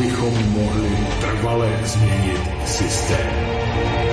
[0.00, 4.09] abychom mohli trvale změnit systém.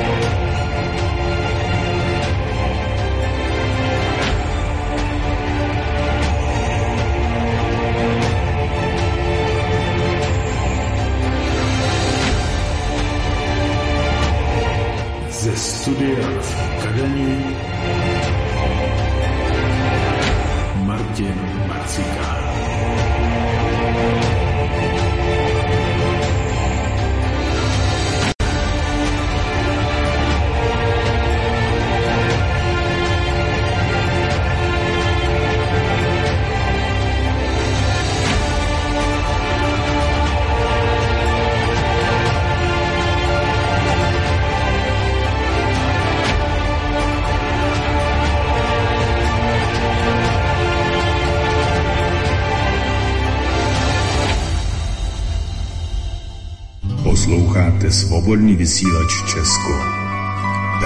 [58.27, 59.73] Posloucháte svobodný vysílač Česko.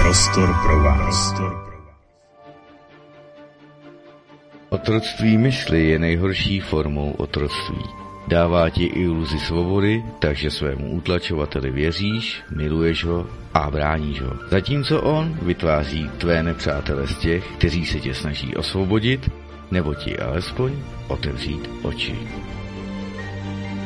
[0.00, 1.34] Prostor pro vás.
[4.68, 7.82] Otroctví mysli je nejhorší formou otroctví.
[8.28, 14.32] Dává ti iluzi svobody, takže svému utlačovateli věříš, miluješ ho a bráníš ho.
[14.50, 19.30] Zatímco on vytváří tvé nepřátele z těch, kteří se tě snaží osvobodit,
[19.70, 20.72] nebo ti alespoň
[21.08, 22.18] otevřít oči.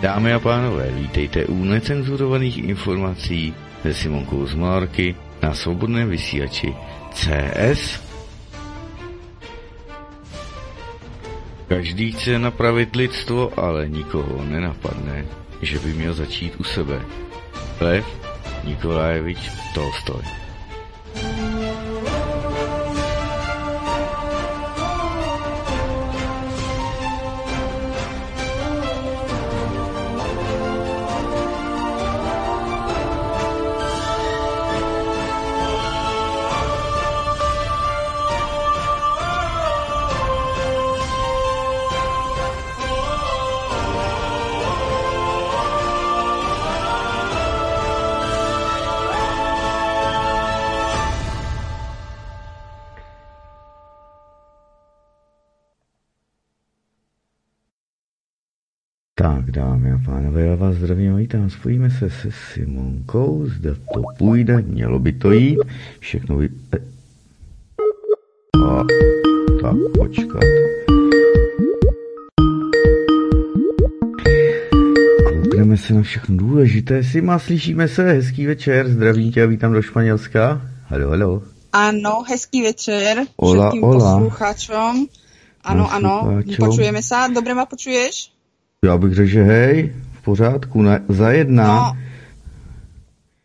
[0.06, 6.74] Dámy a pánové, vítejte u necenzurovaných informací se Simonkou z Malarky na svobodném vysílači
[7.10, 7.98] CS.
[11.68, 15.26] Každý chce napravit lidstvo, ale nikoho nenapadne,
[15.62, 17.02] že by měl začít u sebe.
[17.80, 18.06] Lev
[18.64, 20.45] Nikolajevič Tolstoj.
[59.18, 61.50] Tak, dámy a pánové, já vás zdravím a vítám.
[61.50, 65.58] Spojíme se se Simonkou, zda to půjde, mělo by to jít.
[66.00, 66.48] Všechno vy...
[66.72, 66.78] E-
[68.64, 68.84] A,
[69.62, 70.42] tak, počkat.
[75.24, 77.04] Koukneme se na všechno důležité.
[77.04, 80.62] Sima, slyšíme se, hezký večer, zdravím tě a vítám do Španělska.
[80.86, 81.42] Halo, halo.
[81.72, 84.12] Áno, hezký večer Ola, všetkým ola.
[84.16, 84.92] poslucháčom.
[85.64, 87.28] Áno, áno, počujeme sa.
[87.28, 88.35] Dobre ma počuješ?
[88.86, 91.66] Já bych řekl, že hej, v pořádku, na, za jedna.
[91.66, 91.96] No.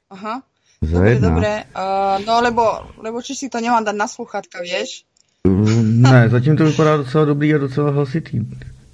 [0.09, 0.41] Aha,
[0.81, 1.29] za dobre, jedna.
[1.29, 1.63] dobre.
[1.75, 2.63] Uh, no, lebo,
[3.02, 5.03] lebo či si to nemám dať na sluchátka, vieš?
[5.47, 8.46] Mm, Ne, zatím to vypadá docela dobrý a docela hlasitý.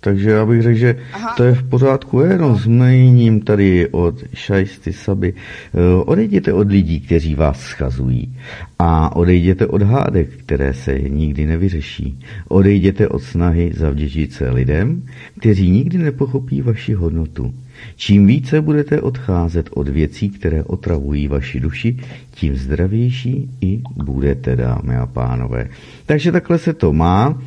[0.08, 1.34] Takže já bych řekl, že Aha.
[1.38, 2.20] to je v pořádku.
[2.20, 5.34] Jenom zmíním tady od šajsty saby.
[5.34, 8.36] Eh, Odejděte od lidí, kteří vás schazují.
[8.80, 12.20] A odejděte od hádek, které se nikdy nevyřeší.
[12.48, 15.04] Odejděte od snahy zavděčit se lidem,
[15.40, 17.54] kteří nikdy nepochopí vaši hodnotu.
[17.96, 21.98] Čím více budete odcházet od věcí, které otravují vaši duši,
[22.32, 25.70] tím zdravější i budete, dámy a pánové.
[26.06, 27.42] Takže takhle se to má.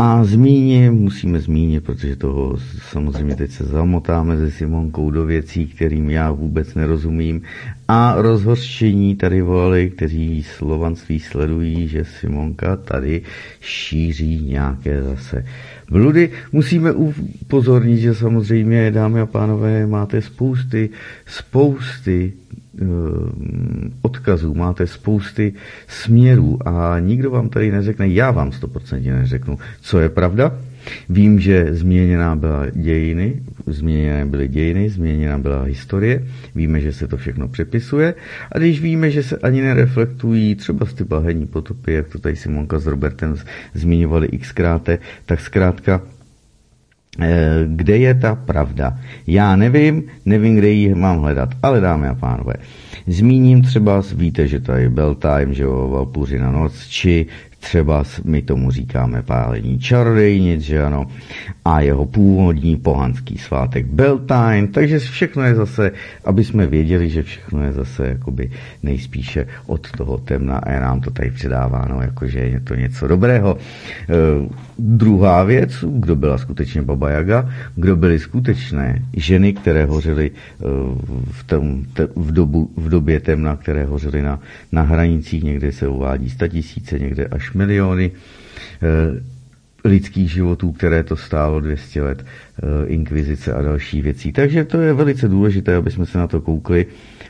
[0.00, 2.56] A zmíně, musíme zmínit, protože toho
[2.90, 7.42] samozřejmě teď se zamotáme se Simonkou do věcí, kterým já vůbec nerozumím.
[7.90, 13.22] A rozhořčení tady volali, kteří slovanství sledují, že Simonka tady
[13.60, 15.44] šíří nějaké zase
[15.90, 16.30] bludy.
[16.52, 20.90] Musíme upozornit, že samozřejmě, dámy a pánové, máte spousty,
[21.26, 22.84] spousty eh,
[24.02, 25.52] odkazů, máte spousty
[25.88, 30.52] směrů a nikdo vám tady neřekne, já vám 100% neřeknu, co je pravda.
[31.08, 36.24] Vím, že změněná byla dějiny, změněné byly dějiny, změněná byla historie,
[36.54, 38.14] víme, že se to všechno přepisuje
[38.52, 42.36] a když víme, že se ani nereflektují třeba z ty bahenní potopy, jak to tady
[42.36, 43.36] Simonka s Robertem
[43.74, 44.88] zmiňovali xkrát,
[45.26, 46.02] tak zkrátka
[47.20, 48.98] Eh, kde je ta pravda.
[49.26, 52.54] Já nevím, nevím, kde ji mám hledat, ale dámy a pánové,
[53.06, 57.26] zmíním třeba, víte, že tady byl time, že jo, Valpůřina noc, či
[57.60, 61.06] Třeba my tomu říkáme pálení čarodejnic, že ano,
[61.64, 65.92] a jeho původní pohanský svátek Beltane, takže všechno je zase,
[66.24, 68.50] aby jsme věděli, že všechno je zase jakoby
[68.82, 70.58] nejspíše od toho temna.
[70.58, 73.58] A je nám to tady předáváno, jakože je to něco dobrého.
[74.78, 80.64] Druhá věc, kdo byla skutečně Baba Jaga, kdo byly skutečné ženy, které hořely e,
[81.30, 81.84] v, tom,
[82.16, 84.40] v, dobu, v době temna, které hořely na,
[84.72, 88.10] na hranicích, někde se uvádí tisíce, někde až miliony
[88.82, 89.20] eh,
[89.84, 94.32] lidských životů, které to stálo 200 let, eh, inkvizice a další věcí.
[94.32, 96.86] Takže to je velice důležité, aby jsme se na to koukli,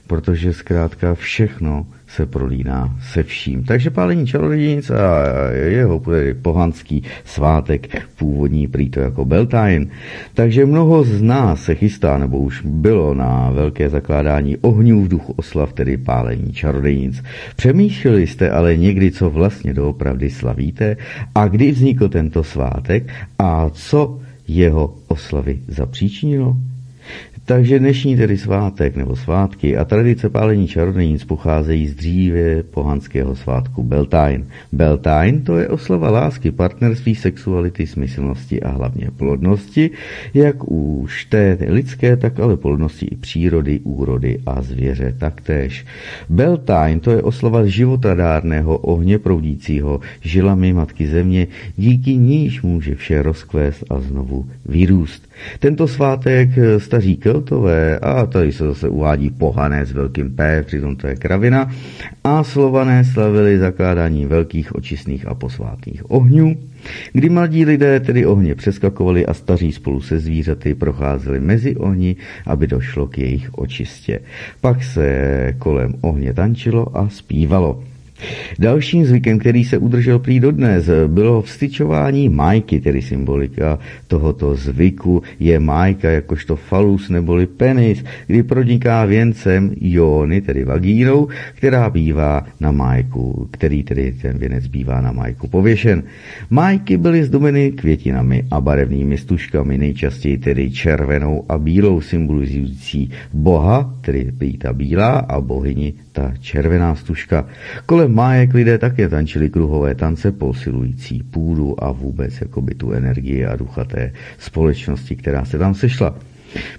[0.08, 3.64] protože zkrátka všechno se prolíná se vším.
[3.64, 6.02] Takže pálení čarodějnic a jeho
[6.42, 7.88] pohanský svátek,
[8.18, 9.86] původní prý to jako Beltane.
[10.34, 15.32] Takže mnoho z nás se chystá, nebo už bylo na velké zakládání ohňů v duchu
[15.36, 17.22] oslav, tedy pálení čarodějnic.
[17.56, 20.96] Přemýšleli jste ale někdy, co vlastně doopravdy slavíte
[21.34, 26.56] a kdy vznikl tento svátek a co jeho oslavy zapříčinilo?
[27.48, 33.82] Takže dnešní tedy svátek nebo svátky a tradice pálení čarodějnic pocházejí z dříve pohanského svátku
[33.82, 34.44] Beltane.
[34.72, 39.90] Beltane to je oslava lásky, partnerství, sexuality, smyslnosti a hlavně plodnosti,
[40.34, 45.86] jak už té lidské, tak ale plodnosti i přírody, úrody a zvěře taktéž.
[46.28, 51.46] Beltane to je oslava životadárného ohně proudícího žilami matky země,
[51.76, 55.27] díky níž může vše rozkvést a znovu vyrůst.
[55.58, 60.96] Tento svátek eh, staří keltové, a tady se zase uvádí pohané s velkým P, přitom
[60.96, 61.70] to je kravina,
[62.24, 66.56] a slované slavili zakládání velkých očistných a posvátných ohňů,
[67.12, 72.66] kdy mladí lidé tedy ohně přeskakovali a staří spolu se zvířaty procházeli mezi ohni, aby
[72.66, 74.20] došlo k jejich očistě.
[74.60, 77.87] Pak se kolem ohně tančilo a zpívalo.
[78.58, 85.60] Dalším zvykem, který se udržel prý dodnes, bylo vstyčování majky, tedy symbolika tohoto zvyku je
[85.60, 93.48] majka jakožto falus neboli penis, kdy proniká věncem jóny, tedy vagínou, která bývá na majku,
[93.50, 96.02] který tedy ten věnec bývá na majku pověšen.
[96.50, 104.32] Majky byly zdobeny květinami a barevnými stužkami, nejčastěji tedy červenou a bílou symbolizující boha, tedy
[104.38, 107.46] prý bílá a bohyni ta červená stužka.
[107.86, 113.56] Kolem májek lidé také tančili kruhové tance posilující půdu a vůbec jakoby tu energii a
[113.56, 116.14] ducha té společnosti, která se tam sešla.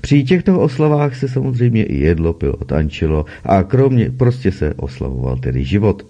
[0.02, 5.64] Při těchto oslavách se samozřejmě i jedlo, pilo, tančilo a kromě prostě se oslavoval tedy
[5.64, 6.06] život.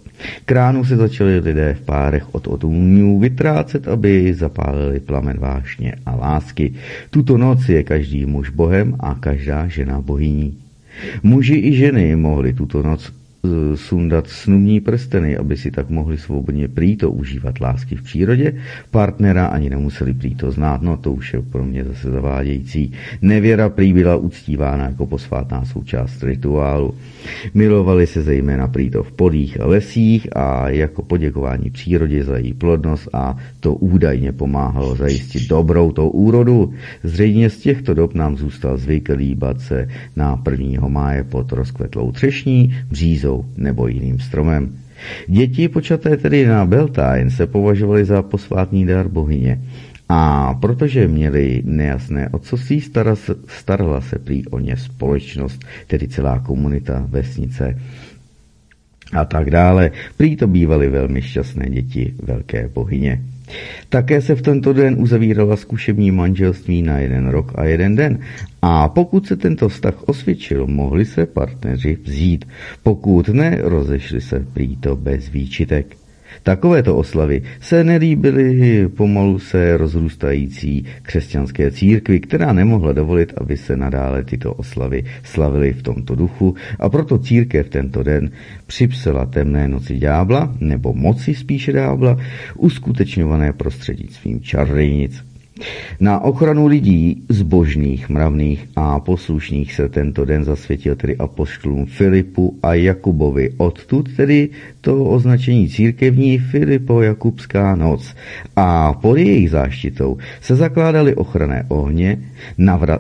[0.45, 6.73] Kránu se začali lidé v párech od odumňů vytrácet, aby zapálili plamen vášně a lásky.
[7.09, 10.57] Tuto noc je každý muž bohem a každá žena bohyní.
[11.23, 13.18] Muži i ženy mohli tuto noc
[13.75, 18.53] sundat snubní prsteny, aby si tak mohli svobodně prýto užívat lásky v přírodě.
[18.91, 22.91] Partnera ani nemuseli prýto znát, no to už je pro mě zase zavádějící.
[23.21, 26.95] Nevěra prý byla uctívána jako posvátná součást rituálu.
[27.53, 33.09] Milovali se zejména prýto v polích a lesích a jako poděkování přírodě za její plodnost
[33.13, 36.73] a to údajně pomáhalo zajistit dobrou to úrodu.
[37.03, 40.87] Zřejmě z těchto dob nám zůstal zvyk líbat se na 1.
[40.87, 44.75] máje pod rozkvetlou třešní, břízou březou nebo jiným stromem.
[45.27, 49.61] Děti počaté tedy na Beltane se považovaly za posvátný dar bohyně.
[50.09, 52.81] A protože měli nejasné otcovství,
[53.47, 57.77] starala se prý o ně společnost, tedy celá komunita, vesnice
[59.13, 59.91] a tak dále.
[60.17, 63.21] Prý to bývaly velmi šťastné děti velké bohyně.
[63.89, 68.19] Také se v tento den uzavírala zkušební manželství na jeden rok a jeden den.
[68.61, 72.45] A pokud se tento vztah osvědčil, mohli se partneři vzít.
[72.83, 75.98] Pokud ne, rozešli se prý to bez výčitek.
[76.43, 84.23] Takovéto oslavy se nelíbily pomalu se rozrůstající křesťanské církvi, která nemohla dovolit, aby se nadále
[84.23, 88.31] tyto oslavy slavily v tomto duchu a proto církev tento den
[88.67, 92.17] připsala temné noci ďábla, nebo moci spíše ďábla,
[92.55, 95.28] uskutečňované prostřednictvím čarodějnic.
[95.99, 102.73] Na ochranu lidí zbožných, mravných a poslušných se tento den zasvětil tedy apoštolům Filipu a
[102.73, 103.53] Jakubovi.
[103.57, 104.49] Odtud tedy
[104.81, 108.15] to označení církevní Filipo-Jakubská noc.
[108.55, 112.19] A pod jejich záštitou se zakládaly ochranné ohně,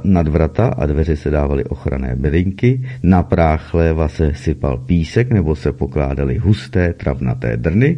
[0.03, 5.55] nad vrata a dveře se dávaly ochranné bylinky, na práh chléva se sypal písek nebo
[5.55, 7.97] se pokládaly husté travnaté drny,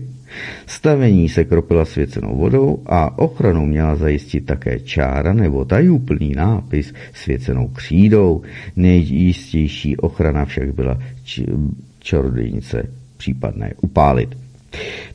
[0.65, 7.67] Stavení se kropila svěcenou vodou a ochranu měla zajistit také čára nebo tajúplný nápis svěcenou
[7.67, 8.41] křídou.
[8.75, 10.99] Nejistější ochrana však byla
[11.99, 14.37] čarodějnice případné upálit.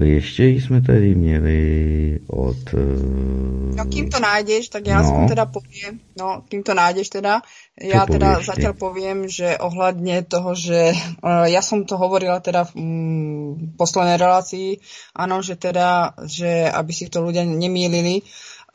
[0.00, 2.74] ještě jsme tady měli od...
[2.74, 3.74] Uh...
[3.76, 5.28] No kým to nájdeš, tak já no.
[5.28, 7.42] teda poviem, no kým to nájdeš teda,
[7.80, 8.44] ja teda ty?
[8.44, 14.20] zatiaľ poviem, že ohľadne toho, že uh, ja som to hovorila teda v um, poslednej
[14.20, 14.76] relácii,
[15.16, 18.20] áno, že teda, že aby si to ľudia nemýlili,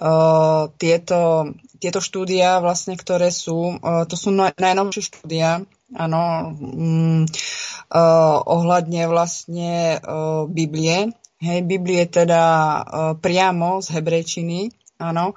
[0.02, 5.62] uh, tieto, tieto štúdia vlastne, ktoré sú, uh, to sú najnovšie štúdia,
[5.94, 6.22] áno,
[6.58, 11.14] um, uh, ohľadne vlastne uh, Biblie.
[11.38, 12.44] Hej, Biblie teda
[12.82, 15.36] uh, priamo z hebrejčiny, áno,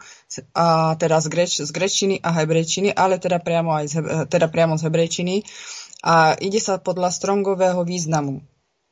[0.55, 3.95] a teda z, greč, z grečiny a hebrejčiny, ale teda priamo aj z,
[4.31, 5.43] teda priamo z hebrejčiny.
[6.07, 8.41] A ide sa podľa strongového významu.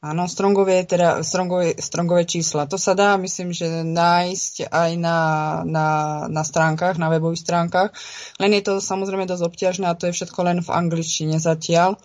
[0.06, 2.70] Áno, strongové, teda strongové, strongové čísla.
[2.70, 5.18] To sa dá, myslím, že nájsť aj na,
[5.66, 5.88] na,
[6.30, 7.90] na stránkach, na webových stránkach.
[8.38, 11.98] Len je to samozrejme dosť obťažné a to je všetko len v angličtine zatiaľ.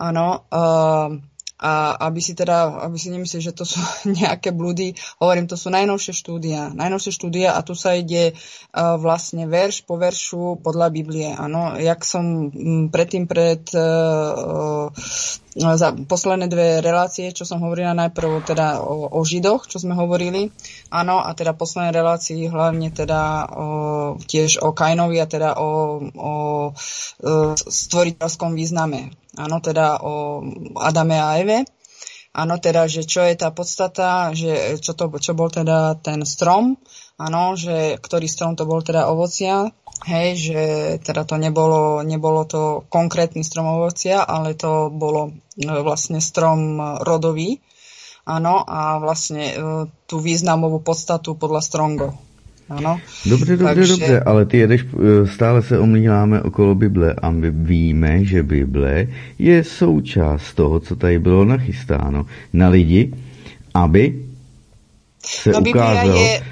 [0.00, 0.48] Áno.
[0.48, 1.20] Uh,
[1.56, 3.80] a aby si teda, aby si nemysleli, že to sú
[4.20, 6.72] nejaké blúdy, hovorím, to sú najnovšie štúdia.
[6.72, 11.32] Najnovšie štúdia a tu sa ide uh, vlastne verš po veršu podľa Biblie.
[11.32, 14.92] Áno, jak som m, predtým pred uh,
[15.56, 20.52] za posledné dve relácie, čo som hovorila najprv teda o, o Židoch, čo sme hovorili,
[20.92, 23.66] áno, a teda posledné relácii hlavne teda o,
[24.20, 25.72] tiež o Kainovi a teda o, o,
[26.12, 26.34] o
[27.56, 29.16] stvoriteľskom význame.
[29.40, 30.44] Áno, teda o
[30.76, 31.64] Adame a Eve.
[32.36, 36.76] Áno, teda, že čo je tá podstata, že čo, to, čo bol teda ten strom,
[37.16, 39.72] áno, že ktorý strom to bol teda ovocia,
[40.04, 40.60] hej, že
[41.00, 47.64] teda to nebolo, nebolo to konkrétny strom ovocia, ale to bolo e, vlastne strom rodový,
[48.26, 49.54] áno, a vlastne e,
[50.04, 52.08] tú významovú podstatu podľa Strongo.
[52.66, 53.00] Ano.
[53.26, 53.92] Dobře, dobře, Takže...
[53.92, 59.06] dobře, ale ty jedeš, e, stále se omlíváme okolo Bible a my víme, že Bible
[59.38, 63.12] je součást toho, co tady bylo nachystáno na lidi,
[63.74, 64.26] aby
[65.26, 66.42] se no, ukázalo, je,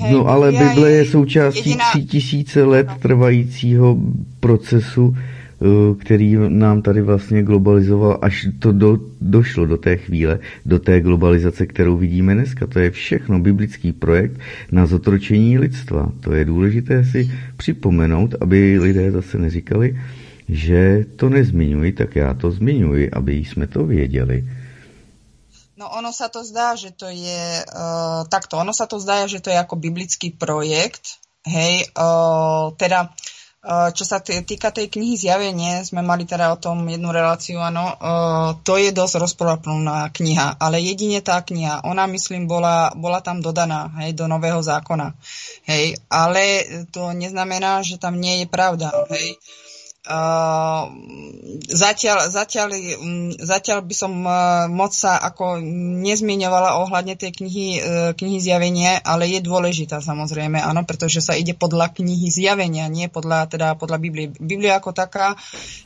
[0.00, 1.84] Hej, no ale Bible je součástí jediná...
[1.90, 3.98] tří tisíce let trvajícího
[4.40, 5.64] procesu, eh,
[5.98, 11.66] který nám tady vlastně globalizoval, až to do, došlo do té chvíle, do té globalizace,
[11.66, 12.66] kterou vidíme dneska.
[12.66, 14.40] To je všechno biblický projekt
[14.72, 16.12] na zotročení lidstva.
[16.20, 19.98] To je důležité si připomenout, aby lidé zase neříkali,
[20.48, 24.44] že to nezmiňuji, tak já to zmiňuji, aby jsme to věděli.
[25.78, 29.38] No ono sa to zdá, že to je uh, takto, ono sa to zdá, že
[29.38, 33.14] to je ako biblický projekt, hej, uh, teda
[33.62, 37.94] uh, čo sa týka tej knihy Zjavenie, sme mali teda o tom jednu reláciu, áno,
[37.94, 43.38] uh, to je dosť rozporúplná kniha, ale jedine tá kniha, ona myslím bola, bola tam
[43.38, 45.14] dodaná, hej, do Nového zákona,
[45.70, 49.38] hej, ale to neznamená, že tam nie je pravda, hej.
[49.38, 49.67] Uh,
[50.08, 50.88] Uh,
[51.68, 55.60] zatiaľ, zatiaľ, um, zatiaľ by som uh, moc sa ako
[56.00, 61.52] nezmieňovala ohľadne tej knihy, uh, knihy zjavenia, ale je dôležitá samozrejme, áno, pretože sa ide
[61.52, 64.32] podľa knihy zjavenia, nie podľa, teda podľa Biblie.
[64.32, 65.36] Biblia ako taká,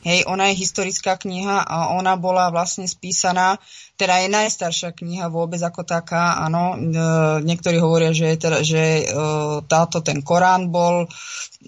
[0.07, 3.59] hej, ona je historická kniha a ona bola vlastne spísaná
[4.03, 6.75] teda je najstaršia kniha vôbec ako taká, áno.
[6.75, 6.77] E,
[7.47, 9.03] niektorí hovoria, že, teda, že e,
[9.63, 11.07] táto ten Korán bol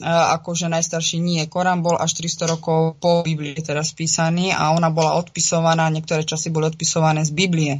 [0.03, 1.47] akože najstarší nie.
[1.47, 6.51] Korán bol až 300 rokov po Biblii teda spísaný a ona bola odpisovaná, niektoré časy
[6.51, 7.79] boli odpisované z Biblie.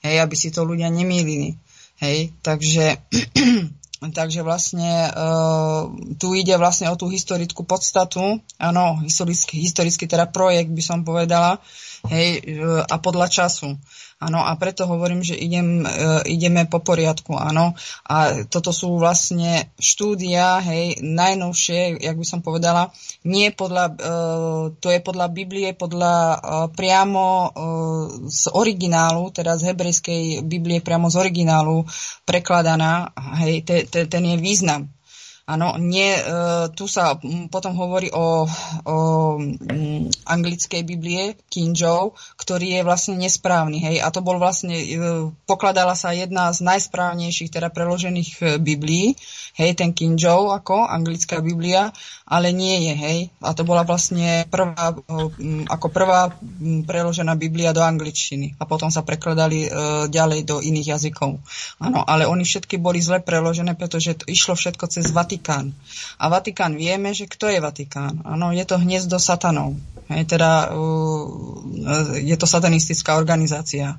[0.00, 1.60] Hej, aby si to ľudia nemýlili.
[2.00, 2.96] Hej, takže
[4.02, 5.86] Takže vlastne uh,
[6.18, 11.62] tu ide vlastne o tú historickú podstatu, áno, historický, historický teda projekt by som povedala,
[12.08, 13.78] hej, uh, a podľa času.
[14.22, 15.86] Áno, a preto hovorím, že idem, e,
[16.30, 17.74] ideme po poriadku, áno.
[18.06, 22.94] A toto sú vlastne štúdia, hej, najnovšie, jak by som povedala,
[23.26, 23.94] nie podľa, e,
[24.78, 26.38] to je podľa Biblie, podľa e,
[26.70, 27.48] priamo e,
[28.30, 31.82] z originálu, teda z hebrejskej Biblie priamo z originálu
[32.22, 33.10] prekladaná,
[33.42, 34.86] hej, te, te, ten je význam.
[35.42, 36.22] Áno, nie, e,
[36.78, 37.18] tu sa
[37.50, 38.46] potom hovorí o,
[38.86, 38.96] o
[39.42, 44.96] m, anglickej Biblie, King Joe, ktorý je vlastne nesprávny, hej, a to bol vlastne, e,
[45.42, 49.18] pokladala sa jedna z najsprávnejších, teda preložených e, Biblií,
[49.58, 51.90] hej, ten King Joe ako anglická Biblia,
[52.22, 54.94] ale nie je, hej, a to bola vlastne prvá,
[55.68, 56.32] ako prvá
[56.86, 59.68] preložená Biblia do angličtiny a potom sa prekladali
[60.08, 61.44] ďalej do iných jazykov.
[61.76, 65.31] Áno, ale oni všetky boli zle preložené, pretože to išlo všetko cez Vatikán.
[66.18, 68.20] A Vatikán vieme, že kto je Vatikán?
[68.26, 69.78] Áno, je to hniezdo satanov.
[70.12, 71.62] Hej, teda uh,
[72.18, 73.96] je to satanistická organizácia.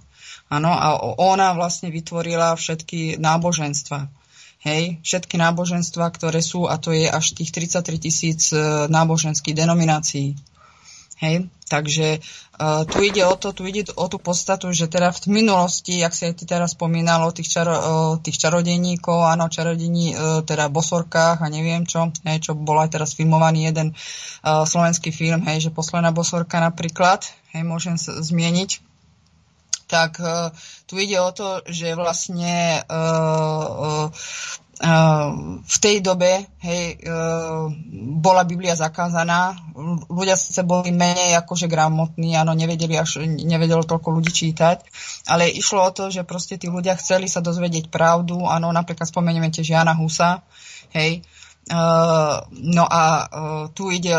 [0.52, 4.06] Áno, a ona vlastne vytvorila všetky náboženstva.
[4.64, 10.53] Hej, všetky náboženstva, ktoré sú, a to je až tých 33 tisíc uh, náboženských denominácií.
[11.24, 15.40] Hej, takže uh, tu ide o to, tu ide o tú podstatu, že teda v
[15.40, 20.12] minulosti, jak si aj ty teraz spomínal o tých, čaro, o tých čarodejníkov, áno, čarodení,
[20.12, 25.16] uh, teda bosorkách a neviem čo, hej, čo bol aj teraz filmovaný jeden uh, slovenský
[25.16, 27.24] film, hej, že posledná bosorka napríklad,
[27.56, 28.84] hej, môžem sa zmieniť,
[29.88, 30.52] tak uh,
[30.92, 34.08] tu ide o to, že vlastne uh, uh,
[35.64, 36.98] v tej dobe hej,
[38.18, 39.54] bola Biblia zakázaná.
[40.10, 44.82] Ľudia sa boli menej akože gramotní, áno, nevedeli až, nevedelo toľko ľudí čítať,
[45.30, 49.54] ale išlo o to, že proste tí ľudia chceli sa dozvedieť pravdu, áno, napríklad spomenieme
[49.54, 50.42] tiež Jana Husa,
[50.98, 51.22] hej,
[51.64, 53.24] Uh, no a
[53.72, 54.12] tu ide,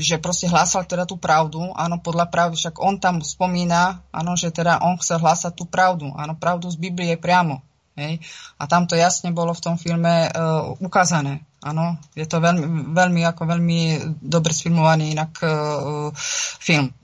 [0.00, 4.48] že proste hlásal teda tú pravdu, áno, podľa pravdy, však on tam spomína, áno, že
[4.48, 7.60] teda on chce hlásať tú pravdu, áno, pravdu z Biblie priamo,
[7.98, 8.22] Hej?
[8.62, 11.42] A tam to jasne bolo v tom filme uh, ukázané.
[11.58, 13.80] Áno, je to veľmi, veľmi, ako veľmi
[14.22, 16.14] dobre sfilmovaný inak uh,
[16.62, 16.94] film.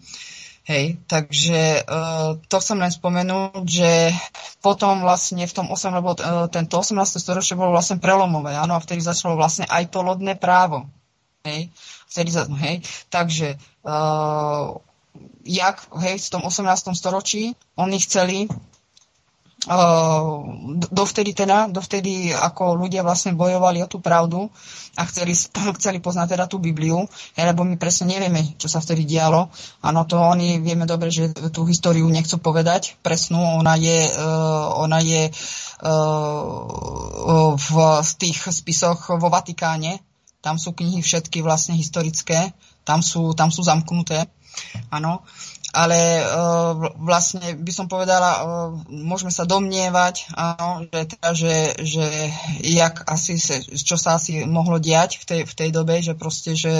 [0.64, 4.16] Hej, takže uh, to chcem len spomenúť, že
[4.64, 7.20] potom vlastne v tom 8, lebo uh, tento 18.
[7.20, 10.88] storočie bolo vlastne prelomové, áno, a vtedy začalo vlastne aj to lodné právo.
[11.44, 11.68] Hej,
[12.08, 12.32] vtedy,
[12.64, 12.76] hej,
[13.12, 14.72] takže uh,
[15.44, 16.96] jak, hej, v tom 18.
[16.96, 18.48] storočí oni chceli
[20.92, 24.52] dovtedy teda, dovtedy ako ľudia vlastne bojovali o tú pravdu
[24.96, 25.32] a chceli,
[25.80, 29.48] chceli poznať teda tú Bibliu, lebo my presne nevieme, čo sa vtedy dialo.
[29.80, 35.00] Áno, to oni vieme dobre, že tú históriu nechcú povedať presnú, ona je, uh, ona
[35.00, 37.76] je uh, v
[38.20, 40.04] tých spisoch vo Vatikáne,
[40.44, 42.52] tam sú knihy všetky vlastne historické,
[42.84, 44.28] tam sú, tam sú zamknuté.
[44.92, 45.24] Áno
[45.74, 48.42] ale uh, vlastne by som povedala, uh,
[48.86, 52.06] môžeme sa domnievať, áno, že, teda, že, že
[52.62, 53.34] jak asi,
[53.74, 56.72] čo sa asi mohlo diať v tej, v tej dobe, že proste, že,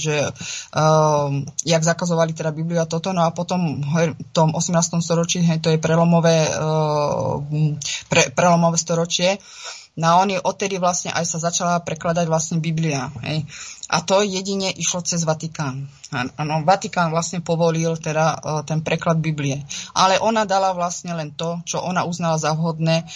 [0.00, 0.32] že
[0.72, 1.28] uh,
[1.68, 5.04] jak zakazovali teda Bibliu a toto, no a potom v tom 18.
[5.04, 7.44] storočí, hej, to je prelomové, uh,
[8.08, 9.36] pre, prelomové storočie,
[9.98, 13.10] No a oni odtedy vlastne aj sa začala prekladať vlastne Biblia.
[13.26, 13.50] Hej.
[13.88, 15.88] A to jedine išlo cez Vatikán.
[16.12, 19.64] Ano, Vatikán vlastne povolil teda uh, ten preklad Biblie.
[19.96, 23.08] Ale ona dala vlastne len to, čo ona uznala za vhodné.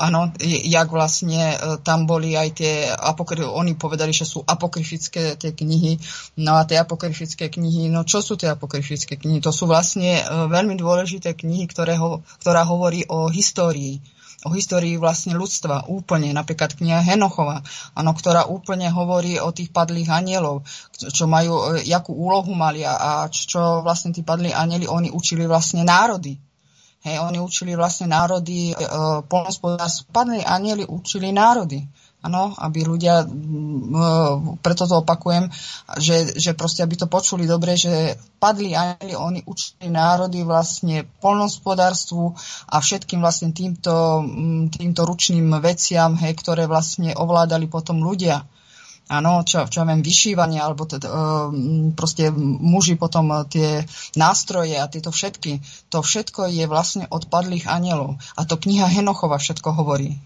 [0.00, 3.44] Áno, jak vlastne tam boli aj tie apokry...
[3.44, 6.00] Oni povedali, že sú apokryfické tie knihy.
[6.40, 9.44] No a tie apokryfické knihy, no čo sú tie apokryfické knihy?
[9.44, 14.00] To sú vlastne uh, veľmi dôležité knihy, ktoré ho, ktorá hovorí o histórii
[14.46, 17.60] o histórii vlastne ľudstva úplne, napríklad kniha Henochova,
[17.92, 20.64] ano, ktorá úplne hovorí o tých padlých anielov,
[20.96, 25.84] čo majú, e, jakú úlohu mali a čo vlastne tí padlí anieli, oni učili vlastne
[25.84, 26.40] národy.
[27.00, 28.74] Hej, oni učili vlastne národy, e,
[29.28, 31.84] polnospodárstvo, padlí anieli učili národy.
[32.20, 33.24] Áno, aby ľudia,
[34.60, 35.48] preto to opakujem,
[35.96, 42.36] že, že proste, aby to počuli dobre, že padli anieli, oni učili národy vlastne polnospodárstvu
[42.68, 44.20] a všetkým vlastne týmto,
[44.68, 48.44] týmto ručným veciam, hej, ktoré vlastne ovládali potom ľudia.
[49.10, 51.08] Áno, čo, čo ja viem, vyšívanie, alebo teda,
[51.98, 58.20] proste muži potom tie nástroje a tieto všetky, to všetko je vlastne od padlých anielov.
[58.36, 60.20] A to kniha Henochova všetko hovorí.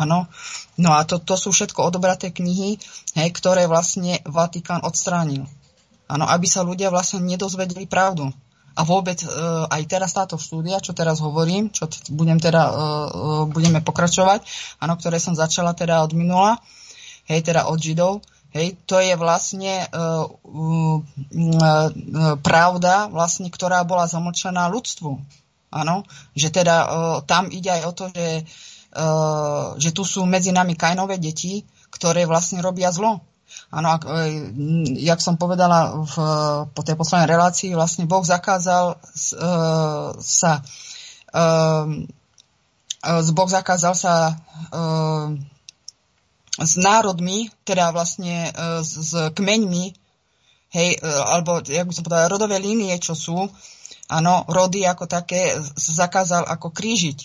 [0.00, 0.32] Áno.
[0.80, 2.80] No a to, to sú všetko odobraté knihy,
[3.20, 5.44] hej, ktoré vlastne Vatikán odstránil.
[6.08, 8.32] Áno, aby sa ľudia vlastne nedozvedeli pravdu.
[8.76, 12.72] a vôbec uh, aj teraz táto štúdia, čo teraz hovorím, čo t- budem teda, uh,
[12.72, 14.46] uh, budeme pokračovať,
[14.78, 16.56] áno, ktoré som začala teda od minula,
[17.26, 18.22] hej, teda od Židov,
[18.54, 21.90] hej, to je vlastne uh, uh, uh,
[22.40, 25.18] pravda, vlastne, ktorá bola zamlčaná ľudstvu.
[25.70, 26.02] Áno,
[26.34, 28.69] že teda uh, tam ide aj o to, že, uh,
[29.78, 31.62] že tu sú medzi nami kajnové deti,
[31.94, 33.22] ktoré vlastne robia zlo.
[33.70, 34.26] Áno, ak, e,
[35.02, 36.14] jak som povedala v,
[36.70, 40.52] po tej poslednej relácii, vlastne Boh zakázal uh, sa
[41.34, 41.86] uh,
[43.34, 44.38] Boh zakázal sa
[44.70, 45.34] uh,
[46.60, 49.84] s národmi, teda vlastne uh, s, s kmeňmi,
[50.74, 53.50] hej, uh, alebo, jak by som povedala, rodové línie, čo sú,
[54.10, 57.18] áno, rody ako také zakázal ako krížiť,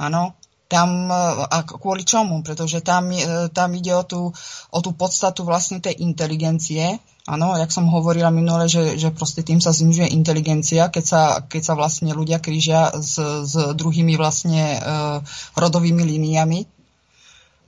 [0.00, 0.32] áno,
[0.68, 1.16] tam, e,
[1.48, 2.44] a kvôli čomu?
[2.44, 4.30] Pretože tam, e, tam ide o tú,
[4.70, 7.00] o tú podstatu vlastne tej inteligencie.
[7.24, 11.62] Áno, jak som hovorila minule, že, že proste tým sa znižuje inteligencia, keď sa, keď
[11.64, 15.20] sa vlastne ľudia krížia s, s druhými vlastne uh,
[15.52, 16.64] rodovými líniami.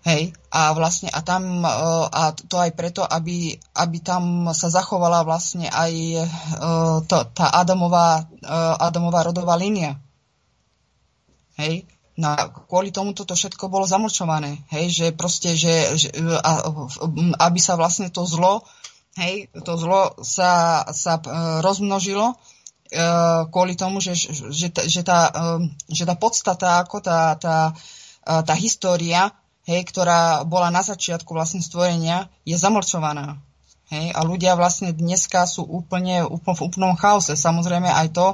[0.00, 5.28] Hej, a vlastne a tam, uh, a to aj preto, aby, aby tam sa zachovala
[5.28, 5.92] vlastne aj
[7.04, 8.24] to, tá Adamová,
[8.80, 10.00] Adamová rodová línia.
[11.60, 11.84] Hej,
[12.20, 16.68] No a kvôli tomu toto všetko bolo zamlčované, hej, že proste, že, že a,
[17.48, 18.60] aby sa vlastne to zlo,
[19.16, 21.24] hej, to zlo sa, sa e,
[21.64, 22.36] rozmnožilo, e,
[23.48, 24.12] kvôli tomu, že,
[24.52, 27.72] že, že, tá, e, že tá podstata, ako tá, tá,
[28.20, 29.32] tá história,
[29.64, 33.40] hej, ktorá bola na začiatku vlastne stvorenia, je zamlčovaná.
[33.90, 37.34] Hej, a ľudia vlastne dneska sú úplne, úplne v úplnom chaose.
[37.34, 38.26] Samozrejme aj to,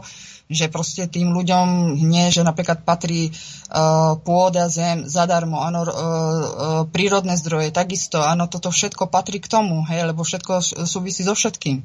[0.52, 6.82] že proste tým ľuďom nie, že napríklad patrí uh, pôda, zem zadarmo, áno, uh, uh,
[6.92, 11.80] prírodné zdroje, takisto, áno, toto všetko patrí k tomu, hej, lebo všetko súvisí so všetkým.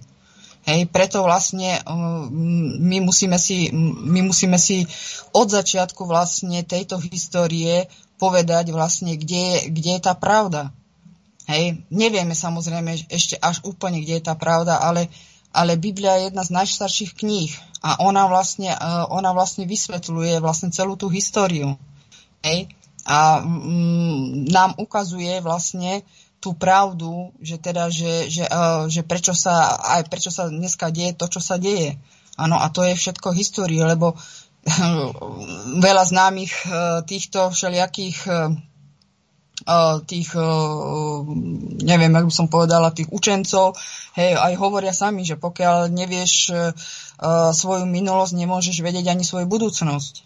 [0.67, 4.84] Hej, preto vlastne uh, my, musíme si, my musíme si
[5.31, 7.88] od začiatku vlastne tejto histórie
[8.19, 10.75] povedať vlastne, kde, kde je tá pravda.
[11.49, 15.10] Hej, nevieme samozrejme ešte až úplne, kde je tá pravda, ale
[15.51, 17.51] ale Biblia je jedna z najstarších kníh
[17.84, 18.80] a ona vlastne, e,
[19.12, 21.75] ona vlastne vysvetľuje vlastne celú tú históriu.
[22.39, 22.71] Hej?
[23.04, 26.08] A mm, nám ukazuje vlastne
[26.41, 31.13] tú pravdu, že teda, že, že, uh, že prečo sa, aj prečo sa dneska deje
[31.13, 32.01] to, čo sa deje.
[32.34, 34.17] Áno, a to je všetko histórie, lebo
[35.86, 38.25] veľa známych uh, týchto všelijakých
[40.10, 40.30] tých,
[41.86, 43.78] neviem, ako by som povedala, tých učencov,
[44.17, 46.50] hej, aj hovoria sami, že pokiaľ nevieš
[47.54, 50.26] svoju minulosť, nemôžeš vedieť ani svoju budúcnosť.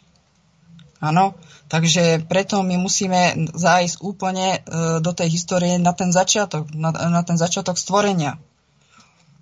[1.04, 1.36] Áno,
[1.67, 4.63] takže preto my musíme zájsť úplne
[5.04, 8.39] do tej histórie na ten začiatok, na, na ten začiatok stvorenia.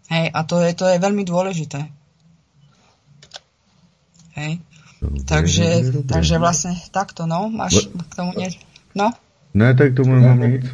[0.10, 1.88] Hej, a to je, to je veľmi dôležité.
[4.36, 4.60] Hej.
[5.04, 5.68] Takže,
[6.10, 8.60] takže vlastne takto, no, máš k tomu niečo?
[8.98, 9.14] No?
[9.54, 10.66] Ne, tak tomu nemám nic.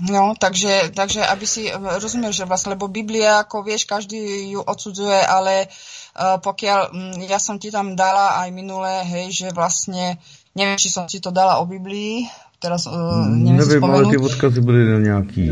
[0.00, 5.20] No, takže, takže aby si rozumiel, že vlastne, lebo Biblia, ako vieš, každý ju odsudzuje,
[5.28, 10.16] ale uh, pokiaľ, um, ja som ti tam dala aj minulé, hej, že vlastne,
[10.56, 12.24] neviem, či som ti to dala o Biblii,
[12.56, 15.44] teraz uh, neviem, neviem ale tie odkazy boli nejaký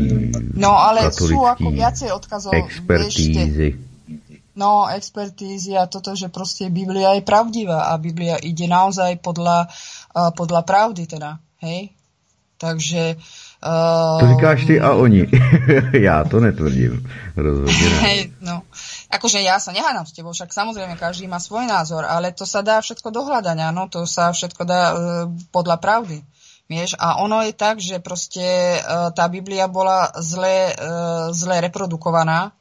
[0.57, 2.53] No, ale sú ako viacej odkazov.
[2.57, 3.45] Expertízy.
[3.53, 3.87] Vieš,
[4.59, 9.69] No, expertízy a toto, že proste Biblia je pravdivá a Biblia ide naozaj podľa,
[10.17, 11.95] uh, podľa pravdy teda, hej?
[12.59, 13.15] Takže...
[13.63, 15.27] Uh, to říkáš ty a oni.
[16.07, 17.03] ja to netvrdím.
[17.35, 17.99] Rozhodne ne.
[18.07, 18.63] Hej, no.
[19.11, 22.63] Akože ja sa nehádam s tebou, však samozrejme každý má svoj názor, ale to sa
[22.63, 24.95] dá všetko dohľadať, áno, to sa všetko dá uh,
[25.51, 26.23] podľa pravdy.
[26.69, 32.53] Vieš, a ono je tak, že proste uh, tá Biblia bola zle, uh, zle reprodukovaná,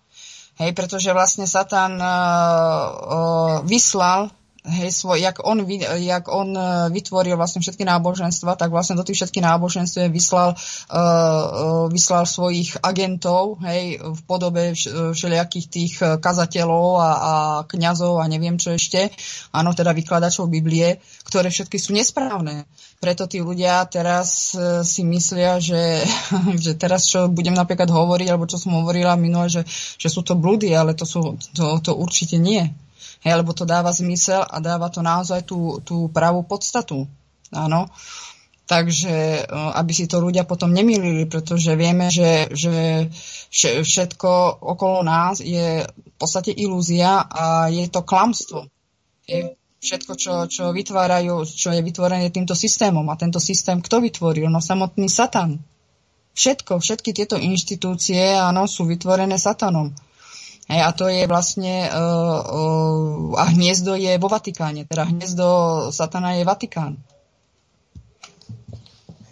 [0.56, 4.32] hej, pretože vlastne Satan uh, uh, vyslal
[4.64, 5.62] hej, svoj, jak, on,
[5.98, 11.86] jak on e, vytvoril vlastne všetky náboženstva, tak vlastne do tých všetkých náboženstv vyslal, uh,
[11.92, 14.74] vyslal svojich agentov hej, v podobe
[15.14, 17.34] všelijakých tých kazateľov a, a
[17.68, 19.12] kňazov a neviem čo ešte,
[19.54, 22.66] áno, teda vykladačov Biblie, ktoré všetky sú nesprávne.
[22.98, 26.02] Preto tí ľudia teraz si myslia, že,
[26.64, 29.62] že teraz, čo budem napríklad hovoriť, alebo čo som hovorila minule, že,
[29.96, 32.87] že sú to blúdy, ale to, sú, to, to určite nie.
[33.22, 37.10] Hej, lebo to dáva zmysel a dáva to naozaj tú, tú pravú podstatu.
[37.50, 37.90] Áno.
[38.68, 43.08] Takže e, aby si to ľudia potom nemýlili, pretože vieme, že, že
[43.80, 48.68] všetko okolo nás je v podstate ilúzia a je to klamstvo.
[49.78, 53.08] Všetko, čo, čo vytvárajú, čo je vytvorené týmto systémom.
[53.08, 54.52] A tento systém kto vytvoril?
[54.52, 55.64] No samotný Satan.
[56.36, 59.90] Všetko, všetky tieto inštitúcie, áno, sú vytvorené Satanom.
[60.68, 65.48] Hej, a to je vlastne, uh, uh, a hniezdo je vo Vatikáne, teda hniezdo
[65.88, 67.00] Satana je Vatikán.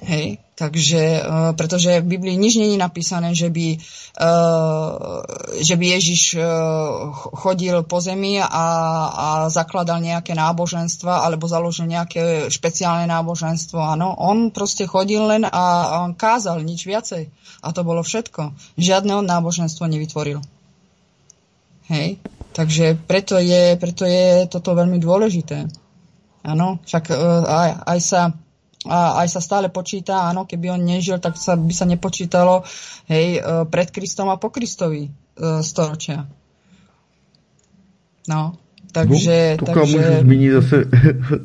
[0.01, 3.77] Hej, takže, uh, pretože v Biblii nič není napísané, že by,
[4.17, 5.21] uh,
[5.61, 6.47] že by Ježiš uh,
[7.37, 13.77] chodil po zemi a, a zakladal nejaké náboženstva alebo založil nejaké špeciálne náboženstvo.
[13.77, 17.29] Áno, on proste chodil len a, a kázal nič viacej.
[17.61, 18.57] A to bolo všetko.
[18.81, 20.41] Žiadne on náboženstvo nevytvoril.
[21.89, 22.17] Hej?
[22.53, 25.69] Takže preto je, preto je toto veľmi dôležité.
[26.47, 28.23] Áno, však uh, aj, aj sa
[28.87, 32.63] a aj sa stále počíta, áno, keby on nežil, tak sa, by sa nepočítalo
[33.11, 36.23] hej, uh, pred Kristom a po Kristovi uh, storočia.
[38.31, 38.55] No,
[38.93, 39.57] takže...
[39.61, 39.99] No, takže...
[39.99, 40.85] můžu zmínit zase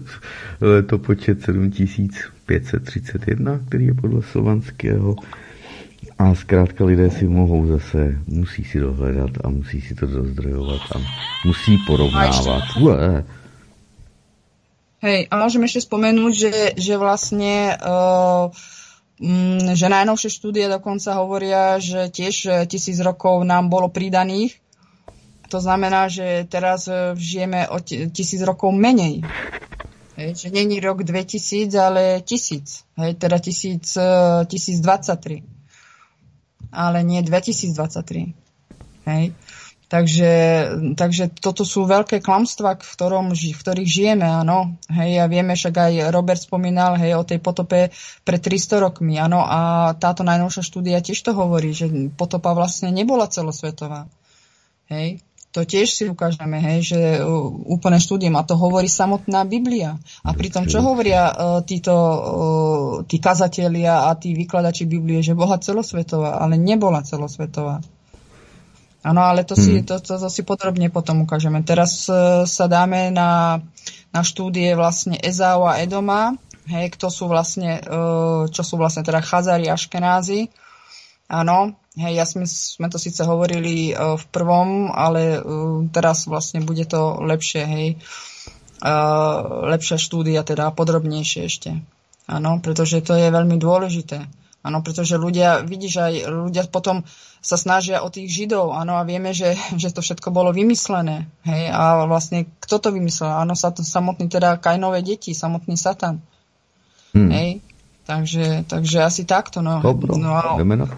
[0.62, 5.16] letopočet 7531, který je podle slovanského
[6.22, 10.98] a zkrátka lidé si mohou zase, musí si dohledat a musí si to dozdrojovat a
[11.46, 12.64] musí porovnávat.
[12.78, 13.26] Ue.
[15.02, 18.54] Hej, a môžem ešte spomenúť, že, že vlastne uh,
[19.74, 24.62] že najnovšie štúdie dokonca hovoria, že tiež tisíc rokov nám bolo pridaných.
[25.50, 29.22] To znamená, že teraz e, žijeme o tisíc rokov menej.
[30.16, 32.88] Hej, že není rok 2000, ale tisíc.
[32.96, 34.00] Hej, teda tisíc,
[34.48, 35.51] 1023
[36.72, 38.34] ale nie 2023.
[39.06, 39.36] Hej.
[39.92, 40.34] Takže,
[40.96, 44.80] takže toto sú veľké klamstvá, v, ktorom, v ktorých žijeme, áno.
[44.88, 47.92] Hej, a vieme, však aj Robert spomínal, hej, o tej potope
[48.24, 49.44] pred 300 rokmi, áno.
[49.44, 54.08] A táto najnovšia štúdia tiež to hovorí, že potopa vlastne nebola celosvetová.
[54.88, 55.20] Hej
[55.52, 60.00] to tiež si ukážeme, hej, že uh, úplne štúdium a to hovorí samotná Biblia.
[60.24, 62.20] A pritom čo hovoria uh, títo uh,
[63.04, 67.84] tí kazatelia a tí vykladači Biblie, že bola celosvetová, ale nebola celosvetová.
[69.02, 69.86] Áno, ale to, si, hmm.
[69.92, 71.60] to, to, to si podrobne potom ukážeme.
[71.68, 73.60] Teraz uh, sa dáme na,
[74.16, 76.40] na štúdie vlastne Ezau a Edoma,
[76.72, 80.48] hej, kto sú vlastne, uh, čo sú vlastne teda Chazari a Škenázi.
[81.32, 86.64] Áno, Hej, ja sme, sme to síce hovorili uh, v prvom, ale uh, teraz vlastne
[86.64, 87.88] bude to lepšie, hej.
[88.80, 91.84] Uh, lepšia štúdia, teda podrobnejšie ešte.
[92.32, 94.24] Áno, pretože to je veľmi dôležité.
[94.64, 97.04] Áno, pretože ľudia, vidíš, aj ľudia potom
[97.44, 101.76] sa snažia o tých Židov, áno, a vieme, že, že to všetko bolo vymyslené, hej,
[101.76, 103.36] a vlastne kto to vymyslel?
[103.36, 106.24] Áno, samotný teda Kainové deti, samotný Satan.
[107.12, 107.28] Hmm.
[107.28, 107.60] Hej,
[108.12, 109.64] Takže, takže asi takto.
[109.64, 109.80] No.
[109.80, 110.36] Dobro, no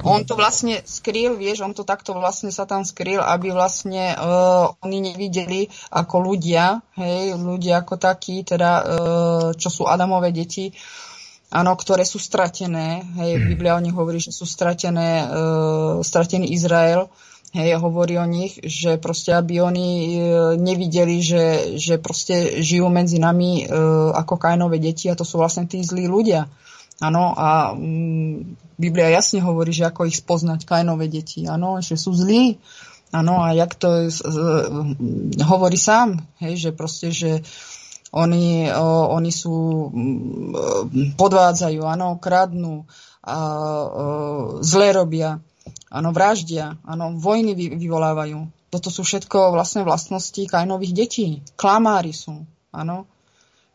[0.02, 4.74] on to vlastne skrýl, vieš, on to takto vlastne sa tam skrýl, aby vlastne uh,
[4.82, 8.86] oni nevideli ako ľudia, hej, ľudia ako takí, teda uh,
[9.54, 10.74] čo sú Adamové deti,
[11.54, 17.14] áno, ktoré sú stratené, hej, Biblia o nich hovorí, že sú stratené, uh, stratený Izrael,
[17.54, 20.18] hej, hovorí o nich, že proste, aby oni
[20.58, 25.70] nevideli, že, že proste žijú medzi nami uh, ako Kainové deti a to sú vlastne
[25.70, 26.50] tí zlí ľudia.
[27.02, 31.50] Áno, a mm, Biblia jasne hovorí, že ako ich spoznať Kainové deti.
[31.50, 32.62] Áno, že sú zlí.
[33.14, 34.26] Áno, a jak to z,
[35.46, 37.46] hovorí sám, hej, že proste, že
[38.10, 42.90] oni, o, oni sú, mm, podvádzajú, áno, kradnú,
[43.22, 43.38] a, o,
[44.66, 45.38] zle robia,
[45.94, 48.50] áno, vraždia, áno, vojny vy, vyvolávajú.
[48.74, 51.28] Toto sú všetko vlastne vlastnosti Kainových detí.
[51.54, 53.06] Klamári sú, áno.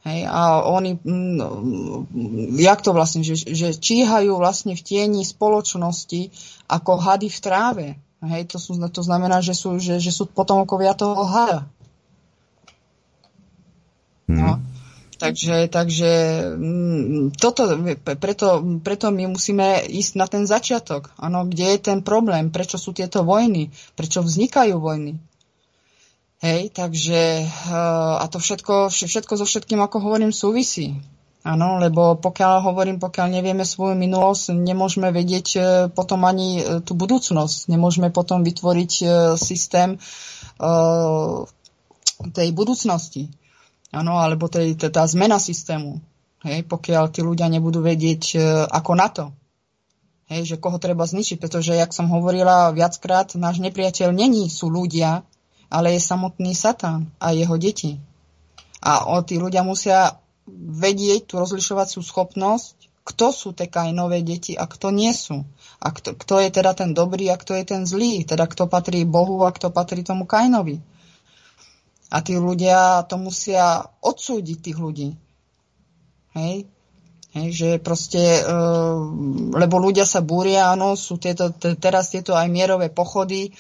[0.09, 6.33] Hej, a oni, mm, jak to vlastne, že, že číhajú vlastne v tieni spoločnosti
[6.65, 7.87] ako hady v tráve.
[8.25, 11.69] Hej, to, sú, to znamená, že sú, že, že sú potomkovia toho hada.
[14.33, 14.41] Hmm.
[14.41, 14.51] No.
[15.19, 16.11] Takže, takže
[16.55, 17.75] mm, toto,
[18.23, 21.11] preto, preto my musíme ísť na ten začiatok.
[21.19, 22.55] Ano, kde je ten problém?
[22.55, 23.75] Prečo sú tieto vojny?
[23.99, 25.19] Prečo vznikajú vojny?
[26.39, 30.95] Hej, takže eh, a to všetko, všetko so všetkým, ako hovorím, súvisí.
[31.43, 36.95] Áno, lebo pokiaľ hovorím, pokiaľ nevieme svoju minulosť, nemôžeme vedieť eh, potom ani eh, tú
[36.95, 37.75] budúcnosť.
[37.75, 38.93] Nemôžeme potom vytvoriť
[39.35, 39.99] systém
[42.35, 43.31] tej budúcnosti.
[43.95, 46.03] Áno, alebo tej, tá zmena systému.
[46.43, 48.39] Hej, pokiaľ tí ľudia nebudú vedieť
[48.71, 49.25] ako na to.
[50.27, 55.23] Hej, že koho treba zničiť, pretože, jak som hovorila viackrát, náš nepriateľ není sú ľudia,
[55.69, 58.01] ale je samotný Satan a jeho deti.
[58.81, 60.17] A o, tí ľudia musia
[60.57, 65.45] vedieť tú rozlišovaciu schopnosť, kto sú tie Kainové deti a kto nie sú.
[65.81, 68.29] A kto, kto je teda ten dobrý a kto je ten zlý.
[68.29, 70.77] Teda kto patrí Bohu a kto patrí tomu Kainovi.
[72.13, 75.09] A tí ľudia to musia odsúdiť tých ľudí.
[76.37, 76.69] Hej?
[77.37, 78.43] Hej, že proste, e,
[79.53, 83.53] lebo ľudia sa búria, áno, sú tieto, teraz tieto aj mierové pochody,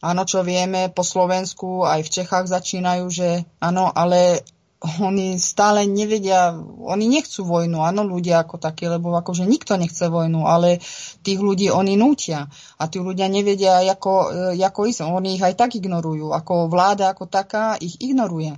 [0.00, 4.40] Áno, čo vieme, po Slovensku aj v Čechách začínajú, že áno, ale
[4.80, 10.48] oni stále nevedia, oni nechcú vojnu, áno, ľudia ako také, lebo akože nikto nechce vojnu,
[10.48, 10.80] ale
[11.20, 12.48] tých ľudí oni nútia
[12.80, 14.12] a tí ľudia nevedia, ako,
[14.56, 18.56] e, ako ísť, oni ich aj tak ignorujú, ako vláda ako taká ich ignoruje.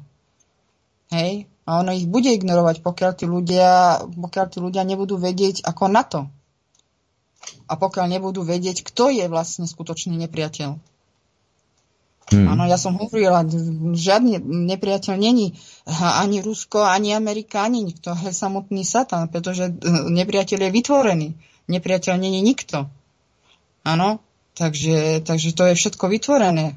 [1.11, 5.85] Hej, a ono ich bude ignorovať, pokiaľ tí ľudia, pokiaľ tí ľudia nebudú vedieť ako
[5.91, 6.31] na to.
[7.67, 10.92] A pokiaľ nebudú vedieť, kto je vlastne skutočný nepriateľ.
[12.33, 12.49] Hmm.
[12.49, 13.45] Áno, ja som hovorila,
[13.93, 15.55] žiadny nepriateľ není
[16.01, 19.73] ani Rusko, ani Amerika, ani nikto, ale samotný Satan, pretože e,
[20.11, 21.29] nepriateľ je vytvorený.
[21.69, 22.89] Nepriateľ není nikto.
[23.85, 24.25] Áno,
[24.57, 26.75] takže, takže to je všetko vytvorené.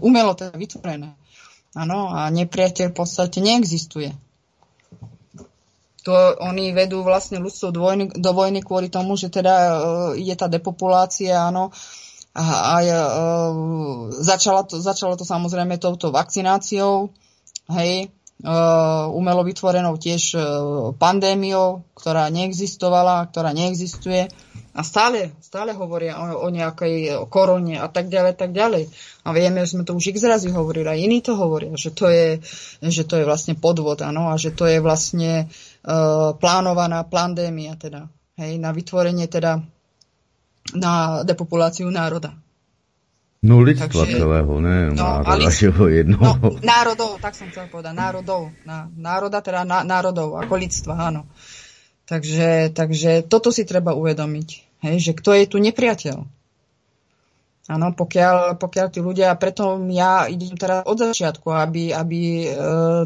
[0.00, 1.18] Umelo je vytvorené.
[1.76, 4.16] Áno, a nepriateľ v podstate neexistuje.
[6.06, 7.74] To oni vedú vlastne ľudstvo
[8.14, 9.74] do vojny, kvôli tomu, že teda uh,
[10.14, 11.74] je tá depopulácia, áno,
[12.36, 17.08] a, a uh, začalo, to, začalo to samozrejme touto vakcináciou,
[17.72, 18.12] hej,
[18.44, 20.44] uh, umelo vytvorenou tiež uh,
[20.92, 24.28] pandémiou, ktorá neexistovala, ktorá neexistuje.
[24.76, 28.92] A stále, stále hovoria o, o nejakej korone a tak ďalej, tak ďalej.
[29.24, 32.12] A vieme, že sme to už x razy hovorili, a iní to hovoria, že to
[32.12, 32.44] je,
[32.84, 38.12] že to je vlastne podvod, ano, a že to je vlastne uh, plánovaná pandémia, teda,
[38.36, 39.64] hej, na vytvorenie teda
[40.74, 42.34] na depopuláciu národa.
[43.46, 45.52] No lidstva Takže, celého, ne no, národa,
[45.92, 46.18] jedno.
[46.18, 48.50] No, národov, tak som chcel povedať, národov.
[48.66, 51.30] Na, národa, teda na, národov, ako lidstva, áno.
[52.10, 54.48] Takže, takže toto si treba uvedomiť.
[54.82, 56.26] Hej, že kto je tu nepriateľ.
[57.66, 62.48] Áno, pokiaľ, pokiaľ tí ľudia, preto ja idem teraz od začiatku, aby, aby e,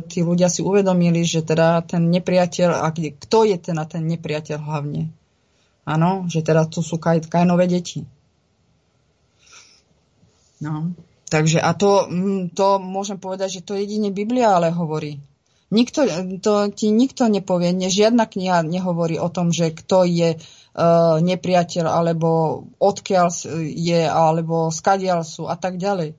[0.04, 5.08] tí ľudia si uvedomili, že teda ten nepriateľ, a kto je teda ten nepriateľ hlavne.
[5.88, 8.04] Áno, že teda to sú kaj, kajnové deti.
[10.60, 10.92] No,
[11.32, 15.24] takže a to, mm, to môžem povedať, že to jedine Biblia ale hovorí.
[15.70, 16.02] Nikto,
[16.42, 21.86] to ti nikto nepovie, ne, žiadna kniha nehovorí o tom, že kto je uh, nepriateľ,
[21.86, 22.28] alebo
[22.82, 23.30] odkiaľ
[23.70, 26.18] je, alebo skadiaľ sú a tak ďalej.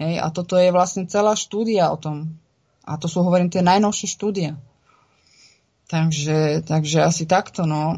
[0.00, 2.40] Hej, a toto je vlastne celá štúdia o tom.
[2.88, 4.56] A to sú, hovorím, tie najnovšie štúdia.
[5.86, 7.94] Takže, takže asi takto, no.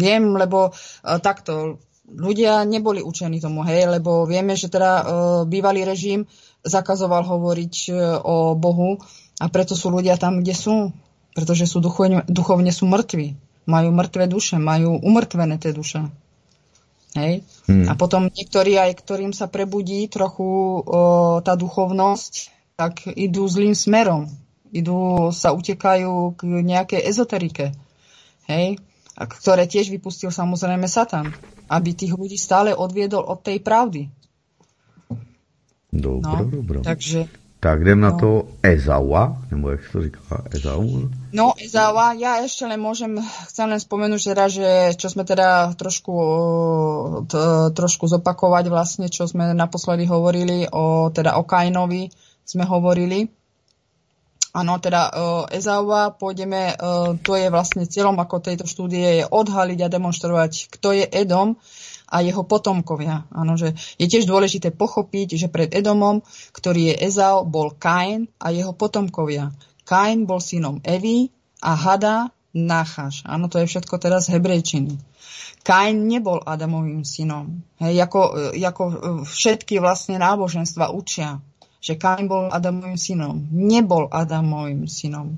[0.00, 5.04] Viem, lebo uh, takto, ľudia neboli učení tomu, hej, lebo vieme, že teda uh,
[5.44, 6.24] bývalý režim
[6.64, 8.96] zakazoval hovoriť uh, o Bohu
[9.36, 10.76] a preto sú ľudia tam, kde sú.
[11.36, 16.06] Pretože sú duchovne, duchovne sú mŕtvi majú mŕtve duše, majú umrtvené tie duše.
[17.18, 17.42] Hej?
[17.66, 17.90] Hmm.
[17.90, 20.82] A potom niektorí aj, ktorým sa prebudí trochu o,
[21.42, 22.32] tá duchovnosť,
[22.78, 24.30] tak idú zlým smerom.
[24.76, 27.72] Idú, sa utekajú k nejakej ezoterike.
[28.46, 28.76] Hej?
[29.16, 31.32] A ktoré tiež vypustil samozrejme Satan.
[31.66, 34.12] Aby tých ľudí stále odviedol od tej pravdy.
[35.90, 36.78] Dobro, no, dobro.
[36.84, 37.24] Takže
[37.66, 38.18] tak jdem na no.
[38.18, 38.30] to
[38.62, 41.08] Ezawa, nebo jak to říká, Ezau?
[41.32, 43.16] No, Ezawa, ja ešte len môžem,
[43.48, 46.14] chcem len spomenúť teda, že čo sme teda trošku,
[47.26, 47.34] t,
[47.74, 52.12] trošku zopakovať vlastne, čo sme naposledy hovorili o, teda o Kainovi
[52.46, 53.26] sme hovorili.
[54.56, 59.84] Áno, teda uh, Ezawa, pôjdeme, uh, to je vlastne cieľom ako tejto štúdie je odhaliť
[59.84, 61.60] a demonstrovať, kto je Edom,
[62.06, 63.26] a jeho potomkovia.
[63.34, 66.22] Áno, že je tiež dôležité pochopiť, že pred Edomom,
[66.54, 69.50] ktorý je Ezau, bol Kain a jeho potomkovia.
[69.82, 73.26] Kain bol synom Evy a Hada Náchaš.
[73.26, 74.96] Áno, to je všetko teraz z hebrejčiny.
[75.66, 77.66] Kain nebol Adamovým synom.
[77.82, 78.82] Hej, ako, ako
[79.26, 81.42] všetky vlastne náboženstva učia,
[81.80, 83.46] že Kain bol Adamovým synom.
[83.52, 85.36] Nebol Adamovým synom.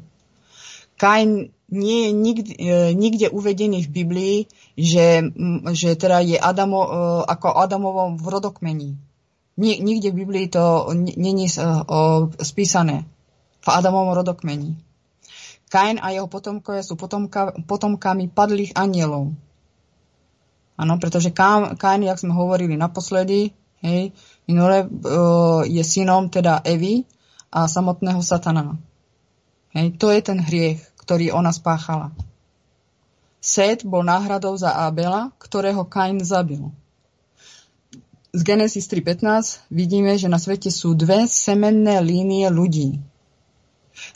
[0.99, 2.53] Kain nie je nikde,
[2.97, 4.37] nikde uvedený v Biblii,
[4.75, 5.21] že,
[5.77, 6.91] že teda je Adamo, e,
[7.29, 8.91] ako Adamovom v rodokmení.
[9.59, 11.63] Nikde v Biblii to není e,
[12.41, 13.05] spísané.
[13.61, 14.81] V Adamovom rodokmení.
[15.69, 19.37] Kain a jeho potomkovia sú potomka, potomkami padlých anielov.
[20.79, 23.53] Áno, pretože Kain, jak sme hovorili naposledy,
[23.85, 24.17] hej,
[24.49, 27.05] minule, uh, je synom teda Evy
[27.53, 28.81] a samotného satana.
[29.77, 32.13] Hej, to je ten hriech ktorý ona spáchala.
[33.41, 36.69] Sét bol náhradou za Abela, ktorého Kain zabil.
[38.37, 43.01] Z Genesis 3.15 vidíme, že na svete sú dve semenné línie ľudí.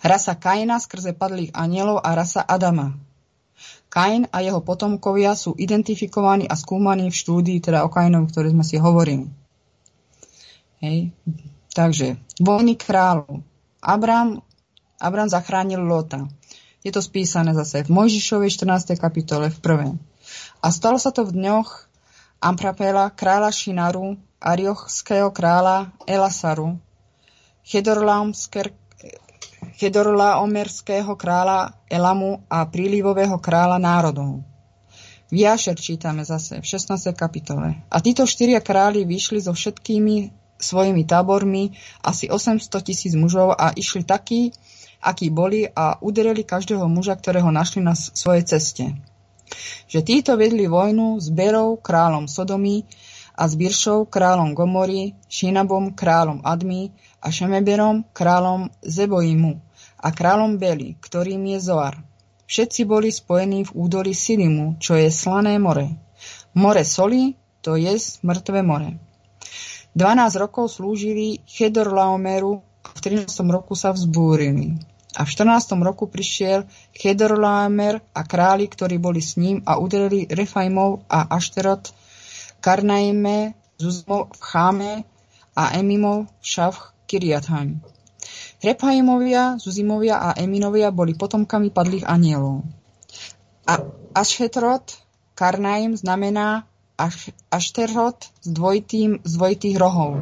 [0.04, 2.92] Rasa Kaina skrze padlých anielov a rasa Adama.
[3.88, 8.68] Kain a jeho potomkovia sú identifikovaní a skúmaní v štúdii, teda o Kainovi, ktoré sme
[8.68, 9.32] si hovorili.
[10.82, 11.14] Hej.
[11.72, 13.46] Takže, vojny kráľov.
[13.78, 14.42] Abram,
[14.98, 16.26] Abram zachránil Lota.
[16.82, 18.98] Je to spísané zase v Mojžišovej 14.
[18.98, 19.88] kapitole v prvé.
[20.58, 21.86] A stalo sa to v dňoch
[22.42, 26.82] Amprapela, kráľa Šinaru, Ariochského kráľa Elasaru,
[29.78, 34.42] Chedorlaomerského kráľa Elamu a prílivového kráľa národov.
[35.30, 37.14] V Jašer čítame zase v 16.
[37.14, 37.86] kapitole.
[37.86, 44.06] A títo štyria králi vyšli so všetkými svojimi tábormi, asi 800 tisíc mužov a išli
[44.06, 44.54] takí,
[45.02, 48.94] akí boli a uderili každého muža, ktorého našli na svojej ceste.
[49.90, 52.86] Že títo vedli vojnu s Berou, kráľom Sodomy,
[53.32, 59.56] a s Biršou, kráľom Gomory, Šinabom, kráľom Admy a Šemeberom, kráľom Zeboimu
[60.02, 61.96] a kráľom Beli, ktorým je Zoar.
[62.44, 65.88] Všetci boli spojení v údolí Silimu, čo je slané more.
[66.52, 67.32] More soli,
[67.64, 69.00] to je mŕtve more.
[69.92, 73.28] 12 rokov slúžili Chedorlaomeru v 13.
[73.52, 74.80] roku sa vzbúrili.
[75.12, 75.76] A v 14.
[75.84, 76.64] roku prišiel
[76.96, 81.92] Chedorlaomer a králi, ktorí boli s ním a udelili Refaimov a Ašterot
[82.64, 84.92] Karnaime, Zuzmo v Cháme
[85.52, 87.84] a Emimov Šavch Kiriathaim.
[88.64, 92.64] Rephaimovia, Zuzimovia a Eminovia boli potomkami padlých anielov.
[93.68, 93.76] A
[94.16, 94.96] Ašhetrot,
[95.36, 96.64] Karnaim znamená
[97.50, 100.20] Ašterhot s, dvojitým, z dvojitých rohov.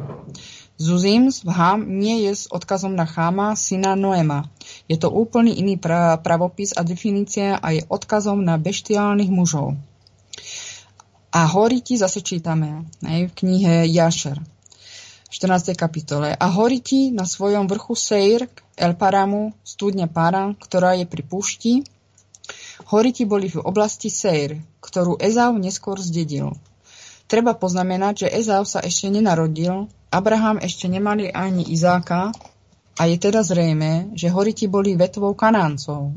[0.81, 4.49] Zuzim z Vham nie je s odkazom na Cháma, syna Noema.
[4.89, 9.77] Je to úplný iný pra, pravopis a definícia a je odkazom na beštiálnych mužov.
[11.31, 15.77] A Horiti zase čítame aj v knihe Jašer v 14.
[15.79, 16.35] kapitole.
[16.35, 21.85] A Horiti na svojom vrchu Seir El Paramu, studne Paran, ktorá je pri púšti.
[22.91, 26.51] Horiti boli v oblasti Seir, ktorú Ezau neskôr zdedil.
[27.31, 32.35] Treba poznamenať, že Ezau sa ešte nenarodil, Abraham ešte nemali ani Izáka
[32.99, 36.11] a je teda zrejme, že Horiti boli vetvou Kanáncov.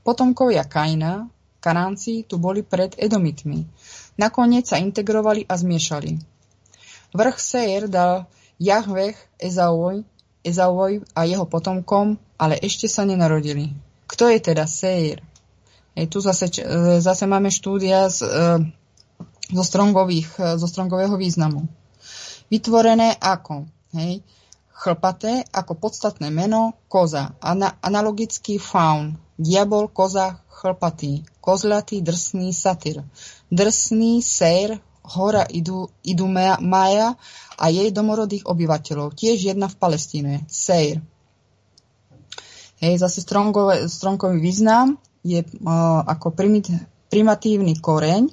[0.00, 1.28] Potomkovia Kaina,
[1.60, 3.68] Kanánci tu boli pred Edomitmi,
[4.16, 6.16] Nakoniec sa integrovali a zmiešali.
[7.12, 8.24] Vrch Seir dal
[8.56, 10.00] Jahveh Ezauoj,
[10.40, 13.76] Ezauoj a jeho potomkom, ale ešte sa nenarodili.
[14.08, 15.20] Kto je teda Seir?
[15.96, 18.28] Hej, tu zase, e, zase máme štúdia z, e,
[19.48, 21.64] zo, strongových, e, zo strongového významu.
[22.52, 23.64] Vytvorené ako
[23.96, 24.20] hej,
[24.76, 33.00] chlpaté ako podstatné meno koza, ana, analogický faun, diabol, koza, chlpatý, kozlatý, drsný satyr,
[33.48, 34.76] drsný sér,
[35.16, 37.16] hora idú, idú Maja
[37.56, 39.16] a jej domorodých obyvateľov.
[39.16, 41.00] Tiež jedna v Palestíne, Seir.
[42.84, 46.70] Hej, zase strongové, strongový význam je uh, ako primit,
[47.10, 48.30] primatívny koreň,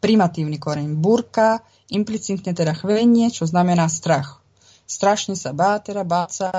[0.00, 1.60] primatívny koreň, burka,
[1.92, 4.40] implicitne teda chvenie, čo znamená strach.
[4.86, 6.50] Strašne sa bá, teda báť sa,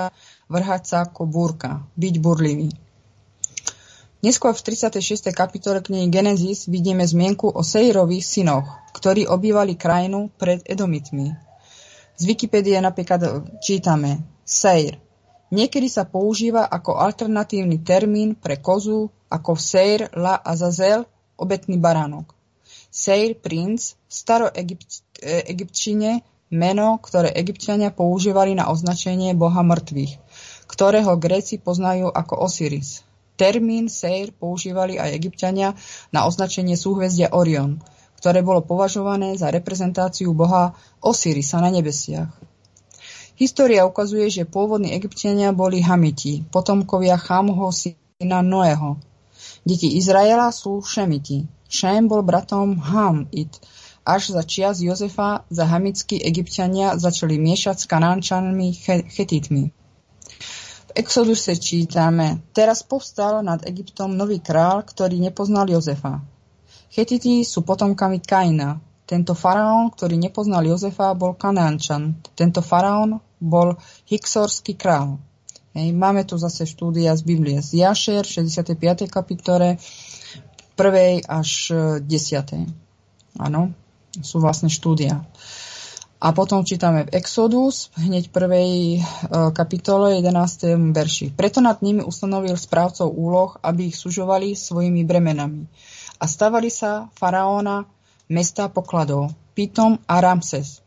[0.52, 2.70] vrhať sa ako búrka, byť burlivý.
[4.18, 5.30] Neskôr v 36.
[5.30, 11.38] kapitole knihy Genesis vidíme zmienku o Seirových synoch, ktorí obývali krajinu pred Edomitmi.
[12.18, 14.98] Z Wikipédie napríklad čítame Seir.
[15.54, 21.04] Niekedy sa používa ako alternatívny termín pre kozu, ako Seir la Azazel,
[21.36, 22.34] obetný baránok.
[22.88, 30.16] Seir princ v staroegyptčine meno, ktoré egyptiania používali na označenie boha mŕtvych,
[30.64, 33.04] ktorého Gréci poznajú ako Osiris.
[33.38, 35.78] Termín Seir používali aj egyptiania
[36.10, 37.78] na označenie súhvezdia Orion,
[38.18, 42.34] ktoré bolo považované za reprezentáciu boha Osirisa na nebesiach.
[43.38, 48.98] História ukazuje, že pôvodní egyptiania boli Hamiti, potomkovia Chámovho syna Noého.
[49.68, 51.44] Deti Izraela sú Šemiti.
[51.68, 53.60] Šem bol bratom Hamit.
[54.00, 58.72] Až za čias Jozefa za hamickí egyptiania začali miešať s kanánčanmi
[59.12, 59.68] Chetitmi.
[60.88, 66.24] V Exoduse čítame, teraz povstal nad Egyptom nový král, ktorý nepoznal Jozefa.
[66.88, 68.80] Chetiti sú potomkami Kaina.
[69.04, 72.16] Tento faraón, ktorý nepoznal Jozefa, bol Kanánčan.
[72.32, 73.76] Tento faraón bol
[74.08, 75.20] Hyksorský král.
[75.78, 79.06] Hej, máme tu zase štúdia z Biblie z Jašer, 65.
[79.06, 79.78] kapitore,
[80.74, 81.22] 1.
[81.22, 81.50] až
[82.02, 83.38] 10.
[83.38, 83.70] Áno,
[84.18, 85.22] sú vlastne štúdia.
[86.18, 89.00] A potom čítame v Exodus, hneď prvej e,
[89.54, 90.90] kapitole 11.
[90.90, 91.30] verši.
[91.38, 95.70] Preto nad nimi ustanovil správcov úloh, aby ich sužovali svojimi bremenami.
[96.18, 97.86] A stavali sa faraóna
[98.26, 100.82] mesta pokladov, Pitom a Ramses.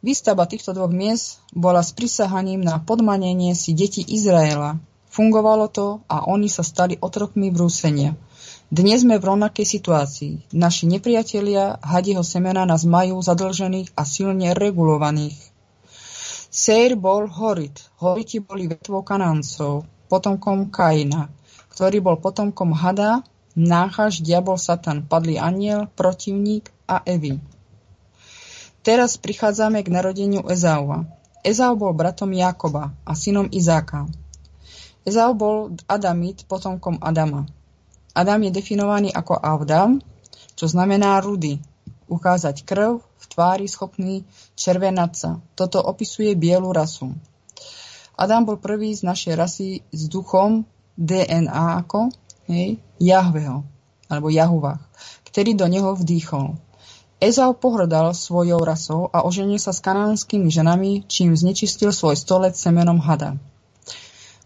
[0.00, 4.80] Výstava týchto dvoch miest bola s prisahaním na podmanenie si detí Izraela.
[5.12, 8.16] Fungovalo to a oni sa stali otrokmi brúsenia.
[8.72, 10.56] Dnes sme v rovnakej situácii.
[10.56, 15.36] Naši nepriatelia hadieho semena nás majú zadlžených a silne regulovaných.
[16.48, 17.76] Seir bol Horit.
[18.00, 21.28] Horiti boli vetvou Kanáncov, potomkom Kaina,
[21.76, 23.20] ktorý bol potomkom Hada,
[23.52, 27.36] Náchaš, diabol, Satan, padlý aniel, protivník a Evy.
[28.80, 31.04] Teraz prichádzame k narodeniu Ezaua.
[31.44, 34.08] Ezau bol bratom Jakoba a synom Izáka.
[35.04, 37.44] Ezau bol Adamit, potomkom Adama.
[38.16, 40.00] Adam je definovaný ako Avdam,
[40.56, 41.60] čo znamená rudy,
[42.08, 44.24] ukázať krv v tvári schopný
[44.56, 45.30] červenať sa.
[45.52, 47.12] Toto opisuje bielu rasu.
[48.16, 50.64] Adam bol prvý z našej rasy s duchom
[50.96, 52.12] DNA ako
[52.48, 53.64] hej, Jahveho,
[54.08, 54.80] alebo Jahuvach,
[55.28, 56.69] ktorý do neho vdýchol.
[57.20, 62.96] Ezau pohrdal svojou rasou a oženil sa s kanánskými ženami, čím znečistil svoj stolec semenom
[62.96, 63.36] hada.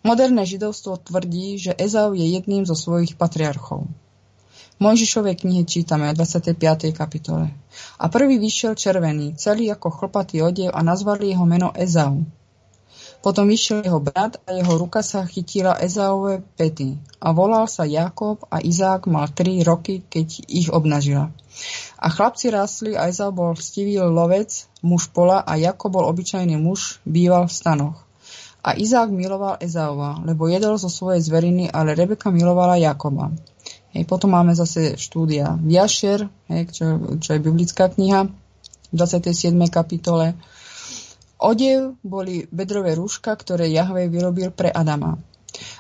[0.03, 3.87] Moderné židovstvo tvrdí, že Ezau je jedným zo svojich patriarchov.
[4.75, 6.59] V Mojžišovej knihe čítame v 25.
[6.99, 7.55] kapitole.
[8.03, 12.27] A prvý vyšiel červený, celý ako chlpatý odev a nazvali jeho meno Ezau.
[13.23, 16.99] Potom vyšiel jeho brat a jeho ruka sa chytila Ezaove pety.
[17.23, 21.31] A volal sa Jakob a Izák mal tri roky, keď ich obnažila.
[21.99, 26.99] A chlapci rástli a Ezau bol stivý lovec, muž pola a Jakob bol obyčajný muž,
[27.07, 27.99] býval v stanoch.
[28.65, 33.29] A Izák miloval Ezaova, lebo jedol zo svojej zveriny, ale Rebeka milovala Jakoba.
[33.93, 36.85] Hej, potom máme zase štúdia Viašer, hej, čo,
[37.21, 38.27] čo je biblická kniha,
[38.91, 39.55] v 27.
[39.69, 40.35] kapitole.
[41.39, 45.21] Odev boli bedrové rúška, ktoré Jahve vyrobil pre Adama.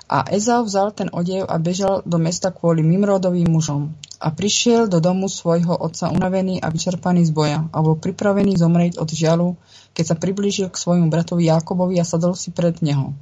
[0.06, 3.96] A Ezau vzal ten odev a bežal do mesta kvôli mimrodovým mužom.
[4.24, 8.96] A prišiel do domu svojho otca unavený a vyčerpaný z boja a bol pripravený zomrieť
[8.96, 9.52] od žialu,
[9.92, 13.12] keď sa priblížil k svojmu bratovi Jakobovi a sadol si pred neho.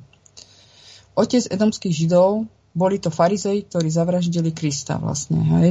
[1.18, 5.70] Otec edomských židov, boli to farizei, ktorí zavraždili Krista vlastne, hej.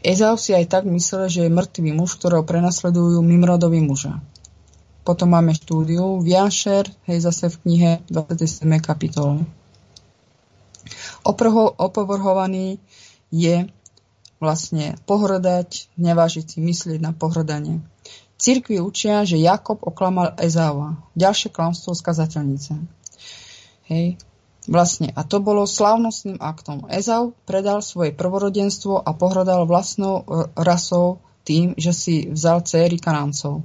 [0.00, 4.24] Ezau si aj tak myslel, že je mŕtvý muž, ktorého prenasledujú mimrodoví muža.
[5.04, 8.64] Potom máme štúdiu Viašer, hej, zase v knihe 27.
[8.80, 9.44] kapitole.
[11.76, 12.80] Opovrhovaný
[13.28, 13.68] je
[14.40, 17.84] vlastne pohrdať, nevážiť si myslieť na pohrdanie.
[18.40, 20.96] Cirkvi učia, že Jakob oklamal Ezáva.
[21.12, 22.72] Ďalšie klamstvo z kazateľnice.
[23.92, 24.16] Hej.
[24.64, 26.88] Vlastne, a to bolo slávnostným aktom.
[26.88, 30.24] Ezau predal svoje prvorodenstvo a pohrdal vlastnou
[30.56, 33.64] rasou tým, že si vzal céry kanáncov.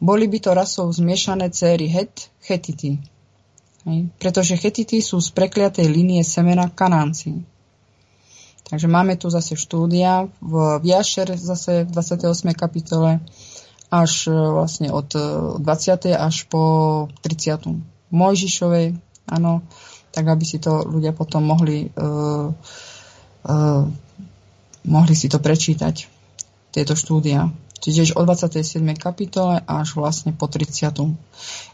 [0.00, 3.00] Boli by to rasou zmiešané céry Het, Chetity.
[3.84, 4.12] Hej.
[4.16, 7.44] Pretože Chetity sú z prekliatej línie semena Kanánci.
[8.70, 12.54] Takže máme tu zase štúdia v Viašer zase v 28.
[12.54, 13.18] kapitole
[13.90, 15.10] až e, vlastne od
[15.58, 15.60] 20.
[16.06, 16.62] E, až po
[17.26, 17.66] 30.
[18.14, 18.94] Mojžišovej,
[19.26, 19.66] áno,
[20.14, 22.50] tak aby si to ľudia potom mohli, uh,
[23.46, 23.82] uh,
[24.82, 26.10] mohli si to prečítať,
[26.74, 28.84] tieto štúdia čiže od 27.
[29.00, 31.16] kapitole až vlastne po 30.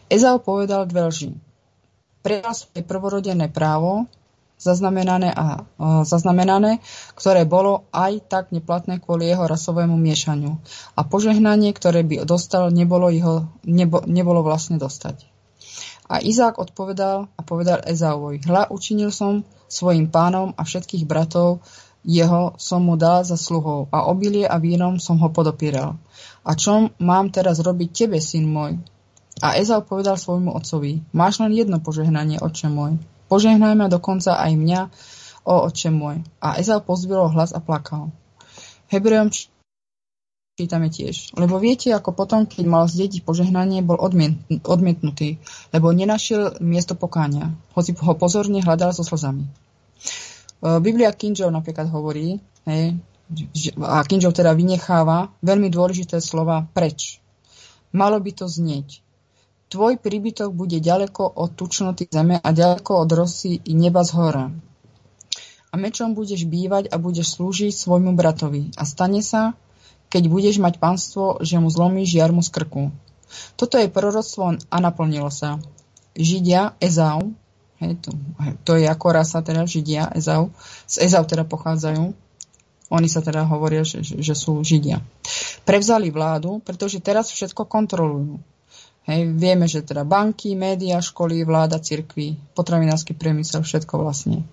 [0.07, 1.29] Ezau povedal dve lži.
[2.23, 4.07] Prijal svoje prvorodené právo,
[4.57, 5.63] zaznamenané, a,
[6.03, 6.81] zaznamenané,
[7.13, 10.57] ktoré bolo aj tak neplatné kvôli jeho rasovému miešaniu.
[10.97, 15.29] A požehnanie, ktoré by dostal, nebolo, jeho, nebo, nebolo vlastne dostať.
[16.07, 21.59] A Izák odpovedal a povedal Ezauvovi, hľa učinil som svojim pánom a všetkých bratov
[22.07, 25.99] jeho som mu dal za sluhov a obilie a vínom som ho podopíral.
[26.47, 28.79] A čo mám teraz robiť tebe, syn môj?
[29.43, 32.95] A Ezau povedal svojmu otcovi, máš len jedno požehnanie, oče môj.
[33.27, 34.81] Požehnaj ma dokonca aj mňa,
[35.47, 36.19] o oče môj.
[36.43, 38.11] A Ezau pozbilo hlas a plakal.
[38.91, 39.31] Hebrejom
[40.57, 41.37] čítame tiež.
[41.37, 44.01] Lebo viete, ako potom, keď mal zdediť požehnanie, bol
[44.65, 45.37] odmietnutý,
[45.69, 49.45] lebo nenašiel miesto pokáňa, hoci ho pozorne hľadal so slzami.
[49.45, 49.51] E,
[50.81, 52.97] Biblia Kinžov napríklad hovorí, hej,
[53.85, 57.21] a Kinžov teda vynecháva veľmi dôležité slova preč.
[57.93, 59.05] Malo by to znieť.
[59.67, 64.45] Tvoj príbytok bude ďaleko od tučnoty zeme a ďaleko od rosy neba z hora.
[65.67, 68.71] A mečom budeš bývať a budeš slúžiť svojmu bratovi.
[68.79, 69.59] A stane sa,
[70.07, 72.95] keď budeš mať panstvo, že mu zlomíš jarmu z krku.
[73.59, 75.59] Toto je proroctvo a naplnilo sa.
[76.15, 77.35] Židia, Ezau,
[77.77, 78.09] Hej, to,
[78.65, 80.49] to je ako rasa teda Židia, Ezau.
[80.89, 82.09] Z Ezau teda pochádzajú.
[82.87, 85.03] Oni sa teda hovoria, že, že sú Židia.
[85.67, 88.41] Prevzali vládu, pretože teraz všetko kontrolujú.
[89.07, 94.43] Hej, vieme, že teda banky, médiá, školy, vláda, cirkvi, potravinársky priemysel, všetko vlastne.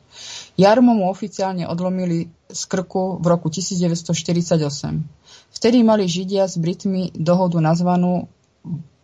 [0.54, 4.62] Jarmo mu oficiálne odlomili z krku v roku 1948.
[5.58, 8.30] Vtedy mali Židia s Britmi dohodu nazvanú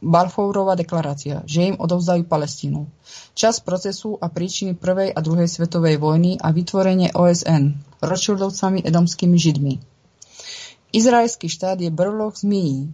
[0.00, 2.88] Balfourová deklarácia, že im odovzdajú Palestínu.
[3.36, 9.74] Čas procesu a príčiny prvej a druhej svetovej vojny a vytvorenie OSN Rothschildovcami edomskými Židmi.
[10.96, 12.88] Izraelský štát je brloch zmií.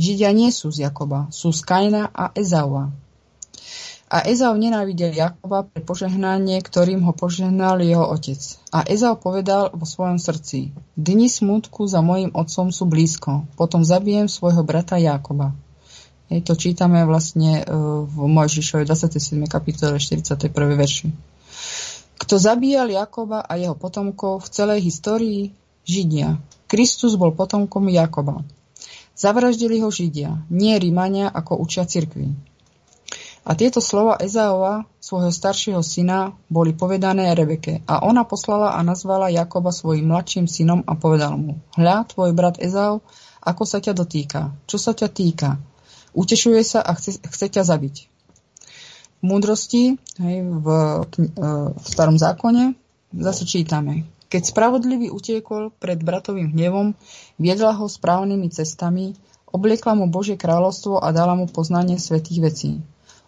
[0.00, 2.88] Židia nie sú z Jakoba, sú z Kaina a Ezaua.
[4.10, 8.42] A Ezau nenávidel Jakoba pre požehnanie, ktorým ho požehnal jeho otec.
[8.74, 14.26] A Ezau povedal vo svojom srdci, dni smutku za mojim otcom sú blízko, potom zabijem
[14.26, 15.54] svojho brata Jakoba.
[16.26, 17.62] Hej, to čítame vlastne
[18.06, 19.46] v Mojžišovej 27.
[19.46, 20.50] kapitole 41.
[20.74, 21.06] verši.
[22.18, 25.54] Kto zabíjal Jakoba a jeho potomkov v celej histórii?
[25.86, 26.34] Židia.
[26.66, 28.42] Kristus bol potomkom Jakoba.
[29.20, 32.32] Zavraždili ho Židia, nie Rímania, ako učia cirkvi.
[33.44, 37.84] A tieto slova Ezaova, svojho staršieho syna, boli povedané Rebeke.
[37.84, 42.56] A ona poslala a nazvala Jakoba svojim mladším synom a povedal mu, hľa, tvoj brat
[42.64, 43.04] Ezau,
[43.44, 45.60] ako sa ťa dotýka, čo sa ťa týka.
[46.16, 48.08] Utešuje sa a chce, chce ťa zabiť
[49.20, 50.66] múdrosti hej, v,
[51.20, 52.74] e, v starom zákone
[53.12, 54.08] zase čítame.
[54.30, 56.94] Keď spravodlivý utiekol pred bratovým hnevom,
[57.34, 59.18] viedla ho správnymi cestami,
[59.50, 62.70] obliekla mu Božie kráľovstvo a dala mu poznanie svetých vecí.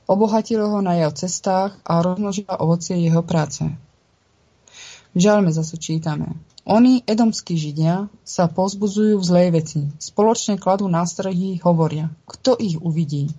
[0.06, 3.66] Obohatilo ho na jeho cestách a rozmnožila ovocie jeho práce.
[5.12, 6.38] V žalme zase čítame.
[6.62, 9.80] Oni, edomskí židia, sa pozbudzujú v zlej veci.
[9.98, 12.14] Spoločne kladú nástrahy, hovoria.
[12.30, 13.34] Kto ich uvidí?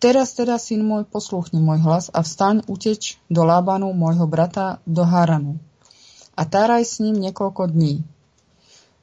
[0.00, 5.04] Teraz teda, syn môj, poslúchni môj hlas a vstaň, uteč do Lábanu, môjho brata, do
[5.04, 5.60] Haranu.
[6.32, 8.00] A táraj s ním niekoľko dní,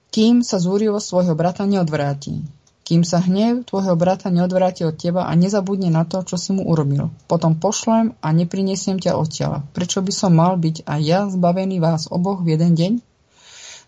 [0.09, 2.41] kým sa zúrivo svojho brata neodvráti.
[2.81, 6.65] Kým sa hnev tvojho brata neodvráti od teba a nezabudne na to, čo si mu
[6.65, 7.13] urobil.
[7.29, 9.61] Potom pošlem a neprinesiem ťa odtiaľ.
[9.77, 12.91] Prečo by som mal byť aj ja zbavený vás oboch v jeden deň?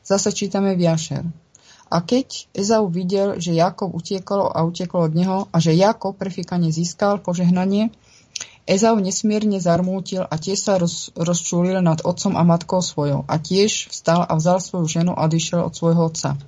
[0.06, 1.26] Zase čítame v Jašer.
[1.92, 6.70] A keď Ezau videl, že Jakob utiekol a utiekol od neho a že Jakob prefíkanie
[6.70, 7.90] získal požehnanie,
[8.72, 13.92] Ezau nesmierne zarmútil a tiež sa roz, rozčúlil nad otcom a matkou svojou a tiež
[13.92, 16.40] vstal a vzal svoju ženu a odišiel od svojho otca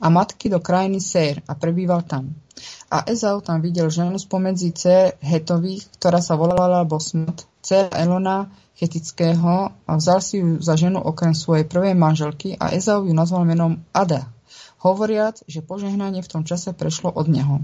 [0.00, 2.32] a matky do krajiny Sér a prebýval tam.
[2.88, 8.48] A Ezau tam videl ženu spomedzi C Hetových, ktorá sa volala Bosmat, C Elona
[8.78, 13.44] Chetického a vzal si ju za ženu okrem svojej prvej manželky a Ezau ju nazval
[13.44, 14.30] menom Ada,
[14.80, 17.60] hovoriac, že požehnanie v tom čase prešlo od neho.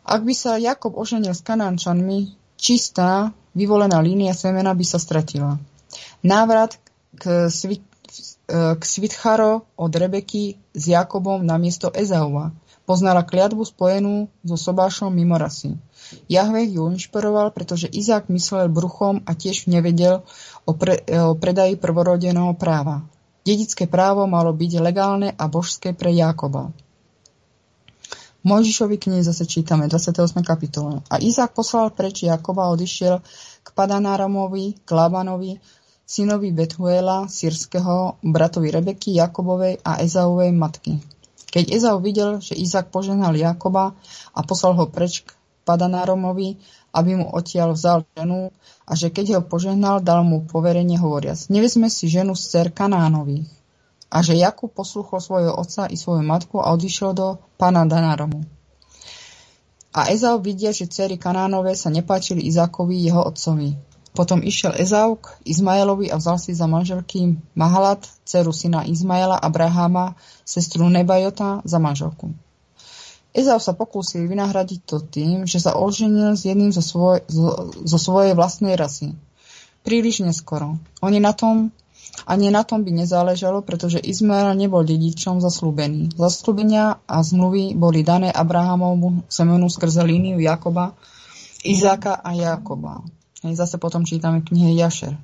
[0.00, 5.56] Ak by sa Jakob oženil s Kanánčanmi, čistá, vyvolená línia semena by sa stratila.
[6.20, 6.76] Návrat
[7.16, 7.82] k, svit,
[8.52, 12.52] k Svitcharo od Rebeky s Jakobom na miesto Ezaova
[12.84, 15.78] poznala kliatbu spojenú so sobášom mimo rasy.
[16.26, 20.26] Jahve ju inšpiroval, pretože Izák myslel bruchom a tiež nevedel
[20.66, 23.06] o, pre, o predaji prvorodeného práva.
[23.46, 26.74] Dedické právo malo byť legálne a božské pre Jákoba.
[28.40, 30.40] Mojžišovi knihe zase čítame 28.
[30.40, 31.04] kapitole.
[31.12, 33.20] A Izák poslal preč Jakoba a odišiel
[33.60, 35.60] k Padanáramovi, k Labanovi,
[36.08, 40.96] synovi Bethuela, sírskeho, bratovi Rebeky, Jakobovej a Ezauvej matky.
[41.52, 43.92] Keď Ezau videl, že Izák poženal Jakoba
[44.32, 45.36] a poslal ho preč k
[45.68, 46.56] Padanáromovi,
[46.96, 48.48] aby mu odtiaľ vzal ženu
[48.88, 51.44] a že keď ho požehnal, dal mu poverenie hovoriac.
[51.52, 53.59] Nevezme si ženu z cer Kanánových.
[54.10, 58.42] A že Jakub posluchol svojho otca i svoju matku a odišiel do pána Danáromu.
[59.90, 63.74] A Ezau vidia, že cery Kanánové sa nepáčili Izákovi, jeho otcovi.
[64.10, 70.18] Potom išiel Ezau k Izmaelovi a vzal si za manželky Mahalat, dceru syna Izmaela, Abrahama,
[70.42, 72.34] sestru Nebajota za manželku.
[73.30, 77.98] Ezau sa pokúsil vynahradiť to tým, že sa oženil s jedným zo, svoj, zo, zo
[77.98, 79.14] svojej vlastnej rasy.
[79.86, 80.82] Príliš neskoro.
[80.98, 81.70] Oni na tom,
[82.26, 86.14] ani na tom by nezáležalo, pretože Izmael nebol dedičom zaslúbený.
[86.14, 90.94] Zaslúbenia a zmluvy boli dané Abrahamovmu semenu skrze líniu Jakoba,
[91.60, 93.04] Izáka a Jakoba.
[93.44, 95.16] Hej, zase potom čítame v knihe Jašer.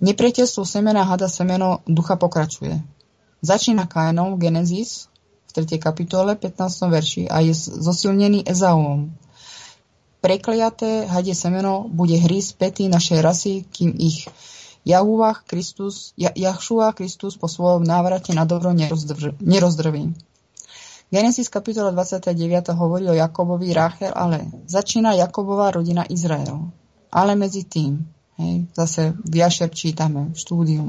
[0.00, 2.76] Nepriateľstvo semena hada semeno ducha pokračuje.
[3.40, 5.08] Začína Kainom Genesis
[5.56, 5.80] 3.
[5.80, 6.92] kapitole 15.
[6.92, 9.08] verši a je zosilnený Ezauom.
[10.20, 14.28] Prekliaté hadie semeno bude hry spätý našej rasy, kým ich
[14.86, 18.70] Jahúvach Kristus, Jahšua Kristus po svojom návrate na dobro
[19.42, 20.14] nerozdrví.
[21.10, 26.70] Genesis kapitola 29 hovorí o Jakobovi Ráchel, ale začína Jakobová rodina Izrael.
[27.10, 28.06] Ale medzi tým,
[28.38, 30.82] hej, zase v Jašer čítame v štúdiu.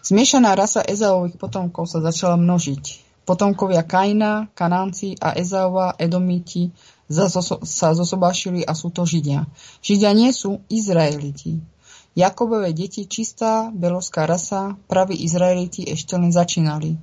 [0.00, 3.08] Zmiešaná rasa Ezaových potomkov sa začala množiť.
[3.28, 6.72] Potomkovia Kaina, Kanánci a Ezaova, Edomiti
[7.08, 9.44] sa zosobášili a sú to Židia.
[9.84, 11.60] Židia nie sú Izraeliti.
[12.20, 17.00] Jakobové deti, čistá beloská rasa, praví Izraeliti ešte len začínali.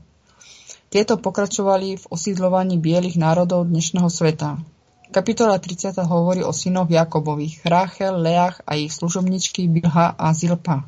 [0.94, 4.62] Tieto pokračovali v osídlovaní bielých národov dnešného sveta.
[5.10, 10.86] Kapitola 30 hovorí o synoch Jakobových, Ráchel, Leach a ich služobničky Bilha a Zilpa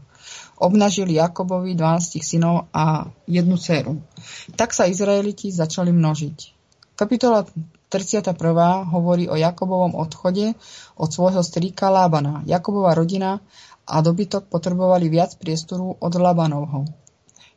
[0.60, 3.98] obnažili Jakobovi 12 synov a jednu dceru.
[4.60, 6.38] Tak sa Izraeliti začali množiť.
[7.00, 7.48] Kapitola
[7.90, 8.36] 31.
[8.92, 10.54] hovorí o Jakobovom odchode
[10.94, 12.46] od svojho strýka Lábana.
[12.46, 13.42] Jakobova rodina
[13.90, 16.86] a dobytok potrebovali viac priestoru od Labanovho.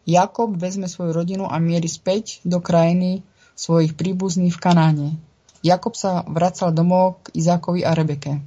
[0.09, 3.23] Jakob vezme svoju rodinu a mierí späť do krajiny
[3.55, 5.09] svojich príbuzných v Kanáne.
[5.63, 8.43] Jakob sa vracal domov k Izákovi a Rebeke.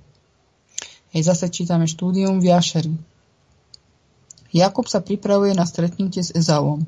[1.16, 2.92] Hej, zase čítame štúdium v Jašeri.
[4.52, 6.84] Jakob sa pripravuje na stretnutie s Ezavom.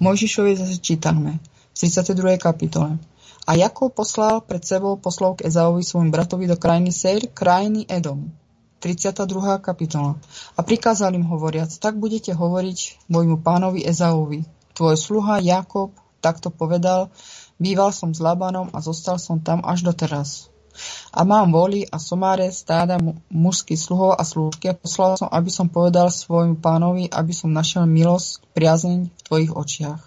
[0.00, 1.36] Mojžišovi zase čítame
[1.72, 2.40] v 32.
[2.40, 2.96] kapitole.
[3.44, 8.32] A Jakob poslal pred sebou poslov k Ezaovi svojmu bratovi do krajiny Seir, krajiny Edom.
[8.84, 9.64] 32.
[9.64, 10.20] kapitola.
[10.52, 14.44] A prikázal im hovoriac, tak budete hovoriť môjmu pánovi Ezaovi.
[14.76, 17.12] Tvoj sluha Jakob takto povedal,
[17.60, 20.48] býval som s Labanom a zostal som tam až doteraz.
[21.14, 22.98] A mám voli a somáre stáda
[23.30, 27.86] mužských sluhov a služky a poslal som, aby som povedal svojmu pánovi, aby som našiel
[27.86, 30.00] milosť, priazeň v tvojich očiach.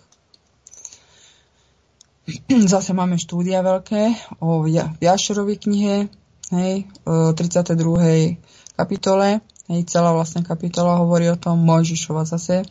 [2.74, 4.68] Zase máme štúdia veľké o
[5.00, 6.12] Jašerovi knihe,
[6.52, 6.76] hej,
[7.08, 8.57] 32.
[8.78, 9.42] kapitole,
[9.74, 12.62] hej, celá vlastne kapitola hovorí o tom, Mojžišova zase,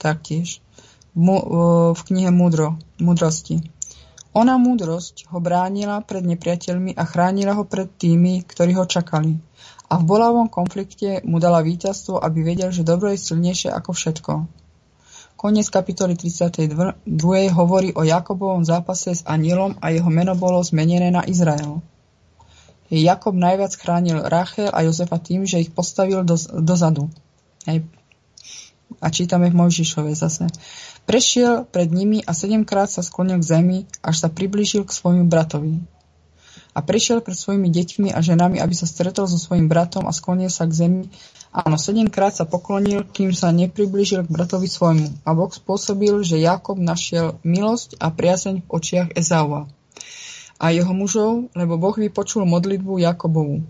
[0.00, 0.64] taktiež,
[1.14, 3.60] v knihe Múdro, Múdrosti.
[4.34, 9.38] Ona múdrosť ho bránila pred nepriateľmi a chránila ho pred tými, ktorí ho čakali.
[9.86, 14.32] A v bolavom konflikte mu dala víťazstvo, aby vedel, že dobro je silnejšie ako všetko.
[15.38, 17.06] Koniec kapitoly 32.
[17.54, 21.78] hovorí o Jakobovom zápase s anielom a jeho meno bolo zmenené na Izrael.
[23.00, 27.10] Jakob najviac chránil Rachel a Jozefa tým, že ich postavil do, dozadu.
[27.66, 27.82] Hej.
[29.00, 30.46] A čítame v Mojžišove zase.
[31.08, 35.80] Prešiel pred nimi a sedemkrát sa sklonil k zemi, až sa priblížil k svojmu bratovi.
[36.74, 40.50] A prešiel pred svojimi deťmi a ženami, aby sa stretol so svojim bratom a sklonil
[40.50, 41.02] sa k zemi
[41.54, 45.22] Áno, sedemkrát sa poklonil, kým sa nepriblížil k bratovi svojmu.
[45.22, 49.70] A Boh spôsobil, že Jakob našiel milosť a priazeň v očiach Ezaua
[50.60, 53.66] a jeho mužov, lebo Boh vypočul modlitbu Jakobovu.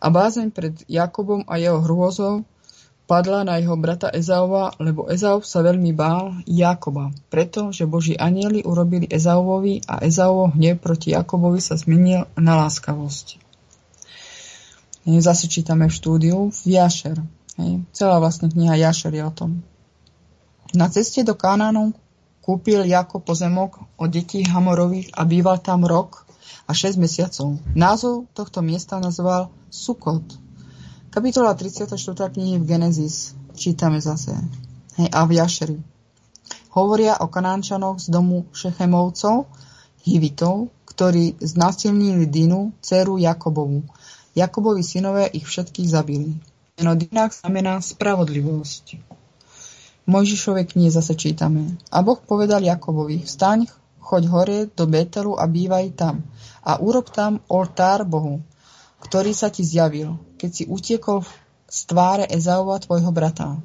[0.00, 2.44] A bázeň pred Jakobom a jeho hrôzou
[3.06, 8.66] padla na jeho brata Ezaova, lebo Ezau sa veľmi bál Jakoba, preto, že Boží anieli
[8.66, 13.38] urobili Ezauvovi a Ezauvo hnev proti Jakobovi sa zmenil na láskavosť.
[15.06, 17.22] Zase čítame v štúdiu v Jašer.
[17.94, 19.62] Celá vlastne kniha Jašer je o tom.
[20.74, 21.94] Na ceste do Kanánu
[22.42, 26.25] kúpil Jako pozemok od detí Hamorových a býval tam rok
[26.66, 27.58] a 6 mesiacov.
[27.74, 30.24] Názov tohto miesta nazval Sukot.
[31.10, 31.96] Kapitola 34.
[32.30, 34.36] knihy v Genesis čítame zase.
[35.00, 35.78] Hej, a v Jašeri.
[36.76, 39.48] Hovoria o Kanánčanoch z domu Šechemovcov,
[40.04, 43.84] Hivitov, ktorí znasilnili Dinu, dceru Jakobovu
[44.36, 46.36] Jakobovi synové ich všetkých zabili.
[46.76, 49.00] Meno Dinák znamená spravodlivosť.
[50.04, 51.80] Mojžišovej knihe zase čítame.
[51.88, 53.64] A Boh povedal Jakobovi, vstaň,
[54.06, 56.22] choď hore do Betelu a bývaj tam.
[56.62, 58.38] A urob tam oltár Bohu,
[59.02, 61.26] ktorý sa ti zjavil, keď si utiekol
[61.66, 63.58] z tváre Ezaova tvojho brata.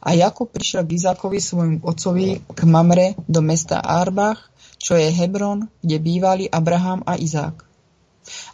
[0.00, 4.48] A Jakob prišiel k Izákovi svojmu otcovi k Mamre do mesta Arbach,
[4.80, 7.66] čo je Hebron, kde bývali Abraham a Izák.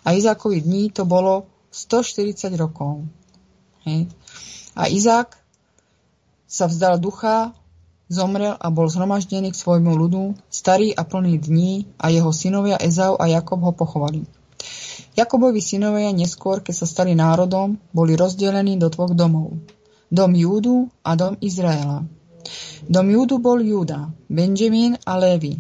[0.03, 3.05] A Izákovi dní to bolo 140 rokov.
[3.85, 4.11] Hej.
[4.75, 5.39] A Izák
[6.49, 7.55] sa vzdal ducha,
[8.07, 13.19] zomrel a bol zhromaždený k svojmu ľudu, starý a plný dní a jeho synovia Ezau
[13.19, 14.27] a Jakob ho pochovali.
[15.17, 19.57] Jakobovi synovia neskôr, keď sa stali národom, boli rozdelení do dvoch domov.
[20.13, 22.07] Dom Júdu a dom Izraela.
[22.87, 25.59] Dom Júdu bol Júda, Benjamín a Lévy.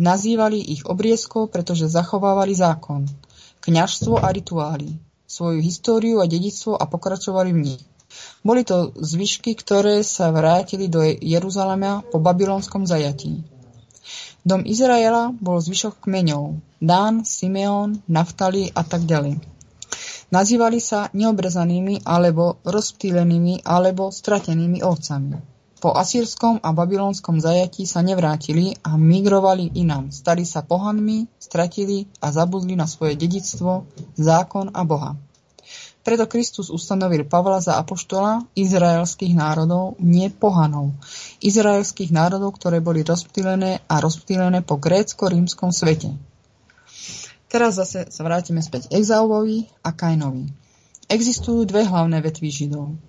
[0.00, 3.04] Nazývali ich obriezkou, pretože zachovávali zákon,
[3.62, 4.98] kňažstvo a rituály
[5.34, 7.82] svoju históriu a dedictvo a pokračovali v nich.
[8.44, 13.40] Boli to zvyšky, ktoré sa vrátili do Jeruzalema po babylonskom zajatí.
[14.44, 19.40] Dom Izraela bol zvyšok kmeňov Dán, Simeon, Naftali a tak ďalej.
[20.28, 25.54] Nazývali sa neobrezanými alebo rozptýlenými alebo stratenými ovcami.
[25.80, 30.08] Po asýrskom a babylonskom zajatí sa nevrátili a migrovali inám.
[30.08, 33.84] Stali sa pohanmi, stratili a zabudli na svoje dedictvo,
[34.16, 35.12] zákon a Boha.
[36.04, 40.92] Preto Kristus ustanovil Pavla za apoštola izraelských národov, nie pohanov.
[41.40, 46.12] Izraelských národov, ktoré boli rozptýlené a rozptýlené po grécko-rímskom svete.
[47.48, 50.52] Teraz zase sa vrátime späť Exauvovi a Kainovi.
[51.08, 53.00] Existujú dve hlavné vetvy Židov.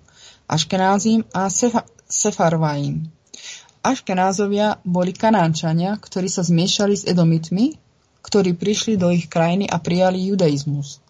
[0.48, 1.84] Aškenázim a Sefa-.
[3.84, 7.76] Aškenázovia boli Kanánčania, ktorí sa zmiešali s Edomitmi,
[8.24, 11.04] ktorí prišli do ich krajiny a prijali judaizmus.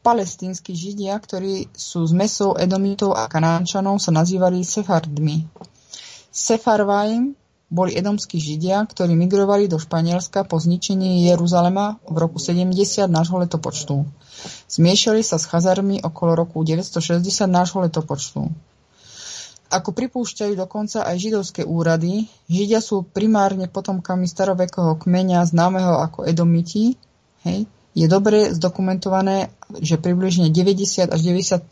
[0.00, 5.44] Palestínsky Židia, ktorí sú zmesou Edomitov a Kanánčanov, sa nazývali Sefardmi.
[6.32, 7.36] Sefarvaim
[7.70, 12.72] boli edomskí Židia, ktorí migrovali do Španielska po zničení Jeruzalema v roku 70
[13.06, 14.08] nášho letopočtu.
[14.66, 18.48] Zmiešali sa s Chazarmi okolo roku 960 nášho letopočtu.
[19.70, 26.98] Ako pripúšťajú dokonca aj židovské úrady, Židia sú primárne potomkami starovekého kmeňa známeho ako Edomiti,
[27.46, 29.50] hej, Je dobre zdokumentované,
[29.82, 31.66] že približne 90 až 95%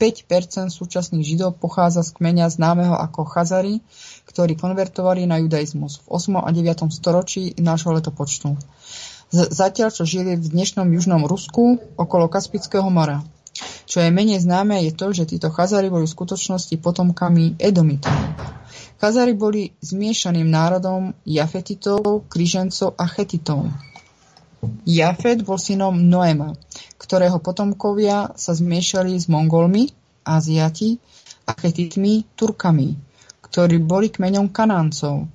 [0.74, 3.78] súčasných židov pochádza z kmeňa známeho ako Chazari,
[4.26, 6.42] ktorí konvertovali na judaizmus v 8.
[6.42, 6.90] a 9.
[6.90, 8.58] storočí nášho letopočtu.
[9.30, 13.22] Zatiaľ, čo žili v dnešnom južnom Rusku okolo Kaspického mora.
[13.86, 18.14] Čo je menej známe, je to, že títo Chazari boli v skutočnosti potomkami Edomitov.
[18.98, 23.70] Chazari boli zmiešaným národom Jafetitov, Kryžencov a Chetitov.
[24.82, 26.56] Jafet bol synom Noema,
[26.98, 29.94] ktorého potomkovia sa zmiešali s Mongolmi,
[30.26, 30.98] Aziati
[31.46, 32.98] a Chetitmi, Turkami,
[33.44, 35.30] ktorí boli kmeňom Kanáncov.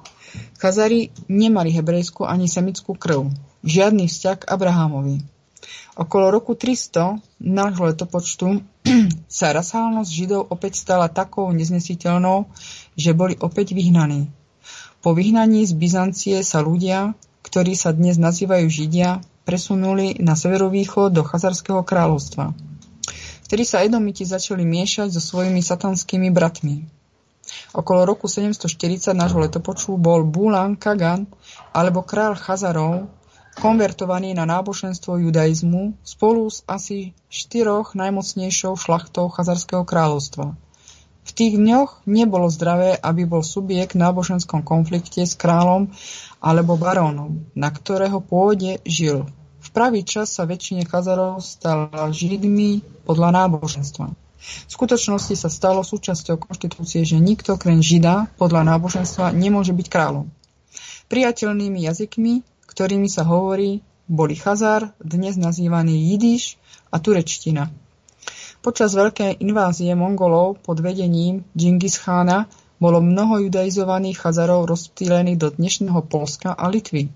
[0.60, 3.32] Chazari nemali hebrejskú ani semickú krv,
[3.64, 5.24] žiadny vzťah k Abrahamovi.
[5.94, 8.60] Okolo roku 300 nášho letopočtu
[9.40, 12.50] sa rasálnosť Židov opäť stala takou neznesiteľnou,
[12.98, 14.28] že boli opäť vyhnaní.
[15.04, 17.14] Po vyhnaní z Byzancie sa ľudia,
[17.54, 22.50] ktorí sa dnes nazývajú Židia, presunuli na severovýchod do Chazarského kráľovstva.
[23.46, 26.82] Vtedy sa Edomiti začali miešať so svojimi satanskými bratmi.
[27.78, 31.30] Okolo roku 740 nášho letopoču bol Bulan Kagan
[31.78, 33.06] alebo král Chazarov
[33.62, 40.58] konvertovaný na náboženstvo judaizmu spolu s asi štyroch najmocnejšou šlachtou Chazarského kráľovstva.
[41.34, 45.90] Tých dňoch nebolo zdravé, aby bol subjekt v náboženskom konflikte s kráľom
[46.38, 49.26] alebo barónom, na ktorého pôde žil.
[49.64, 54.14] V pravý čas sa väčšine Chazarov stala židmi podľa náboženstva.
[54.44, 60.30] V skutočnosti sa stalo súčasťou konštitúcie, že nikto krem žida podľa náboženstva nemôže byť kráľom.
[61.10, 66.60] Priateľnými jazykmi, ktorými sa hovorí, boli Chazar, dnes nazývaný Jidiš
[66.92, 67.72] a turečtina.
[68.64, 72.48] Počas veľkej invázie Mongolov pod vedením Džingis Chána
[72.80, 77.12] bolo mnoho judaizovaných Chazarov rozptýlených do dnešného Polska a Litvy.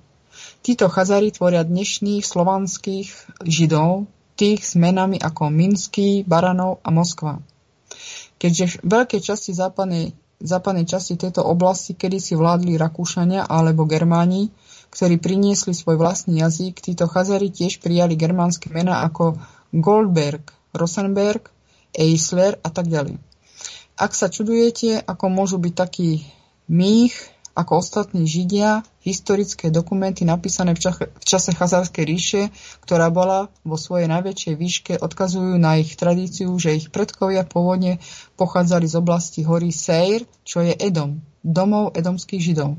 [0.60, 7.40] Títo Chazari tvoria dnešných slovanských židov, tých s menami ako Minský, Baranov a Moskva.
[8.36, 10.12] Keďže v veľkej časti západnej,
[10.44, 14.52] západnej časti tejto oblasti kedysi vládli Rakúšania alebo Germáni,
[14.92, 19.40] ktorí priniesli svoj vlastný jazyk, títo Chazari tiež prijali germánske mená ako
[19.72, 21.50] Goldberg, Rosenberg,
[21.98, 23.18] Eisler a tak ďalej.
[23.98, 26.22] Ak sa čudujete, ako môžu byť takí
[26.70, 27.18] mých,
[27.58, 30.94] ako ostatní Židia, historické dokumenty napísané v,
[31.26, 32.42] čase, Chazárskej ríše,
[32.86, 37.98] ktorá bola vo svojej najväčšej výške, odkazujú na ich tradíciu, že ich predkovia pôvodne
[38.38, 42.78] pochádzali z oblasti hory Seir, čo je Edom, domov edomských Židov.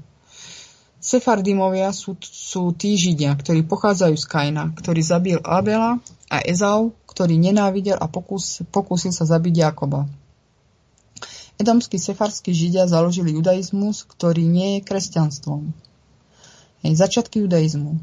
[0.99, 7.39] Sefardimovia sú, sú tí Židia, ktorí pochádzajú z Kaina, ktorý zabil Abela a Ezau, ktorý
[7.39, 10.11] nenávidel a pokus, pokusil sa zabiť Jakoba.
[11.59, 15.75] Edomskí sefarskí židia založili judaizmus, ktorý nie je kresťanstvom.
[16.87, 17.99] Hej, začiatky judaizmu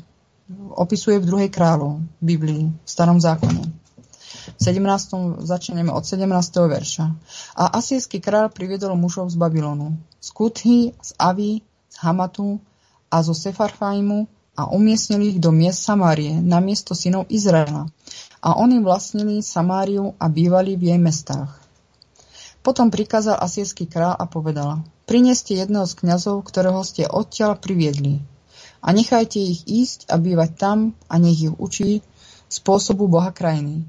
[0.75, 3.63] opisuje v druhej kráľov, Biblii, v starom zákone.
[4.55, 5.41] V 17.
[5.41, 6.27] začneme od 17.
[6.67, 7.05] verša.
[7.55, 12.59] A asijský kráľ priviedol mužov z Babylonu, z Kuthy, z Avy, z Hamatu
[13.11, 17.91] a zo Sefarfajmu a umiestnili ich do miest Samárie, na miesto synov Izraela
[18.39, 21.51] a oni vlastnili Samáriu a bývali v jej mestách.
[22.65, 28.25] Potom prikázal asýrsky král a povedal, prineste jedného z kňazov, ktorého ste odtiaľ priviedli
[28.81, 30.77] a nechajte ich ísť a bývať tam
[31.09, 32.05] a nech ich učí
[32.49, 33.85] spôsobu Boha krajiny.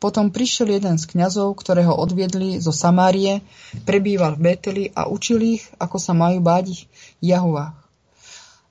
[0.00, 3.40] Potom prišiel jeden z kňazov, ktorého odviedli zo Samárie,
[3.88, 6.84] prebýval v Beteli a učil ich, ako sa majú báť
[7.24, 7.83] Jahuvách.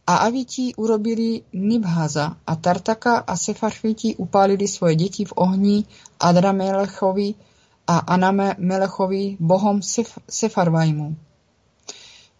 [0.03, 5.87] A Aviti urobili Nibhaza a Tartaka a Sefarfiti upálili svoje deti v ohni
[6.19, 7.39] Adramelechovi
[7.87, 11.15] a Anamelechovi bohom Sef- Sefarvajmu.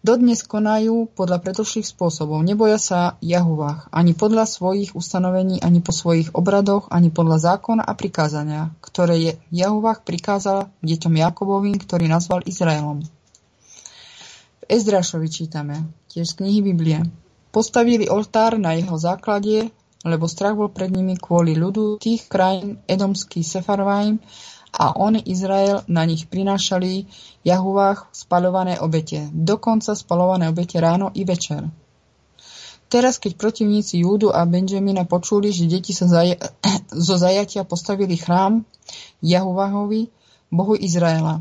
[0.04, 2.44] Dodnes konajú podľa predošlých spôsobov.
[2.44, 7.96] Neboja sa Jahuvách ani podľa svojich ustanovení, ani po svojich obradoch, ani podľa zákona a
[7.96, 13.00] prikázania, ktoré je Jahuvách prikázal deťom Jakobovým, ktorý nazval Izraelom.
[14.60, 17.23] V Ezdrašovi čítame, tiež z knihy Biblie.
[17.54, 19.70] Postavili oltár na jeho základe,
[20.02, 24.18] lebo strach bol pred nimi kvôli ľudu tých krajín Edomský Sefarvaim
[24.74, 27.06] a oni Izrael na nich prinášali
[27.46, 31.70] Jahuvách spaľované obete, dokonca spalované obete ráno i večer.
[32.90, 36.38] Teraz, keď protivníci Júdu a Benjamina počuli, že deti sa zaja-
[37.06, 38.66] zo zajatia postavili chrám
[39.22, 40.10] Jahuvahovi,
[40.50, 41.38] Bohu Izraela.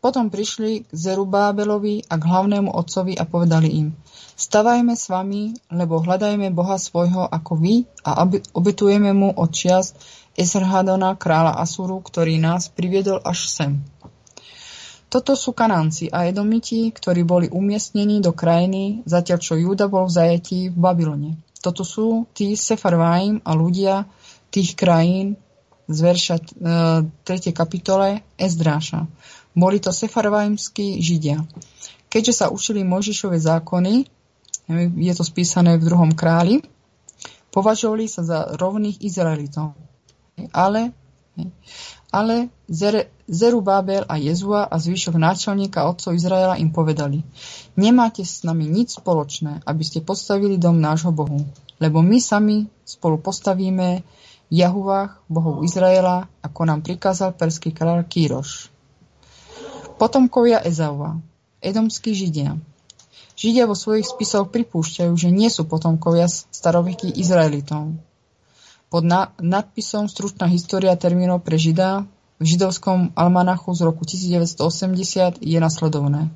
[0.00, 3.88] Potom prišli k Zerubábelovi a k hlavnému otcovi a povedali im–
[4.40, 8.24] Stavajme s vami, lebo hľadajme Boha svojho ako vy a
[8.56, 9.92] obetujeme mu od čias
[10.32, 13.84] Esarhadona, kráľa Asuru, ktorý nás priviedol až sem.
[15.12, 20.16] Toto sú Kanánci a Edomiti, ktorí boli umiestnení do krajiny, zatiaľ čo Júda bol v
[20.16, 21.36] zajetí v Babylone.
[21.60, 24.08] Toto sú tí Sefarvaim a ľudia,
[24.48, 25.36] tých krajín
[25.84, 27.28] z verša 3.
[27.28, 29.04] E, kapitole Ezdráša.
[29.60, 31.44] Boli to sefarvajmskí židia.
[32.08, 34.08] Keďže sa učili Možišové zákony,
[34.96, 36.64] je to spísané v druhom králi,
[37.52, 39.76] považovali sa za rovných Izraelitov.
[40.56, 40.96] Ale,
[42.08, 42.48] ale
[43.30, 47.22] Zerubábel a Jezua a zvyšok náčelníka otcov Izraela im povedali
[47.76, 51.44] Nemáte s nami nič spoločné, aby ste postavili dom nášho Bohu,
[51.78, 54.02] lebo my sami spolu postavíme
[54.50, 58.79] Jahuvách, bohov Izraela, ako nám prikázal perský kráľ Kýroš.
[60.00, 61.20] Potomkovia Ezaua,
[61.60, 62.56] edomskí Židia,
[63.40, 67.96] Židia vo svojich spisoch pripúšťajú, že nie sú potomkovia starovekých Izraelitov.
[68.92, 72.04] Pod na- nadpisom Stručná história termínov pre Žida
[72.36, 76.28] v židovskom almanachu z roku 1980 je nasledovné.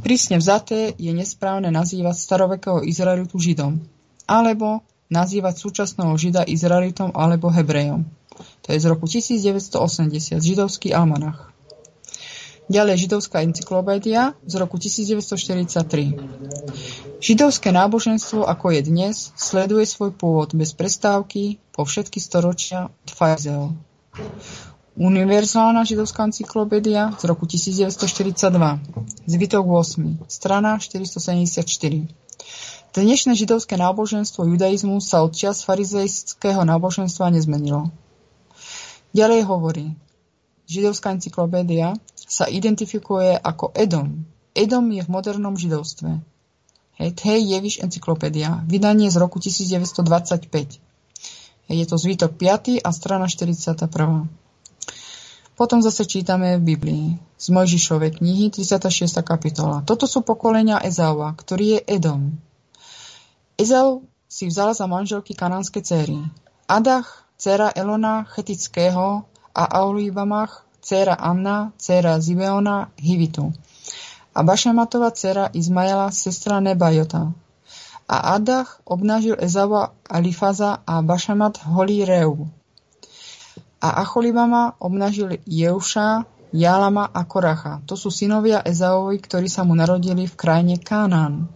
[0.00, 3.84] Prísne vzaté je nesprávne nazývať starovekého Izraelitu Židom,
[4.24, 4.80] alebo
[5.12, 8.08] nazývať súčasného Žida Izraelitom alebo Hebrejom.
[8.64, 11.52] To je z roku 1980, židovský almanach.
[12.70, 16.14] Ďalej židovská encyklopédia z roku 1943.
[17.18, 23.74] Židovské náboženstvo, ako je dnes, sleduje svoj pôvod bez prestávky po všetky storočia od Fajzel.
[24.94, 27.90] Univerzálna židovská encyklopédia z roku 1942.
[29.26, 30.30] Zbytok 8.
[30.30, 31.66] Strana 474.
[32.94, 37.90] Dnešné židovské náboženstvo judaizmu sa od čias farizejského náboženstva nezmenilo.
[39.10, 39.98] Ďalej hovorí,
[40.70, 44.22] židovská encyklopédia sa identifikuje ako Edom.
[44.54, 46.22] Edom je v modernom židovstve.
[47.02, 50.46] Hej, Tej Jeviš encyklopédia, vydanie z roku 1925.
[51.66, 52.86] Hej, je to zvítok 5.
[52.86, 54.30] a strana 41.
[55.58, 57.06] Potom zase čítame v Biblii
[57.36, 59.12] z Mojžišovej knihy 36.
[59.26, 59.84] kapitola.
[59.84, 62.38] Toto sú pokolenia Ezaua, ktorý je Edom.
[63.60, 66.16] Ezau si vzal za manželky kanánske céry.
[66.64, 73.52] Adach, dcera Elona Chetického a Aulibamach, dcéra Anna, dcéra Zibeona, Hivitu.
[74.32, 77.32] A Bašematova dcéra Izmaela, sestra Nebajota.
[78.06, 82.46] A Adach obnažil Ezava Alifaza a Bašamat holí Reu.
[83.80, 87.78] A Acholibama obnažil Jeuša, Jalama a Koracha.
[87.86, 91.46] To sú synovia Ezaovi, ktorí sa mu narodili v krajine Kánán.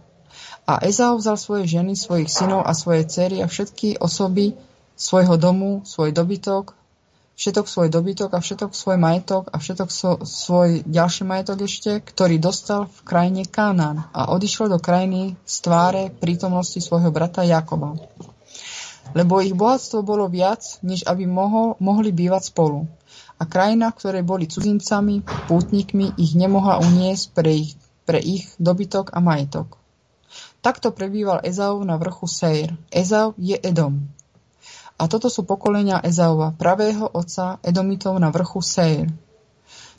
[0.65, 4.55] A Ezau vzal svoje ženy, svojich synov a svoje cery a všetky osoby
[4.95, 6.73] svojho domu, svoj dobytok,
[7.35, 12.39] všetok svoj dobytok a všetok svoj majetok a všetok so, svoj ďalší majetok ešte, ktorý
[12.39, 17.99] dostal v krajine Kánán a odišiel do krajiny z tváre prítomnosti svojho brata Jakoba.
[19.13, 22.89] Lebo ich bohatstvo bolo viac, než aby mohol, mohli bývať spolu.
[23.35, 25.21] A krajina, ktoré boli cudzincami,
[25.51, 27.75] pútnikmi, ich nemohla uniesť pre ich,
[28.07, 29.75] pre ich dobytok a majetok.
[30.63, 32.73] Takto prebýval Ezau na vrchu Seir.
[32.89, 34.14] Ezau je Edom.
[34.95, 39.11] A toto sú pokolenia Ezaova, pravého otca Edomitov na vrchu Seir.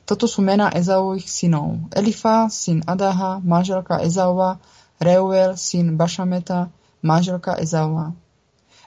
[0.09, 1.93] Toto sú mená Ezaových synov.
[1.93, 4.57] Elifa, syn Adaha, manželka Ezaova,
[4.97, 6.73] Reuel, syn Bašameta,
[7.05, 8.17] manželka Ezaova.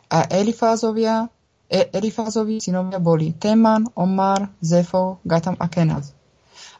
[0.09, 1.29] A Elifázovia,
[1.69, 6.17] e, Elifázovi synovia boli Teman, Omar, Zefo, Gatam a Kenaz.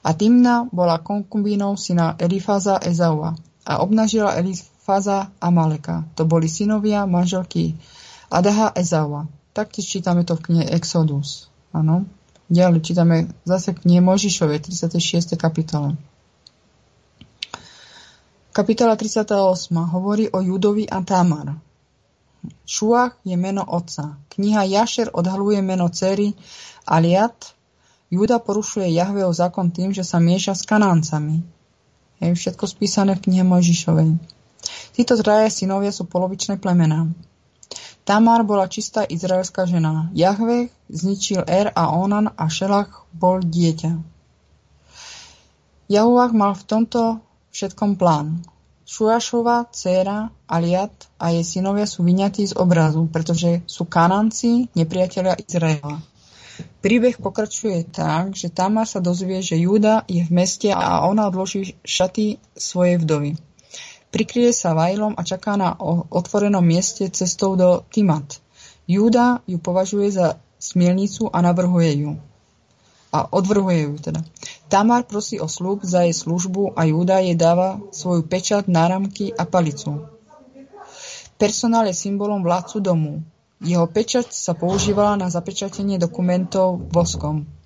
[0.02, 6.10] A Timna bola konkubínou syna Elifáza Ezaua a obnažila Elifáza Amaleka.
[6.18, 7.78] To boli synovia manželky
[8.30, 9.26] Adaha Ezawa.
[9.58, 11.50] Taktiež čítame to v knihe Exodus.
[11.74, 12.06] Áno.
[12.50, 15.38] Ďalej čítame zase knihe Možišovej, 36.
[15.38, 15.98] kapitole.
[18.54, 19.30] Kapitola 38.
[19.74, 21.58] hovorí o Judovi a Tamar.
[22.66, 24.18] Šuach je meno otca.
[24.30, 26.34] Kniha Jašer odhaluje meno cery
[26.86, 27.54] Aliat.
[28.10, 31.46] Juda porušuje Jahveho zákon tým, že sa mieša s kanáncami.
[32.20, 34.18] Je všetko spísané v knihe Mojžišovej.
[34.98, 37.06] Títo traje synovia sú polovičné plemená.
[38.10, 40.10] Tamar bola čistá izraelská žena.
[40.18, 44.02] Jahve zničil Er a Onan a Šelach bol dieťa.
[45.94, 47.22] Jahuvach mal v tomto
[47.54, 48.42] všetkom plán.
[48.90, 50.90] Šuašova dcéra Aliat
[51.22, 56.02] a jej synovia sú vyňatí z obrazu, pretože sú kananci, nepriatelia Izraela.
[56.82, 61.78] Príbeh pokračuje tak, že Tamar sa dozvie, že Júda je v meste a ona odloží
[61.86, 63.38] šaty svojej vdovy.
[64.10, 65.78] Prikryje sa vajlom a čaká na
[66.10, 68.42] otvorenom mieste cestou do Timat.
[68.90, 72.12] Júda ju považuje za smielnicu a navrhuje ju.
[73.14, 74.22] A odvrhuje ju teda.
[74.70, 79.46] Tamar prosí o slúb za jej službu a Júda jej dáva svoju pečat, náramky a
[79.46, 80.10] palicu.
[81.38, 83.22] Personál je symbolom vládcu domu.
[83.62, 87.59] Jeho pečať sa používala na zapečatenie dokumentov voskom.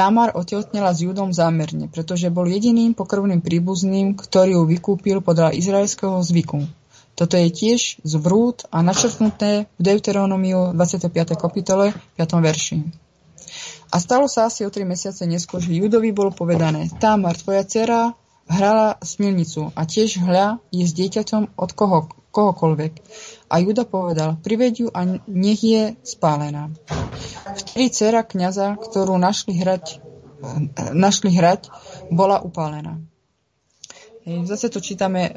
[0.00, 6.24] Tamar otehotnela s Judom zámerne, pretože bol jediným pokrvným príbuzným, ktorý ju vykúpil podľa izraelského
[6.24, 6.64] zvyku.
[7.12, 11.36] Toto je tiež zvrút a načrtnuté v Deuteronomiu 25.
[11.36, 12.16] kapitole 5.
[12.32, 12.80] verši.
[13.92, 18.16] A stalo sa asi o tri mesiace neskôr, že Judovi bolo povedané, Tamar, tvoja dcera
[18.48, 22.92] hrala smilnicu a tiež hľa je s dieťaťom od koho, kohokoľvek.
[23.50, 26.70] A Juda povedal, priveď ju a nech je spálená.
[27.58, 29.98] Vtedy dcera kniaza, ktorú našli hrať,
[30.94, 31.70] našli hrať
[32.14, 33.02] bola upálená.
[34.46, 35.34] Zase to čítame uh,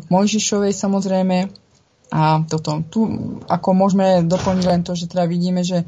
[0.00, 1.52] v Mojžišovej samozrejme
[2.14, 2.86] a toto.
[2.86, 3.02] Tu
[3.44, 5.84] ako môžeme doplniť len to, že teda vidíme, že,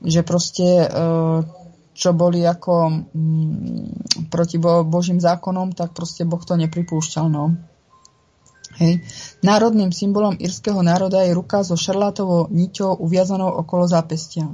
[0.00, 1.44] že proste uh,
[1.94, 3.86] čo boli ako um,
[4.32, 7.30] proti Bo- Božím zákonom, tak proste Boh to nepripúšťal.
[7.30, 7.54] No.
[8.74, 9.06] Hej.
[9.46, 14.50] Národným symbolom írskeho národa je ruka so šarlátovou niťou uviazanou okolo zápestia.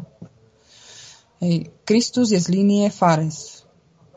[1.40, 1.72] Hej.
[1.88, 3.64] Kristus je z línie Fares.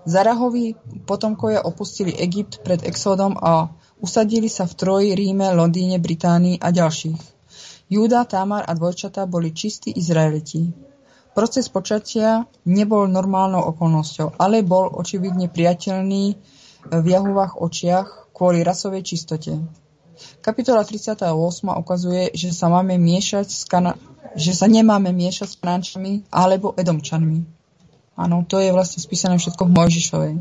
[0.03, 0.75] Zarahovi
[1.07, 3.71] potomkovia opustili Egypt pred exodom a
[4.03, 7.21] usadili sa v Troji, Ríme, Londýne, Británii a ďalších.
[7.87, 10.67] Júda, Tamar a dvojčata boli čistí Izraeliti.
[11.31, 16.23] Proces počatia nebol normálnou okolnosťou, ale bol očividne priateľný
[16.91, 19.82] v Jahuvách očiach kvôli rasovej čistote.
[20.43, 21.23] Kapitola 38
[21.79, 23.99] ukazuje, že sa, máme miešať s kana-
[24.33, 27.45] že sa nemáme miešať s Kanánčami alebo Edomčanmi.
[28.13, 30.33] Áno, to je vlastne spísané všetko v Mojžišovej.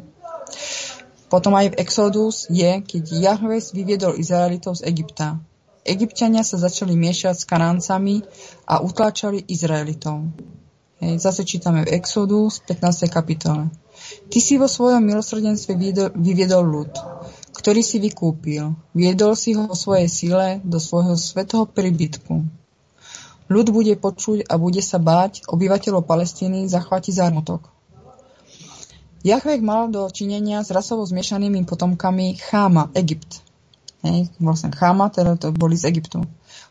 [1.32, 5.40] Potom aj v Exodus je, keď Jahves vyviedol Izraelitov z Egypta.
[5.82, 8.20] Egyptiania sa začali miešať s Kanáncami
[8.68, 10.28] a utláčali Izraelitov.
[11.02, 13.10] Hej, zase čítame v Exodus 15.
[13.10, 13.72] kapitole.
[14.28, 15.74] Ty si vo svojom milosrdenstve
[16.14, 16.92] vyviedol ľud,
[17.53, 18.74] ktorý si vykúpil.
[18.96, 22.62] Viedol si ho vo svojej sile do svojho svetého príbytku
[23.53, 27.68] Ľud bude počuť a bude sa báť obyvateľov Palestíny zachvátiť zármutok.
[29.20, 33.44] Jahvek mal do činenia s rasovo zmiešanými potomkami Cháma, Egypt.
[34.00, 36.24] Hej, vlastne Cháma, teda to boli z Egyptu.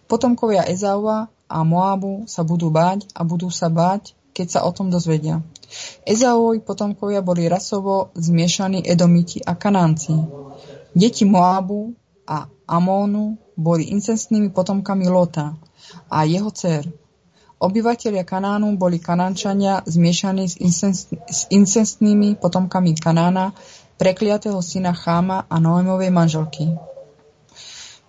[0.09, 4.89] Potomkovia Ezaua a Moabu sa budú báť a budú sa báť, keď sa o tom
[4.89, 5.45] dozvedia.
[6.03, 10.11] Ezauovi potomkovia boli rasovo zmiešaní Edomiti a Kanánci.
[10.91, 11.95] Deti Moabu
[12.27, 15.55] a Amónu boli incestnými potomkami Lota
[16.11, 16.87] a jeho dcer.
[17.61, 21.13] Obyvatelia Kanánu boli Kanánčania zmiešaní s, incest,
[21.53, 23.53] incestnými potomkami Kanána,
[24.01, 26.73] prekliatého syna Cháma a Noémovej manželky.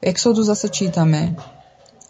[0.00, 1.36] V Exodu zase čítame.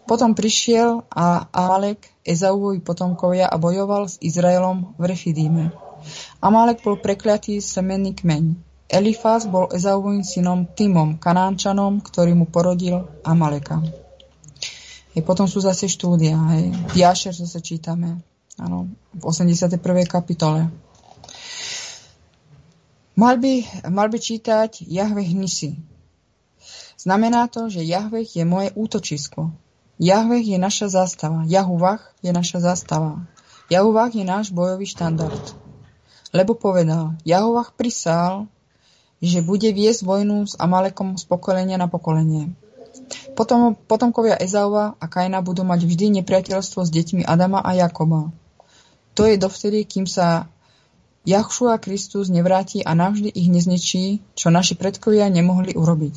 [0.07, 5.75] Potom prišiel a Amalek, Ezauovi potomkovia a bojoval s Izraelom v Refidíme.
[6.39, 8.72] Amalek bol prekliatý semenný kmeň.
[8.93, 13.81] Elifaz bol Ezauvovým synom Timom, Kanánčanom, ktorý mu porodil Amaleka.
[15.17, 16.37] Hej, potom sú zase štúdia.
[16.53, 16.77] Hej.
[16.93, 18.21] Jašer zase čítame.
[18.61, 19.81] Áno, v 81.
[20.05, 20.69] kapitole.
[23.17, 23.53] Mal by,
[23.89, 25.73] mal by čítať Jahveh Nisi.
[27.01, 29.57] Znamená to, že Jahveh je moje útočisko.
[29.97, 31.49] Jahveh je naša zástava.
[31.49, 33.25] Jahuvach je naša zástava.
[33.73, 35.57] Jahuvach je náš bojový štandard.
[36.33, 38.53] Lebo povedal, Jahuvach prisál,
[39.23, 42.51] že bude viesť vojnu s Amalekom z pokolenia na pokolenie.
[43.39, 48.35] Potom, potomkovia Ezaua a Kaina budú mať vždy nepriateľstvo s deťmi Adama a Jakoba.
[49.15, 50.51] To je dovtedy, kým sa
[51.23, 56.17] Jachšua Kristus nevráti a navždy ich neznečí, čo naši predkovia nemohli urobiť.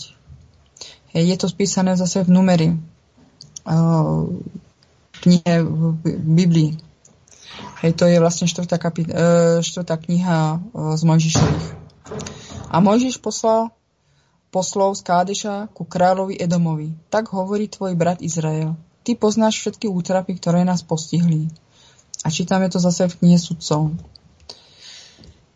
[1.16, 4.27] Je to spísané zase v numeri uh,
[5.23, 5.82] knihe v
[6.19, 6.76] Biblii.
[7.86, 11.65] Hej, to je vlastne štvrtá, kapit- uh, štvrtá kniha uh, z Mojžišových.
[12.70, 13.74] A Mojžiš poslal
[14.50, 16.96] poslov z Kádeša ku kráľovi Edomovi.
[17.12, 18.80] Tak hovorí tvoj brat Izrael.
[19.04, 21.52] Ty poznáš všetky útrapy, ktoré nás postihli.
[22.26, 23.94] A čítame to zase v knihe sudcov.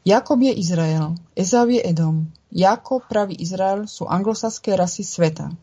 [0.04, 2.28] Jakob je Izrael, Ezav je Edom.
[2.50, 5.54] Jakob, pravý Izrael, sú anglosaské rasy sveta.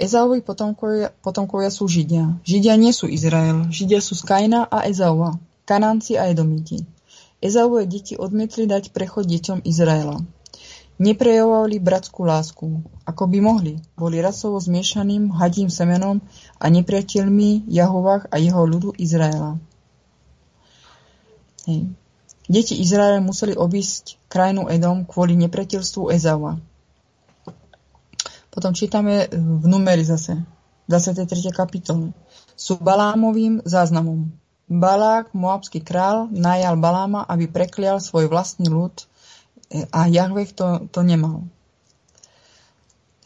[0.00, 2.40] Ezauovi potomkovia, potomkovia sú Židia.
[2.40, 3.68] Židia nie sú Izrael.
[3.68, 5.36] Židia sú z Kaina a Ezaua,
[5.68, 6.80] Kanánci a Edomiti.
[7.40, 10.20] Ezauje deti odmietli dať prechod deťom Izraela.
[11.00, 16.20] Neprejavovali bratskú lásku, ako by mohli, boli rasovo zmiešaným hadím semenom
[16.60, 19.56] a nepriateľmi Jahovách a jeho ľudu Izraela.
[21.64, 21.88] Hej.
[22.50, 26.60] Deti Izraela museli obísť krajinu Edom kvôli nepriateľstvu Ezaua.
[28.50, 30.36] Potom čítame v numeri zase,
[30.90, 31.24] 23.
[31.54, 32.10] kapitole.
[32.58, 34.28] Sú Balámovým záznamom.
[34.70, 38.94] Balák, moabský král, najal Baláma, aby preklial svoj vlastný ľud
[39.90, 41.42] a Jahveh to, to nemal.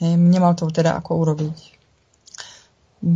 [0.01, 1.57] Nemal to teda ako urobiť.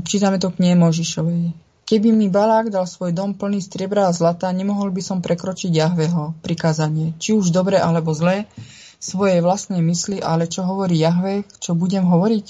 [0.05, 1.57] Čítame to knihe Možišovej.
[1.89, 6.37] Keby mi Balák dal svoj dom plný striebra a zlata, nemohol by som prekročiť Jahveho
[6.45, 8.45] prikázanie, či už dobre alebo zlé,
[9.01, 12.47] svojej vlastnej mysli, ale čo hovorí Jahve, čo budem hovoriť?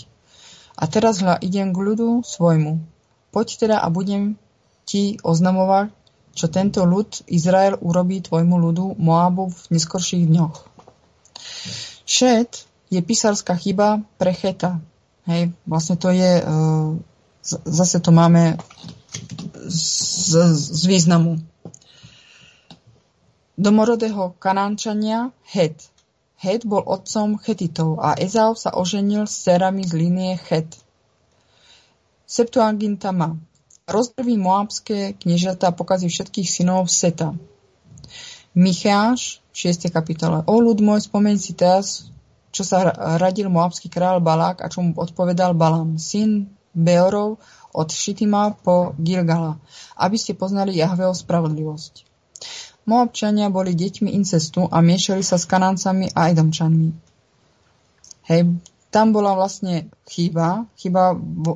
[0.74, 2.82] A teraz hľa idem k ľudu svojmu.
[3.30, 4.34] Poď teda a budem
[4.88, 5.92] ti oznamovať,
[6.32, 10.56] čo tento ľud Izrael urobí tvojmu ľudu Moabu v neskorších dňoch.
[12.08, 14.80] Šet je písarská chyba pre cheta.
[15.28, 16.44] Hej, vlastne to je, e,
[17.68, 18.56] zase to máme
[19.68, 21.36] z, z významu.
[23.58, 25.76] Domorodého kanánčania Het.
[26.38, 30.70] Het bol otcom Chetitov a Ezau sa oženil s cerami z línie Chet.
[32.24, 33.34] Septuaginta má.
[33.88, 37.32] Rozdrví moabské kniežatá pokazí všetkých synov Seta.
[38.52, 39.88] Micháš, 6.
[39.88, 40.44] kapitole.
[40.44, 42.12] O ľud môj, spomeň si teraz,
[42.52, 47.40] čo sa radil moabský král Balák a čo mu odpovedal Balam, syn Beorov
[47.72, 49.56] od Šitima po Gilgala,
[49.96, 52.04] aby ste poznali Jahveho spravodlivosť.
[52.84, 56.92] Moabčania boli deťmi incestu a miešali sa s Kanáncami a Edomčanmi.
[58.28, 58.52] Hej,
[58.88, 60.64] tam bola vlastne chyba.
[60.80, 61.52] Chyba vo,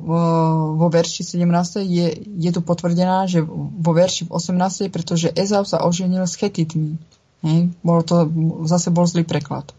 [0.77, 1.81] vo verši 17.
[1.81, 4.93] Je, je tu potvrdená, že vo verši 18.
[4.93, 7.01] pretože Ezau sa oženil s Chetitmi.
[7.43, 8.15] Hej, to,
[8.69, 9.75] zase bol zlý preklad.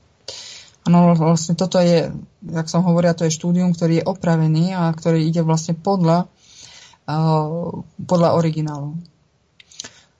[0.84, 2.12] Áno, vlastne toto je,
[2.44, 6.28] jak som hovorila, to je štúdium, ktorý je opravený a ktorý ide vlastne podľa,
[7.08, 9.00] uh, podľa originálu.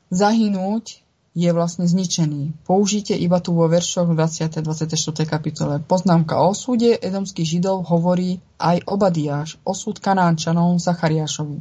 [0.08, 1.03] Zahynúť
[1.34, 2.62] je vlastne zničený.
[2.62, 4.62] Použite iba tu vo veršoch 20.
[4.62, 4.94] 24.
[5.26, 5.82] kapitole.
[5.82, 11.58] Poznámka o súde edomských židov hovorí aj Obadiáš, osud Kanánčanov Zachariášovi.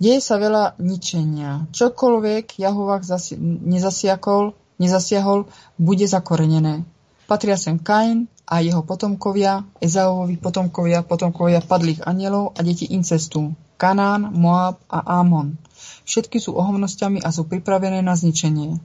[0.00, 1.68] Deje sa veľa ničenia.
[1.70, 5.46] Čokoľvek Jahovách zasi- nezasiakol, nezasiahol,
[5.78, 6.82] bude zakorenené.
[7.28, 13.56] Patria sem Kain a jeho potomkovia, Ezauovi potomkovia, potomkovia padlých anielov a deti incestu.
[13.74, 15.58] Kanán, Moab a Amon.
[16.06, 18.78] Všetky sú ohovnosťami a sú pripravené na zničenie.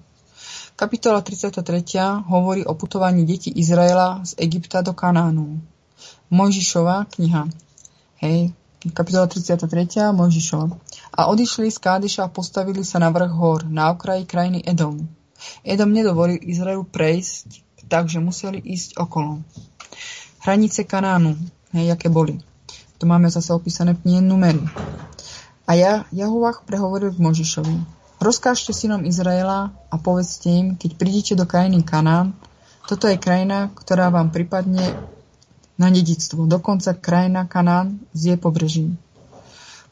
[0.79, 1.59] Kapitola 33.
[2.31, 5.59] hovorí o putovaní detí Izraela z Egypta do Kanánu.
[6.31, 7.51] Mojžišová kniha.
[8.23, 8.55] Hej,
[8.95, 10.15] kapitola 33.
[10.15, 10.71] Mojžišova.
[11.19, 15.03] A odišli z Kádeša a postavili sa na vrch hor, na okraji krajiny Edom.
[15.67, 17.59] Edom nedovolil Izraelu prejsť,
[17.91, 19.43] takže museli ísť okolo.
[20.47, 21.35] Hranice Kanánu,
[21.75, 22.39] hej, aké boli.
[22.99, 24.59] To máme zase opísané v Numery.
[25.63, 27.75] A ja, Jahovách prehovoril k Možišovi.
[28.19, 32.35] Rozkážte synom Izraela a povedzte im, keď prídete do krajiny Kanán,
[32.83, 34.97] toto je krajina, ktorá vám pripadne
[35.79, 38.91] na dedictvo, dokonca krajina Kanán z jej pobreží.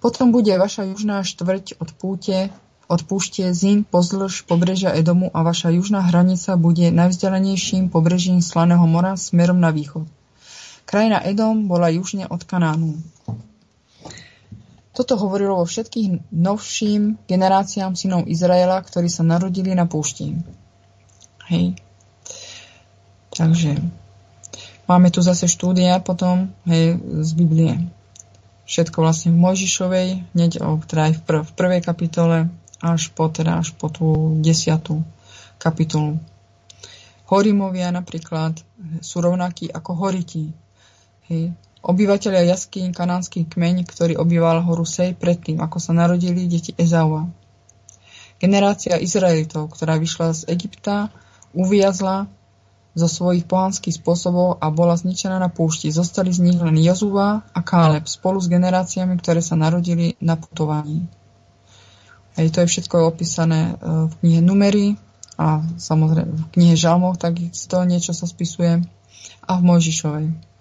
[0.03, 2.51] Potom bude vaša južná štvrť od púte,
[2.91, 9.15] od púšte Zin pozdĺž pobrežia Edomu a vaša južná hranica bude najvzdialenejším pobrežím Slaného mora
[9.15, 10.16] smerom na východ.
[10.87, 12.95] Krajina Edom bola južne od Kanánu.
[14.95, 20.39] Toto hovorilo vo všetkých novším generáciám synov Izraela, ktorí sa narodili na púšti.
[21.51, 21.75] Hej.
[23.35, 23.83] Takže
[24.87, 27.91] máme tu zase štúdia potom hej, z Biblie.
[28.63, 32.37] Všetko vlastne v Mojžišovej, hneď o, teda aj v, prv, v prvej kapitole,
[32.79, 35.03] až po, teda, až po tú desiatú
[35.59, 36.15] kapitolu.
[37.27, 38.55] Horimovia napríklad
[39.03, 40.66] sú rovnakí ako horiti.
[41.27, 41.51] Hej.
[41.83, 47.27] Obyvateľia jaskýň kanánsky kmeň, ktorý obýval horu Sej predtým, ako sa narodili deti Ezaua.
[48.37, 51.09] Generácia Izraelitov, ktorá vyšla z Egypta,
[51.51, 52.27] uviazla
[52.97, 55.93] zo svojich pohanských spôsobov a bola zničená na púšti.
[55.93, 61.05] Zostali z nich len Jozua a Káleb spolu s generáciami, ktoré sa narodili na putovaní.
[62.37, 64.97] Hej, to je všetko opísané e, v knihe Numery
[65.37, 68.81] a samozrejme v knihe Žalmov takisto niečo sa spisuje
[69.45, 70.56] a v Mojžišovej.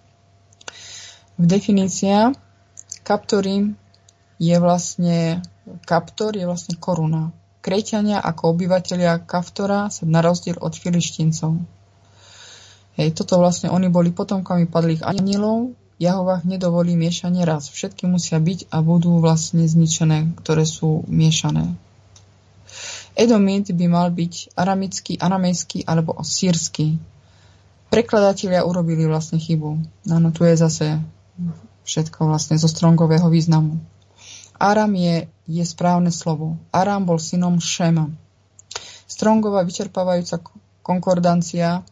[1.36, 2.32] Definícia
[3.04, 3.76] kaptorim
[4.40, 5.44] je vlastne,
[5.84, 7.32] kaptor je vlastne koruna.
[7.60, 11.60] Kreťania ako obyvateľia Kaftora sa na rozdiel od filištíncov.
[12.96, 17.72] Hej, toto vlastne oni boli potomkami padlých anielov, Jahovách nedovolí miešanie raz.
[17.72, 21.72] Všetky musia byť a budú vlastne zničené, ktoré sú miešané.
[23.16, 27.00] Edomit by mal byť aramický, aramejský alebo sírsky.
[27.88, 29.80] Prekladatelia urobili vlastne chybu.
[30.12, 31.00] Áno, tu je zase
[31.86, 33.78] všetko vlastne zo strongového významu.
[34.56, 36.56] Aram je, je správne slovo.
[36.72, 38.08] Aram bol synom Šema.
[39.06, 40.42] Strongová vyčerpávajúca
[40.80, 41.84] konkordancia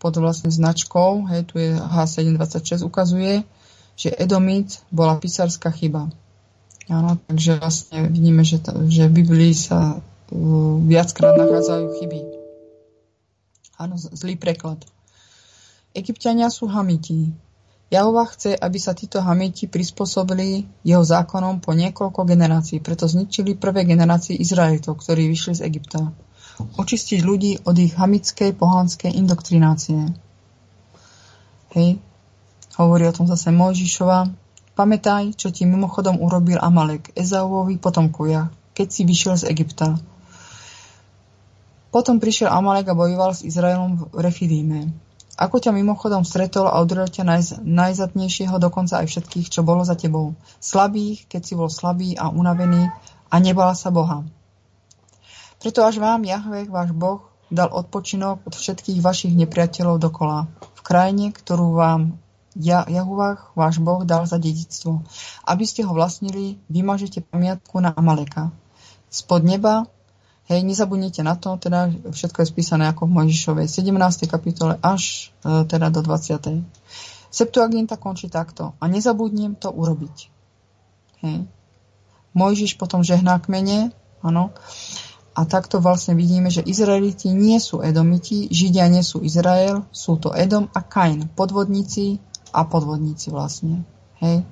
[0.00, 3.44] pod vlastne značkou, hej, tu je H726, ukazuje,
[4.00, 6.08] že Edomit bola písarská chyba.
[6.88, 12.20] Áno, takže vlastne vidíme, že, to, že v Biblii sa uh, viackrát nachádzajú chyby.
[13.76, 14.82] Áno, zlý preklad.
[15.92, 17.30] Egyptiania sú Hamiti.
[17.90, 23.82] Jahova chce, aby sa títo Hamiti prispôsobili jeho zákonom po niekoľko generácií, preto zničili prvé
[23.82, 26.14] generácie Izraelitov, ktorí vyšli z Egypta.
[26.78, 30.06] Očistiť ľudí od ich hamickej pohanskej indoktrinácie.
[31.74, 31.98] Hej.
[32.78, 34.38] Hovorí o tom zase Mojžišova.
[34.78, 39.98] Pamätaj, čo ti mimochodom urobil Amalek, Ezauovi potomkovia, keď si vyšiel z Egypta.
[41.90, 45.09] Potom prišiel Amalek a bojoval s Izraelom v Refidíme.
[45.40, 49.96] Ako ťa mimochodom stretol a udrel ťa naj, najzatnejšieho, dokonca aj všetkých, čo bolo za
[49.96, 50.36] tebou.
[50.60, 52.92] Slabých, keď si bol slabý a unavený
[53.32, 54.28] a nebala sa Boha.
[55.56, 60.44] Preto až vám, Jahve, váš Boh, dal odpočinok od všetkých vašich nepriateľov dokola,
[60.76, 62.20] v krajine, ktorú vám
[62.58, 65.06] ja, Jahuvách, váš Boh, dal za dedictvo.
[65.46, 68.50] Aby ste ho vlastnili, vymažete pamiatku na Amaleka.
[69.08, 69.86] Spod neba
[70.50, 74.26] Hej, nezabudnite na to, teda všetko je spísané ako v Mojžišovej 17.
[74.26, 76.66] kapitole až e, teda do 20.
[77.30, 78.74] Septuaginta končí takto.
[78.82, 80.16] A nezabudnem to urobiť.
[81.22, 81.46] Hej.
[82.34, 83.94] Mojžiš potom žehná kmene,
[84.26, 84.50] áno.
[85.38, 90.34] A takto vlastne vidíme, že Izraeliti nie sú Edomiti, Židia nie sú Izrael, sú to
[90.34, 92.18] Edom a Kain, podvodníci
[92.50, 93.86] a podvodníci vlastne.
[94.18, 94.42] Hej.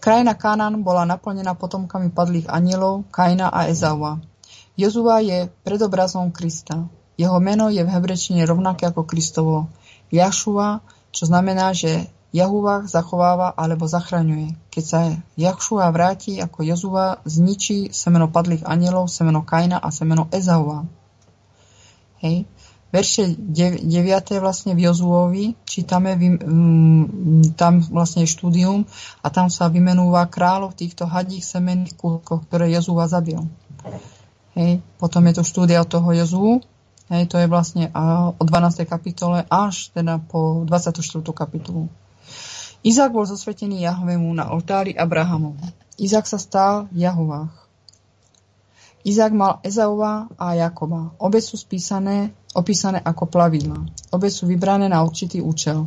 [0.00, 4.32] Krajina Kanán bola naplnená potomkami padlých anielov, Kaina a Ezaua.
[4.74, 6.90] Jozua je predobrazom Krista.
[7.14, 9.70] Jeho meno je v hebrečine rovnaké ako Kristovo.
[10.10, 10.82] Jašua,
[11.14, 14.58] čo znamená, že Jahúva zachováva alebo zachraňuje.
[14.74, 20.82] Keď sa Jahšua vráti ako Jozua, zničí semeno padlých anielov, semeno Kaina a semeno Ezaua.
[22.18, 22.50] Hej.
[22.94, 23.90] Verše 9.
[24.38, 26.14] vlastne v Jozuovi čítame,
[27.58, 28.86] tam vlastne štúdium
[29.18, 33.42] a tam sa vymenúva kráľov týchto hadích semenných kúlkoch, ktoré Jozua zabil.
[34.54, 34.82] Hej.
[34.98, 36.62] Potom je to štúdia toho Jezú.
[37.12, 37.92] Hej, to je vlastne
[38.40, 38.88] od 12.
[38.88, 41.04] kapitole až teda po 24.
[41.36, 41.92] kapitolu.
[42.84, 45.56] Izák bol zosvetený Jahvemu na oltári Abrahamov.
[46.00, 47.52] Izák sa stal v Jahovách.
[49.04, 51.12] Izák mal Ezaova a Jakoba.
[51.20, 53.84] Obe sú spísané, opísané ako plavidla.
[54.16, 55.84] Obe sú vybrané na určitý účel.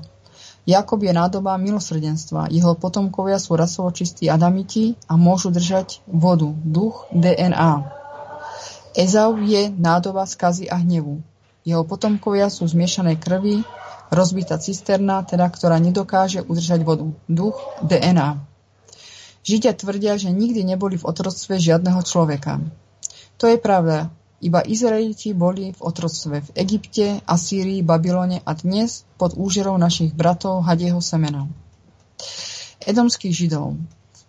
[0.69, 2.53] Jakob je nádoba milosrdenstva.
[2.53, 7.89] Jeho potomkovia sú rasovo čistí adamiti a môžu držať vodu, duch, DNA.
[8.97, 11.21] Ezau je nádoba skazy a hnevu.
[11.61, 13.61] Jeho potomkovia sú zmiešanej krvi,
[14.09, 17.05] rozbitá cisterna, teda ktorá nedokáže udržať vodu.
[17.29, 18.41] Duch DNA.
[19.45, 22.57] Židia tvrdia, že nikdy neboli v otroctve žiadneho človeka.
[23.37, 24.09] To je pravda.
[24.41, 30.65] Iba Izraeliti boli v otroctve v Egypte, Asýrii, Babylone a dnes pod úžerou našich bratov
[30.65, 31.45] Hadieho semena.
[32.85, 33.77] Edomských židov.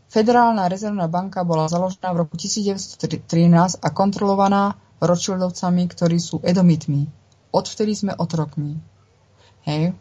[0.08, 7.04] Federálna rezervná banka bola založená v roku 1913 a kontrolovaná Rothschildovcami, ktorí sú edomitmi.
[7.52, 8.80] Odvtedy sme otrokmi.
[9.68, 9.92] Hej.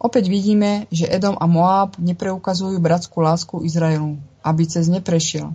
[0.00, 5.52] Opäť vidíme, že Edom a Moab nepreukazujú bratskú lásku Izraelu, aby cez ne prešiel.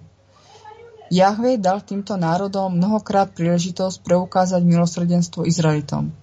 [1.10, 6.14] Jahve dal týmto národom mnohokrát príležitosť preukázať milosrdenstvo Izraelitom.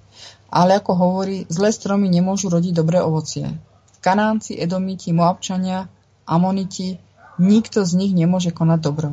[0.49, 3.59] Ale ako hovorí, zlé stromy nemôžu rodiť dobré ovocie.
[4.01, 5.91] Kanánci, Edomiti, Moabčania,
[6.25, 7.08] Amoniti
[7.39, 9.09] Nikto z nich nemôže konať dobro.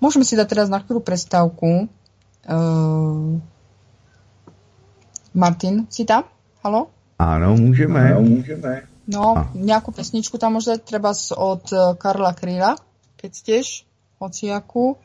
[0.00, 1.90] Môžeme si dať teraz na chvíľu prestávku.
[2.48, 3.36] Uh,
[5.36, 6.24] Martin, si tam?
[6.64, 6.88] Halo?
[7.20, 8.16] Áno, môžeme.
[8.16, 8.88] Áno, môžeme.
[9.08, 9.52] No, A.
[9.52, 12.76] nejakú pesničku tam môže treba od e, Karla Kryla,
[13.16, 13.66] keď stiež,
[14.20, 15.00] hociakú.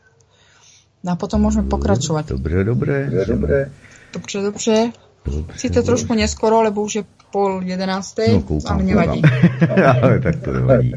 [1.03, 2.35] No a potom môžeme pokračovať.
[2.35, 3.07] Dobre, dobre.
[3.07, 3.71] Dobre,
[4.11, 4.91] Dobře, dobře.
[5.25, 9.21] dobře to trošku neskoro, lebo už je pol jedenástej, no, ale nevadí.
[10.03, 10.93] ale tak to nevadí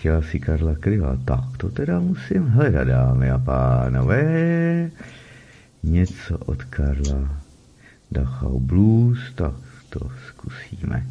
[0.00, 1.16] chtěla si Karla Kryla.
[1.24, 4.90] Tak to teda musím hledat, dámy a pánové.
[5.82, 7.42] Něco od Karla
[8.10, 9.54] Dachau Blues, tak
[9.88, 11.06] to zkusíme.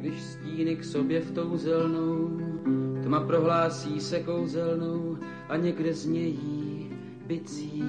[0.00, 2.40] Když stíny k sobě v tou zelnou
[3.04, 5.18] Tma prohlásí se kouzelnou
[5.48, 6.90] a někde znějí
[7.26, 7.84] bicí.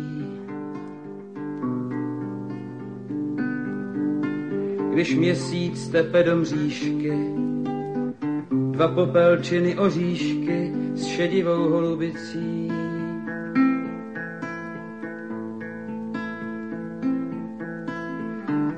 [4.94, 7.14] Když měsíc tepe do mřížky,
[8.72, 12.72] dva popelčiny oříšky s šedivou holubicí.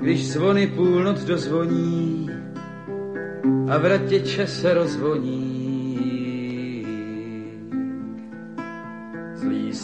[0.02, 2.30] Když zvony půlnoc dozvoní
[3.70, 5.67] a vratěče se rozvoní,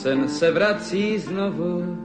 [0.03, 1.97] sen se vrací znovu,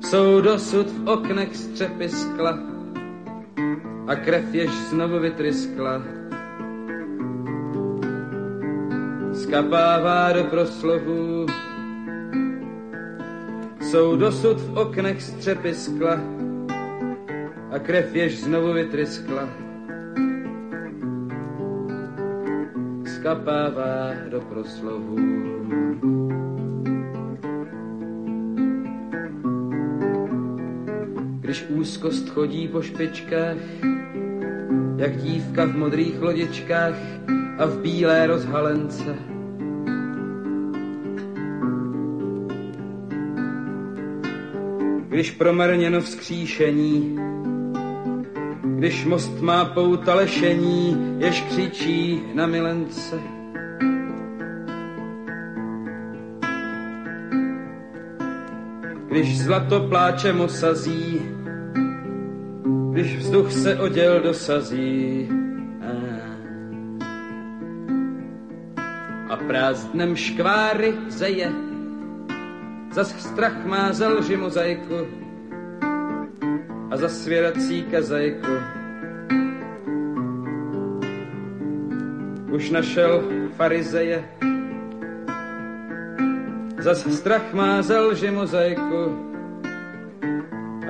[0.00, 2.58] jsou dosud v oknech střepy skla
[4.06, 6.02] a krev jež znovu vytryskla.
[9.42, 11.46] Skapává do proslovu,
[13.80, 16.20] jsou dosud v oknech střepy skla
[17.70, 19.65] a krev jež znovu vytryskla.
[23.26, 25.16] Skapává do proslovu.
[31.40, 33.56] Když úzkost chodí po špičkách,
[34.96, 36.94] jak dívka v modrých lodičkách
[37.58, 39.14] a v bílé rozhalence.
[45.08, 47.18] Když promarněno vzkříšení,
[48.76, 53.16] když most má pouta lešení, jež křičí na milence.
[59.08, 61.20] Když zlato pláčem osazí,
[62.92, 65.28] když vzduch se oděl dosazí
[69.30, 71.52] a prázdnem škváry zeje,
[72.92, 75.25] zas strach má zelži mozaiku
[76.90, 78.52] a za svěrací kazajku.
[82.52, 83.22] Už našel
[83.56, 84.24] farizeje,
[86.78, 89.26] zas strach má zelži mozaiku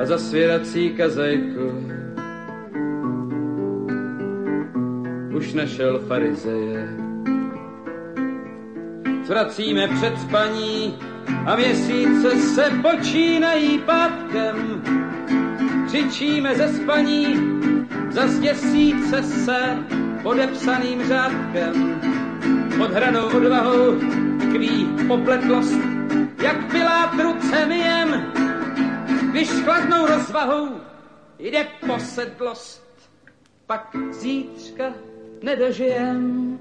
[0.01, 1.97] a za svěrací kazajku.
[5.36, 6.89] už našel farizeje.
[9.24, 10.98] Zvracíme před spaní
[11.47, 14.82] a měsíce se počínají pátkem.
[15.86, 17.26] Křičíme ze spaní,
[18.10, 19.78] za měsíce se
[20.22, 22.00] podepsaným řádkem.
[22.78, 23.94] Pod hranou odvahou
[24.38, 25.80] tkví popletlost,
[26.42, 28.32] jak Pilát rucemiem,
[29.30, 30.68] když chladnou rozvahou
[31.38, 33.10] jde posedlost,
[33.66, 34.84] pak zítřka
[35.42, 36.58] nedožijem.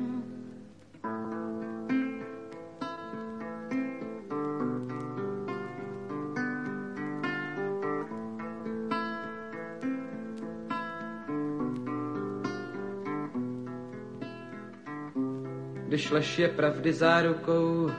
[16.11, 17.91] Lež je pravdy zárukou,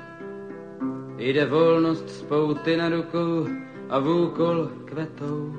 [1.17, 3.47] jde volnost z pouty na rukou
[3.89, 5.55] a vůkol kvetou.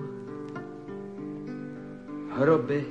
[2.32, 2.86] Hroby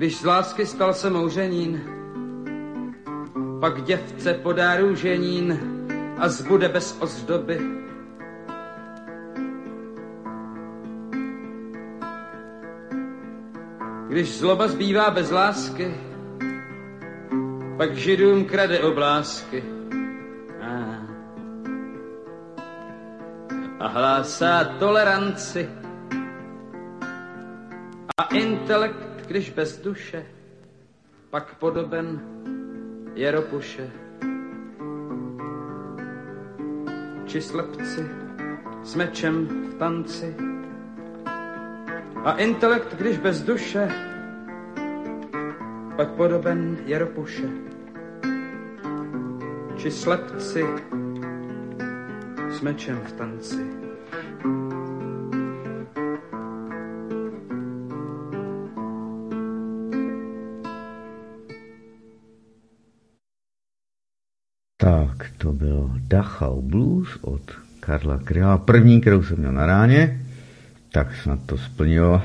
[0.00, 1.80] když z lásky stal se mouřenín,
[3.60, 5.58] pak děvce podá růženín
[6.18, 7.60] a zbude bez ozdoby.
[14.08, 15.94] Když zloba zbývá bez lásky,
[17.80, 19.64] pak židům krade oblásky.
[23.78, 25.68] A, hlásá toleranci
[28.16, 30.26] a intelekt když bez duše,
[31.30, 32.20] pak podoben
[33.14, 33.90] je ropuše.
[37.26, 38.10] Či slepci
[38.82, 40.36] s mečem v tanci
[42.24, 43.88] a intelekt, když bez duše,
[45.96, 47.69] pak podoben je ropuše.
[49.80, 50.60] Či slepci
[52.52, 53.64] s mečem v tanci.
[64.76, 67.40] Tak, to byl Dachau Blues od
[67.80, 68.58] Karla Kryla.
[68.58, 70.20] První, kterou jsem měl na ráně,
[70.92, 72.22] tak snad to splnilo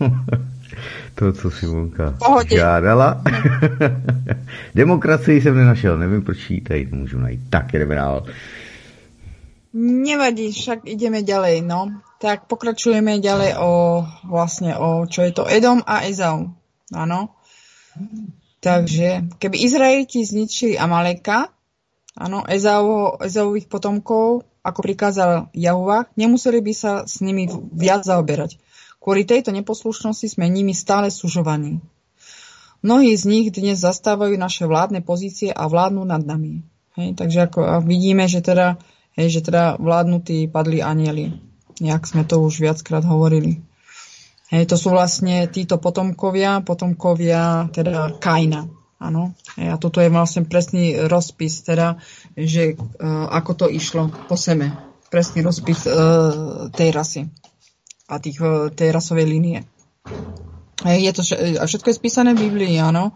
[1.14, 2.14] to, co si Monka
[2.56, 3.22] žádala.
[4.74, 7.40] Demokracii jsem nenašel, nevím, proč ji tady můžu najít.
[7.50, 8.26] Tak, jdeme dál.
[9.74, 12.00] Nevadí, však ideme ďalej, no.
[12.18, 16.50] Tak pokračujeme ďalej o vlastne o čo je to Edom a Ezau.
[16.90, 17.36] Áno.
[18.58, 21.46] Takže keby Izraeliti zničili Amaleka,
[22.18, 28.58] Áno, Ezau, Ezauvých potomkov, ako prikázal Jahova, nemuseli by sa s nimi viac zaoberať.
[29.08, 31.80] Kvôli tejto neposlušnosti sme nimi stále sužovaní.
[32.84, 36.60] Mnohí z nich dnes zastávajú naše vládne pozície a vládnu nad nami.
[36.92, 38.76] Hej, takže ako vidíme, že teda,
[39.16, 41.40] hej, že teda vládnutí padli anieli.
[41.80, 43.64] Jak sme to už viackrát hovorili.
[44.52, 48.68] Hej, to sú vlastne títo potomkovia, potomkovia teda Kaina.
[49.00, 49.32] Áno.
[49.56, 51.96] A toto je vlastne presný rozpis, teda,
[52.36, 54.76] že uh, ako to išlo po seme.
[55.08, 57.24] Presný rozpis uh, tej rasy
[58.08, 59.60] a tých, uh, tej rasovej línie.
[60.86, 61.26] Je to,
[61.66, 63.12] všetko je spísané v Biblii, áno.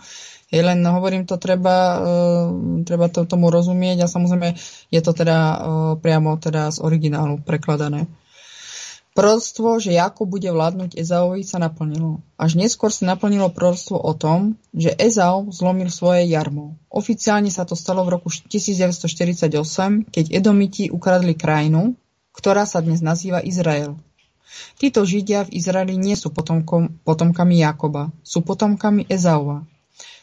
[0.52, 2.52] Je len hovorím, to treba, uh,
[2.84, 4.52] treba to, tomu rozumieť a samozrejme
[4.92, 5.56] je to teda uh,
[5.96, 8.04] priamo teda z originálu prekladané.
[9.12, 12.24] Proroctvo, že Jakub bude vládnuť Ezaovi, sa naplnilo.
[12.40, 16.80] Až neskôr sa naplnilo proroctvo o tom, že Ezau zlomil svoje jarmo.
[16.88, 19.52] Oficiálne sa to stalo v roku 1948,
[20.08, 21.92] keď Edomiti ukradli krajinu,
[22.32, 24.00] ktorá sa dnes nazýva Izrael.
[24.76, 29.64] Títo Židia v Izraeli nie sú potomkami Jakoba, sú potomkami Ezaova.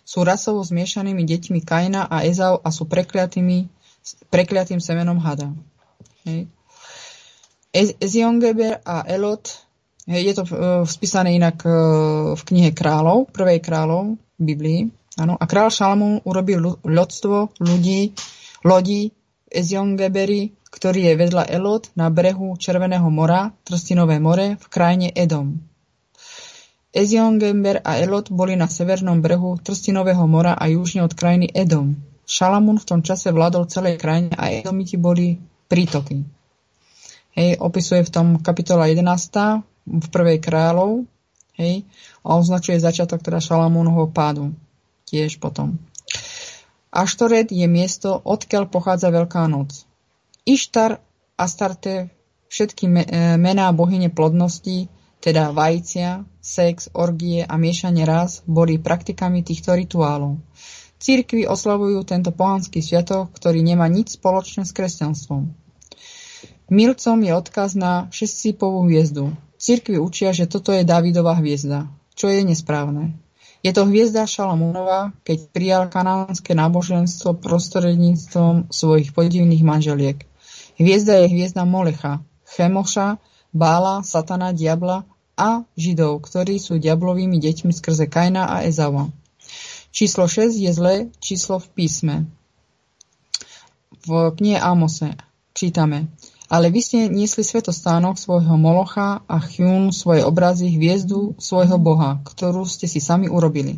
[0.09, 5.53] sú rasovo zmiešanými deťmi Kaina a Ezau a sú prekliatým semenom hada.
[6.25, 6.49] Hej.
[8.01, 9.45] Eziongeber a Elot,
[10.09, 14.81] hej, je to uh, spísané inak uh, v knihe kráľov, prvej kráľov v Biblii.
[15.21, 15.37] Áno.
[15.37, 18.17] A král Šalamún urobil ľudstvo ľudí,
[18.65, 19.13] lodí
[19.45, 25.69] Eziongeberi, ktorý je vedľa Elot na brehu Červeného mora, Trstinové more, v krajine Edom.
[26.89, 31.93] Eziongember a Elot boli na severnom brehu Trstinového mora a južne od krajiny Edom.
[32.25, 35.37] Šalamún v tom čase vládol celej krajine a Edomiti boli
[35.69, 36.25] prítoky.
[37.37, 39.05] Hej, opisuje v tom kapitola 11.
[39.85, 41.05] v prvej kráľov
[41.61, 41.85] hej,
[42.25, 44.57] a označuje začiatok teda Šalamúnho pádu.
[45.05, 45.77] Tiež potom.
[46.89, 49.88] Aštoret je miesto, odkiaľ pochádza Veľká noc.
[50.45, 51.03] Ištar,
[51.39, 52.11] Astarte,
[52.51, 52.87] všetky
[53.39, 60.39] mená bohyne plodnosti, teda vajcia, sex, orgie a miešanie raz, boli praktikami týchto rituálov.
[60.99, 65.47] Církvy oslavujú tento pohanský sviatok, ktorý nemá nič spoločné s kresťanstvom.
[66.69, 69.33] Milcom je odkaz na šestsípovú hviezdu.
[69.57, 73.17] Církvy učia, že toto je Davidová hviezda, čo je nesprávne.
[73.59, 80.28] Je to hviezda Šalamúnova, keď prijal kanánske náboženstvo prostredníctvom svojich podivných manželiek.
[80.79, 82.23] Hviezda je hviezda Molecha,
[82.55, 83.19] Chemoša,
[83.51, 85.03] Bála, Satana, Diabla
[85.35, 89.11] a Židov, ktorí sú diablovými deťmi skrze Kaina a Ezava.
[89.91, 92.15] Číslo 6 je zlé číslo v písme.
[94.07, 95.19] V knihe Amose
[95.51, 96.07] čítame
[96.49, 102.65] ale vy ste niesli svetostánok svojho Molocha a Chjún svoje obrazy, hviezdu svojho boha, ktorú
[102.65, 103.77] ste si sami urobili.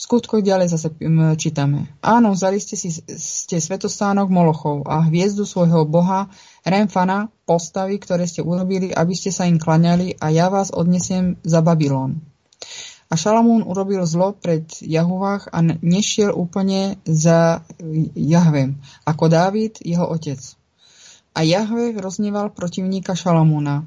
[0.00, 0.96] V skutkoch ďalej zase
[1.36, 1.84] čítame.
[2.00, 6.32] Áno, vzali ste si ste svetostánok Molochov a hviezdu svojho boha
[6.64, 11.60] Remfana, postavy, ktoré ste urobili, aby ste sa im klaňali a ja vás odnesiem za
[11.60, 12.16] Babylon.
[13.12, 17.60] A Šalamún urobil zlo pred Jahuvách a nešiel úplne za
[18.16, 20.40] Jahvem, ako Dávid, jeho otec.
[21.36, 23.84] A Jahve rozneval protivníka Šalamúna.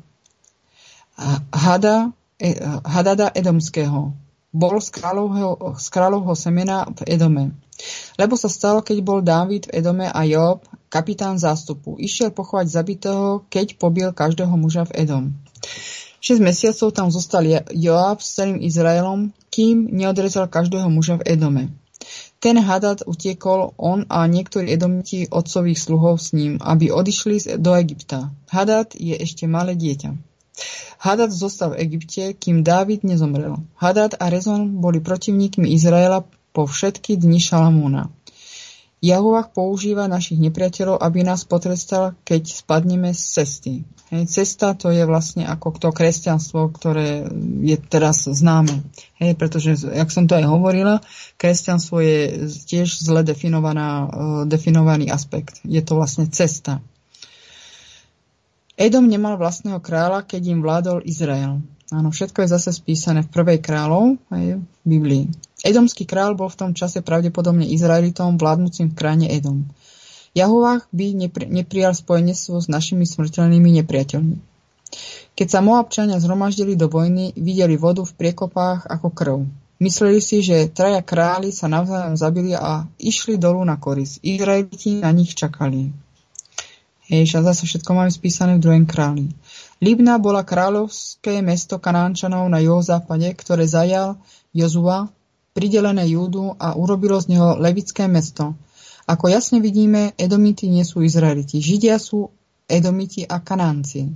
[1.49, 2.53] Hada, e,
[2.85, 4.13] Hadada Edomského,
[4.53, 7.57] bol z kráľovho, z kráľovho semena v Edome.
[8.21, 10.61] Lebo sa stalo, keď bol Dávid v Edome a Job,
[10.93, 15.23] kapitán zástupu, išiel pochovať zabitého, keď pobil každého muža v Edom.
[16.23, 17.43] 6 mesiacov tam zostal
[17.73, 21.63] Joab s celým Izraelom, kým neodrezal každého muža v Edome.
[22.39, 28.35] Ten Hadad utiekol, on a niektorí edomiti otcových sluhov s ním, aby odišli do Egypta.
[28.51, 30.32] Hadad je ešte malé dieťa.
[31.03, 33.59] Hadad zostal v Egypte, kým Dávid nezomrel.
[33.75, 36.23] Hadad a Rezon boli protivníkmi Izraela
[36.53, 38.13] po všetky dni Šalamúna.
[39.03, 43.73] Jahovách používa našich nepriateľov, aby nás potrestal, keď spadneme z cesty.
[44.15, 47.27] Hej, cesta to je vlastne ako to kresťanstvo, ktoré
[47.67, 48.79] je teraz známe.
[49.19, 51.03] Hej, pretože, jak som to aj hovorila,
[51.35, 52.17] kresťanstvo je
[52.63, 54.07] tiež zle definovaná, uh,
[54.47, 55.59] definovaný aspekt.
[55.67, 56.79] Je to vlastne cesta.
[58.73, 61.61] Edom nemal vlastného kráľa, keď im vládol Izrael.
[61.93, 65.29] Áno, všetko je zase spísané v prvej kráľov, aj v Biblii.
[65.61, 69.69] Edomský král bol v tom čase pravdepodobne Izraelitom vládnúcim v krajine Edom.
[70.33, 74.35] Jahovách by nepri, neprijal spojenectvo s našimi smrteľnými nepriateľmi.
[75.37, 79.37] Keď sa Moabčania zhromaždili do vojny, videli vodu v priekopách ako krv.
[79.77, 84.17] Mysleli si, že traja králi sa navzájom zabili a išli dolu na koris.
[84.25, 85.93] Izraeliti na nich čakali.
[87.13, 89.29] Hej, a zase všetko máme spísané v druhém králi.
[89.77, 94.17] Libna bola kráľovské mesto Kanánčanov na juhozápade, ktoré zajal
[94.49, 95.13] Jozua,
[95.53, 98.57] pridelené Júdu a urobilo z neho levické mesto.
[99.05, 101.61] Ako jasne vidíme, Edomiti nie sú Izraeliti.
[101.61, 102.33] Židia sú
[102.65, 104.09] Edomiti a Kanánci.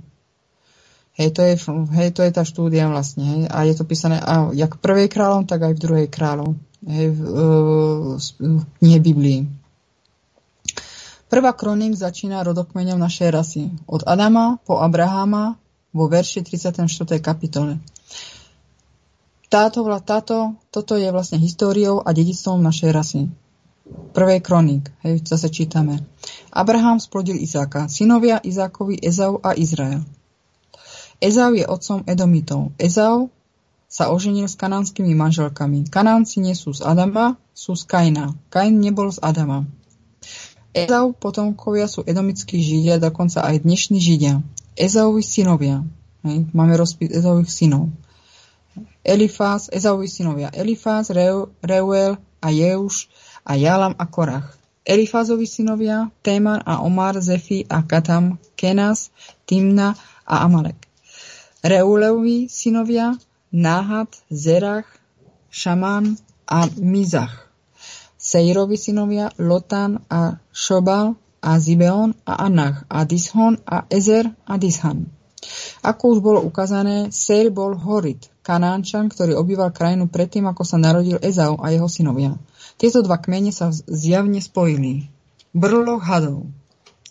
[1.14, 1.54] Hej, to je,
[2.02, 3.22] hej, to je tá štúdia vlastne.
[3.22, 6.58] Hej, a je to písané a, jak v prvej kráľom, tak aj v druhej kráľov.
[6.82, 9.40] Hej, v, v, v knihe Biblii.
[11.28, 13.68] Prvá kronik začína rodokmeňom našej rasy.
[13.84, 15.60] Od Adama po Abrahama
[15.92, 16.88] vo verši 34.
[17.20, 17.76] kapitole.
[19.52, 23.20] Táto, táto, toto je vlastne históriou a dedictvom našej rasy.
[23.88, 26.00] Prvej kronik, hej, zase čítame.
[26.48, 30.04] Abraham splodil Izáka, synovia Izákovi Ezau a Izrael.
[31.20, 32.72] Ezau je otcom Edomitov.
[32.80, 33.28] Ezau
[33.88, 35.88] sa oženil s kanánskymi manželkami.
[35.92, 38.36] Kanánci nie sú z Adama, sú z Kaina.
[38.52, 39.64] Kain nebol z Adama.
[40.86, 44.44] Ezau potomkovia sú edomickí židia, dokonca aj dnešní židia.
[44.78, 45.82] Ezauvi synovia.
[46.22, 47.90] Hej, máme rozpis Ezauvých synov.
[49.02, 50.54] Elifás, Ezauvi synovia.
[50.54, 53.10] Elifás, Reu, Reuel a Jeuš
[53.42, 54.58] a Jalam a Korach.
[54.88, 59.12] Elifázovi synovia Téman a Omar, Zefi a Katam, Kenas,
[59.44, 59.92] Timna
[60.24, 60.88] a Amalek.
[61.60, 63.18] Reuleovi synovia
[63.52, 64.88] Náhat, Zerach,
[65.50, 66.16] Šamán,
[66.48, 67.47] a Mizach.
[68.28, 75.08] Sejrovi synovia Lotan a Šobal a Zibeon a Anach a Dishon a Ezer a Dishan.
[75.80, 81.16] Ako už bolo ukázané, Seir bol Horit, Kanánčan, ktorý obýval krajinu predtým, ako sa narodil
[81.24, 82.36] Ezau a jeho synovia.
[82.76, 85.08] Tieto dva kmene sa zjavne spojili.
[85.56, 86.44] Brlo hadov.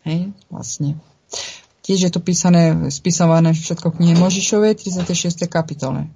[0.05, 1.01] Hej, vlastne.
[1.81, 5.49] Tiež je to písané, spisované všetko knihe Možišovej, 36.
[5.49, 6.11] kapitole.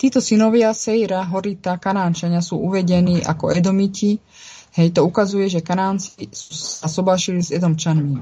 [0.00, 4.16] Títo synovia Seira, Horita, Kanánčania sú uvedení ako Edomiti.
[4.72, 8.16] Hej, to ukazuje, že Kanánci sa sobášili s Edomčanmi.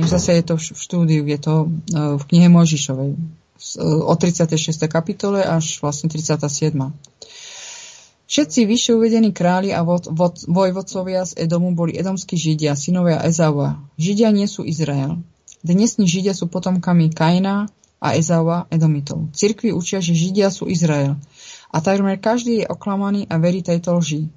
[0.00, 1.66] Hej, zase je to v štúdiu, je to e,
[2.16, 3.18] v knihe Možišovej e,
[3.84, 4.56] od 36.
[4.88, 6.72] kapitole až vlastne 37.
[8.24, 13.76] Všetci vyššie uvedení králi a vod, vod, vojvodcovia z Edomu boli edomskí Židia, synovia Ezaua.
[14.00, 15.20] Židia nie sú Izrael.
[15.60, 17.68] Dnesní Židia sú potomkami Kaina,
[18.04, 19.32] a Ezaua Edomitov.
[19.32, 21.16] Cirkvi učia, že Židia sú Izrael.
[21.72, 24.28] A takmer každý je oklamaný a verí tejto lži.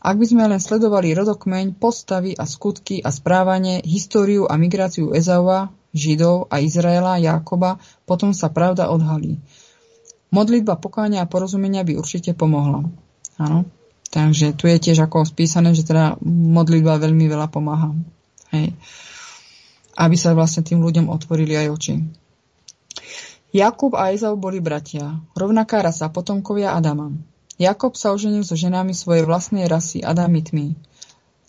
[0.00, 5.68] Ak by sme len sledovali rodokmeň, postavy a skutky a správanie, históriu a migráciu Ezaua,
[5.92, 7.76] Židov a Izraela, Jákoba,
[8.08, 9.36] potom sa pravda odhalí.
[10.32, 12.88] Modlitba pokáňa a porozumenia by určite pomohla.
[13.36, 13.68] Áno.
[14.10, 17.92] Takže tu je tiež ako spísané, že teda modlitba veľmi veľa pomáha.
[18.50, 18.74] Hej.
[19.94, 21.94] Aby sa vlastne tým ľuďom otvorili aj oči.
[23.50, 27.10] Jakub a Ezau boli bratia, rovnaká rasa, potomkovia Adama.
[27.58, 30.78] Jakob sa oženil so ženami svojej vlastnej rasy, Adamitmi.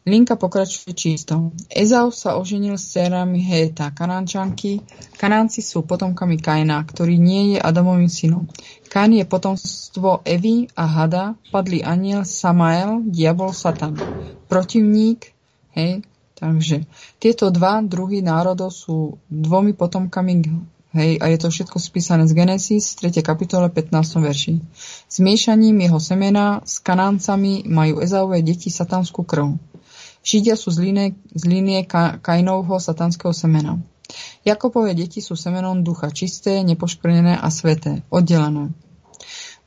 [0.02, 1.53] Linka pokračuje čisto.
[1.69, 4.82] Ezau sa oženil s dcerami Heta, Kanánčanky.
[5.14, 8.49] Kanánci sú potomkami Kaina, ktorý nie je Adamovým synom.
[8.90, 13.94] Kain je potomstvo Evy a Hada, padli aniel Samael, diabol Satan.
[14.49, 15.38] Protivník,
[15.78, 16.02] hej,
[16.34, 16.90] takže
[17.22, 20.34] tieto dva druhy národov sú dvomi potomkami
[20.91, 23.23] Hej, a je to všetko spísané z Genesis, 3.
[23.23, 23.95] kapitole, 15.
[24.19, 24.59] verši.
[25.07, 29.55] Zmiešaním jeho semena s kanáncami majú Ezaové deti satanskú krv.
[30.19, 33.80] Židia sú z línie, z línie Ka- Kainovho satanského semena.
[34.43, 38.76] Jakobové deti sú semenom ducha, čisté, nepoškvrnené a sveté, oddelené.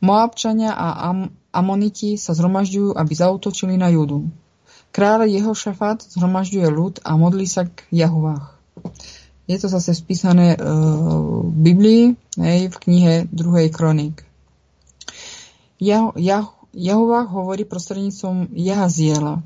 [0.05, 4.28] Moabčania a Am- Amoniti sa zhromažďujú, aby zautočili na Judu.
[4.92, 8.53] Kráľ jeho šafát zhromažďuje ľud a modlí sa k Jahovách.
[9.45, 12.05] Je to zase spísané uh, v Biblii,
[12.41, 14.25] hej, v knihe druhej kronik.
[15.77, 19.45] Jah, Jah, Jahová hovorí prostredníctvom Jahaziela,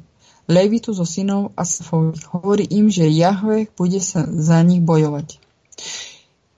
[0.49, 2.25] Levitu zo synov Asafových.
[2.33, 5.37] Hovorí im, že Jahve bude sa za nich bojovať.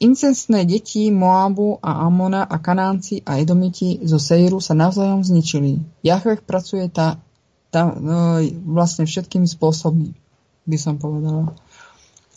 [0.00, 5.82] Incestné deti Moabu a Amona a Kanánci a Edomiti zo Seiru sa navzájom zničili.
[6.06, 7.18] Jahve pracuje tá,
[7.74, 10.14] tá, no, vlastne všetkými spôsobmi,
[10.70, 11.52] by som povedala.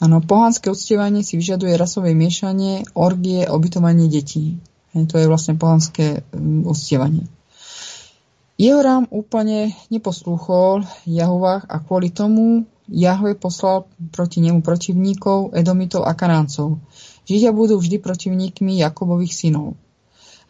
[0.04, 4.60] Áno, pohanské uctievanie si vyžaduje rasové miešanie, orgie, obytovanie detí.
[4.92, 7.24] To je vlastne pohanské mm, uctievanie.
[8.60, 16.84] Jehoram úplne neposlúchol Jahovách a kvôli tomu Jahve poslal proti nemu protivníkov, Edomitov a Kanáncov.
[17.24, 19.80] Židia budú vždy protivníkmi Jakobových synov.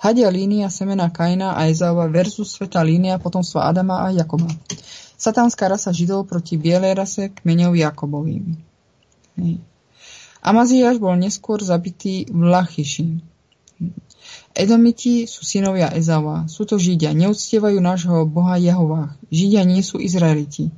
[0.01, 4.49] Hadia línia semena Kaina a Ezáva versus sveta línia potomstva Adama a Jakoba.
[5.13, 8.72] Satánska rasa Židov proti bielej rase kmeňov Jakobovým.
[10.43, 13.07] Amaziáš bol neskôr zabitý v Lachiši.
[14.53, 16.45] Edomiti sú synovia Ezava.
[16.45, 17.09] Sú to Židia.
[17.17, 19.17] Neúctievajú nášho Boha Jehovách.
[19.33, 20.69] Židia nie sú Izraeliti.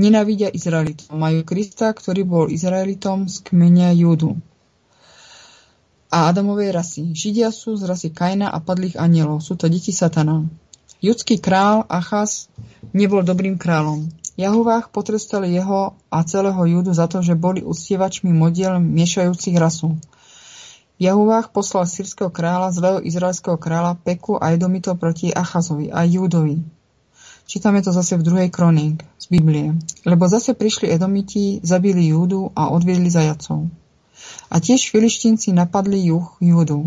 [0.00, 1.12] Nenavidia Izraelitov.
[1.12, 4.40] Majú Krista, ktorý bol Izraelitom z kmeňa Júdu
[6.08, 7.12] a Adamovej rasy.
[7.12, 9.44] Židia sú z rasy Kaina a padlých anielov.
[9.44, 10.48] Sú to deti satana.
[10.98, 12.48] Judský král Achaz
[12.96, 14.08] nebol dobrým kráľom.
[14.38, 19.98] Jahovách potrestal jeho a celého Júdu za to, že boli uctievačmi modiel miešajúcich rasu.
[21.02, 26.62] Jahovách poslal sírskeho kráľa, zlého izraelského kráľa Peku a Edomitov proti Achazovi a Júdovi.
[27.50, 29.74] Čítame to zase v druhej kroník z Biblie.
[30.06, 33.66] Lebo zase prišli Edomiti, zabili Júdu a odviedli zajacov.
[34.52, 36.86] A tiež filištínci napadli juh Júdu.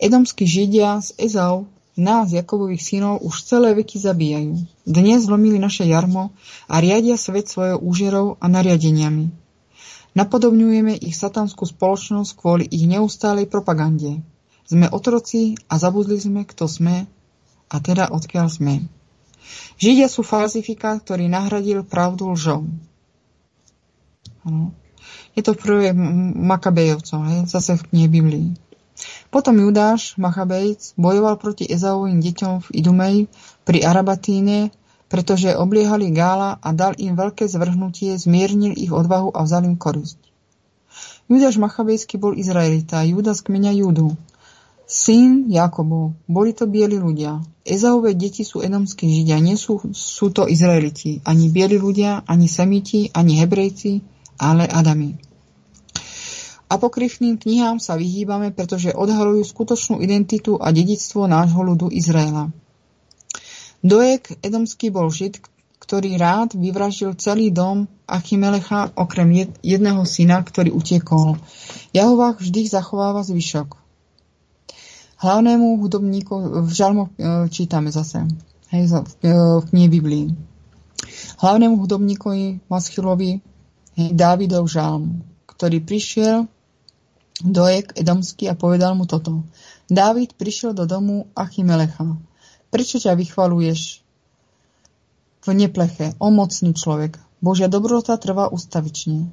[0.00, 4.56] Edomskí židia z Ezau nás, Jakobových synov, už celé veky zabíjajú.
[4.88, 6.32] Dnes zlomili naše jarmo
[6.68, 9.28] a riadia svet svojou úžerou a nariadeniami.
[10.12, 14.20] Napodobňujeme ich satanskú spoločnosť kvôli ich neustálej propagande.
[14.68, 17.08] Sme otroci a zabudli sme, kto sme
[17.72, 18.74] a teda odkiaľ sme.
[19.80, 22.68] Židia sú falzifikát, ktorý nahradil pravdu lžou.
[25.32, 25.92] Je to v
[26.36, 28.48] Makabejovcov, zase v knihe Biblii.
[29.32, 33.16] Potom Judáš, Machabejc, bojoval proti Ezaovým deťom v Idumej
[33.64, 34.68] pri Arabatíne,
[35.08, 40.20] pretože obliehali Gála a dal im veľké zvrhnutie, zmiernil ich odvahu a vzal im korusť.
[41.32, 44.12] Judáš Machabejský bol Izraelita, Júda z kmeňa Júdu.
[44.84, 47.40] Syn Jakobov, boli to bieli ľudia.
[47.64, 53.08] Ezaové deti sú edomskí židia, nie sú, sú to Izraeliti, ani bieli ľudia, ani Semiti,
[53.16, 54.04] ani Hebrejci,
[54.36, 55.31] ale Adami.
[56.72, 62.48] Apokryfným knihám sa vyhýbame, pretože odhalujú skutočnú identitu a dedictvo nášho ľudu Izraela.
[63.84, 65.44] Dojek Edomský bol žid,
[65.82, 71.36] ktorý rád vyvraždil celý dom Achimelecha okrem jedného syna, ktorý utiekol.
[71.92, 73.76] Jahovách vždy zachováva zvyšok.
[75.20, 78.24] Hlavnému hudobníku, v žalmoch e, čítame zase,
[78.72, 79.28] hej, e,
[79.60, 80.26] v knihe Biblii.
[81.44, 83.44] Hlavnému hudobníkovi Maschilovi
[83.92, 86.48] Dávidov žalm, ktorý prišiel
[87.40, 89.46] do Ek Edomsky a povedal mu toto.
[89.88, 92.20] Dávid prišiel do domu Achimelecha.
[92.68, 94.04] Prečo ťa vychvaluješ
[95.42, 97.16] v nepleche, o mocný človek?
[97.40, 99.32] Božia dobrota trvá ustavične.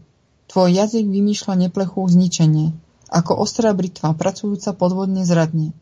[0.50, 2.74] Tvoj jazyk vymýšľa neplechu zničenie
[3.10, 5.74] ako ostrá britva, pracujúca podvodne zradne.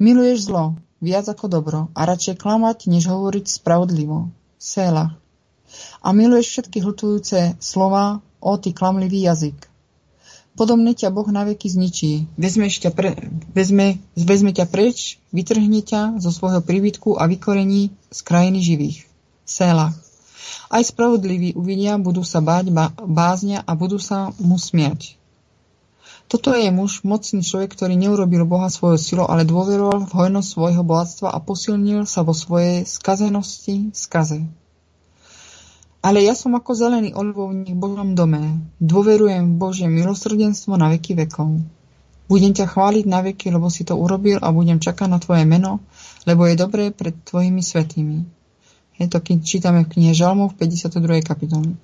[0.00, 4.32] Miluješ zlo, viac ako dobro, a radšej klamať, než hovoriť spravodlivo.
[4.56, 5.14] Séla.
[6.00, 9.71] A miluješ všetky hltujúce slova, o ty klamlivý jazyk.
[10.52, 12.28] Podobne ťa Boh naveky zničí.
[12.36, 13.16] Vezme ťa, pre,
[13.56, 18.98] vezme, vezme ťa preč, vytrhne ťa zo svojho príbytku a vykorení z krajiny živých.
[19.48, 19.96] Séla.
[20.68, 22.68] Aj spravodliví uvidia, budú sa báť
[23.00, 25.16] bázňa a budú sa mu smiať.
[26.28, 30.80] Toto je muž, mocný človek, ktorý neurobil Boha svojou silou, ale dôveroval v hojnosť svojho
[30.80, 34.44] bohatstva a posilnil sa vo svojej skazenosti skaze.
[36.02, 38.58] Ale ja som ako zelený olivovník v Božom dome.
[38.82, 41.62] Dôverujem v Božie milosrdenstvo na veky vekov.
[42.26, 45.78] Budem ťa chváliť na veky, lebo si to urobil a budem čakať na tvoje meno,
[46.26, 48.18] lebo je dobré pred tvojimi svetými.
[48.98, 51.22] Je to, keď čítame v knihe Žalmov v 52.
[51.22, 51.78] kapitole.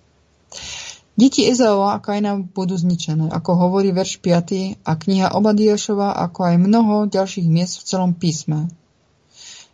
[1.18, 4.86] Deti Ezaova a Kaina budú zničené, ako hovorí verš 5.
[4.86, 8.70] a kniha Obadiešova, ako aj mnoho ďalších miest v celom písme.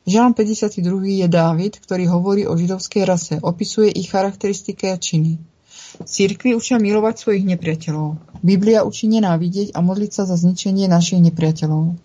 [0.04, 1.24] Žalm 52.
[1.24, 5.40] je Dávid, ktorý hovorí o židovskej rase, opisuje ich charakteristiky a činy.
[6.04, 8.20] Církvy učia milovať svojich nepriateľov.
[8.44, 11.96] Biblia učí nenávidieť a modliť sa za zničenie našich nepriateľov.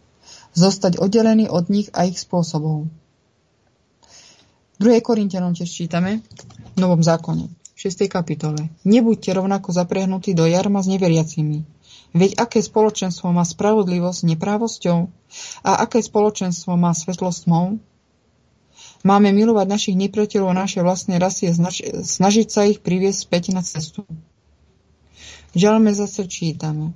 [0.56, 2.88] Zostať oddelený od nich a ich spôsobov.
[4.80, 5.04] 2.
[5.04, 6.24] Korintianom tiež čítame
[6.72, 7.52] v Novom zákone.
[7.76, 8.08] 6.
[8.08, 8.72] kapitole.
[8.88, 11.68] Nebuďte rovnako zaprehnutí do jarma s neveriacimi.
[12.16, 15.00] Veď aké spoločenstvo má spravodlivosť neprávosťou?
[15.68, 17.76] A aké spoločenstvo má svetlosť tmou?
[19.00, 21.56] Máme milovať našich nepriateľov naše vlastnej rasy a
[22.04, 24.04] snažiť sa ich priviesť späť na cestu.
[25.56, 26.92] Žalme zase čítame.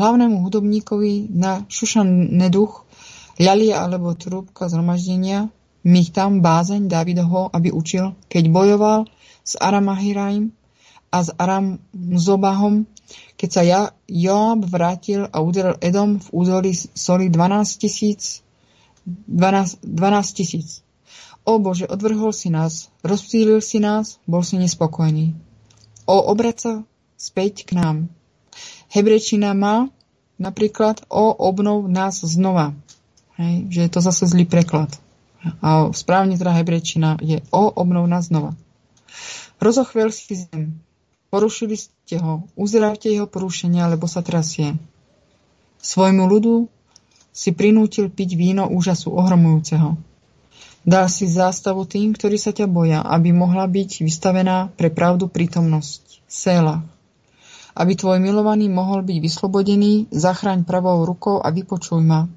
[0.00, 2.88] Hlavnému hudobníkovi na Šušan neduch,
[3.36, 9.08] ľalia alebo trúbka zhromaždenia, my tam bázeň Davidoho, aby učil, keď bojoval
[9.44, 10.52] s Aramahiraim
[11.08, 11.80] a s Aram
[12.16, 12.84] Zobahom,
[13.36, 18.44] keď sa ja, Joab vrátil a udelil Edom v údolí soli 12 tisíc
[19.06, 20.82] 12, 12 tisíc.
[21.44, 25.32] O Bože, odvrhol si nás, rozptýlil si nás, bol si nespokojný.
[26.04, 26.84] O obraca
[27.16, 27.96] späť k nám.
[28.92, 29.88] Hebrečina má
[30.40, 32.76] napríklad o obnov nás znova.
[33.40, 34.92] Hej, že je to zase zlý preklad.
[35.64, 38.52] A správne teda hebrečina je o obnov nás znova.
[39.60, 40.80] Rozochvel si zem.
[41.30, 42.44] Porušili ste ho.
[42.58, 44.76] Uzdravte jeho porušenia, lebo sa trasie.
[45.80, 46.68] Svojmu ľudu
[47.30, 50.09] si prinútil piť víno úžasu ohromujúceho.
[50.80, 56.24] Dal si zástavu tým, ktorí sa ťa boja, aby mohla byť vystavená pre pravdu prítomnosť.
[56.24, 56.80] Séla.
[57.76, 62.32] Aby tvoj milovaný mohol byť vyslobodený, zachraň pravou rukou a vypočuj ma.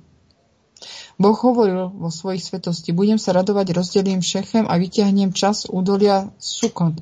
[1.15, 6.99] Boh hovoril vo svojich svetosti, budem sa radovať, rozdelím Šechem a vyťahnem čas údolia Sukot.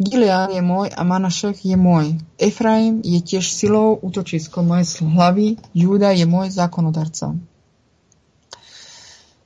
[0.00, 2.20] Gilead je môj a Manašech je môj.
[2.40, 7.36] Efraim je tiež silou útočisko mojej hlavy, Júda je môj zákonodarca.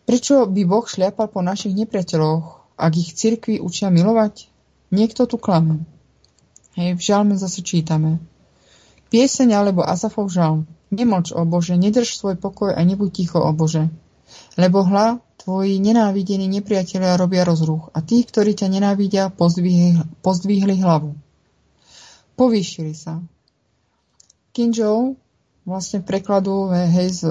[0.05, 4.53] Prečo by Boh šliapal po našich nepriateľoch, ak ich cirkvi učia milovať?
[4.93, 5.89] Niekto tu klame.
[6.77, 8.21] Hej, v žalme zase čítame.
[9.09, 10.69] Pieseň alebo Azafov žalm.
[10.95, 13.91] Nemlč, o Bože, nedrž svoj pokoj a nebuď ticho, o Bože.
[14.55, 21.13] Lebo hla, Tvoji nenávidení nepriatelia robia rozruch a tí, ktorí ťa nenávidia, pozdvihli, pozdvihli hlavu.
[22.41, 23.21] Povýšili sa.
[24.57, 25.21] Kinjou,
[25.65, 27.29] vlastne v prekladu hej, z,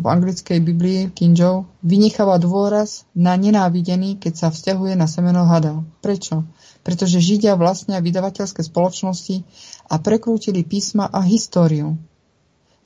[0.00, 5.84] v anglickej Biblii Kinjou, vynecháva dôraz na nenávidený, keď sa vzťahuje na semeno hada.
[6.00, 6.48] Prečo?
[6.80, 9.44] Pretože Židia vlastnia vydavateľské spoločnosti
[9.92, 12.00] a prekrútili písma a históriu.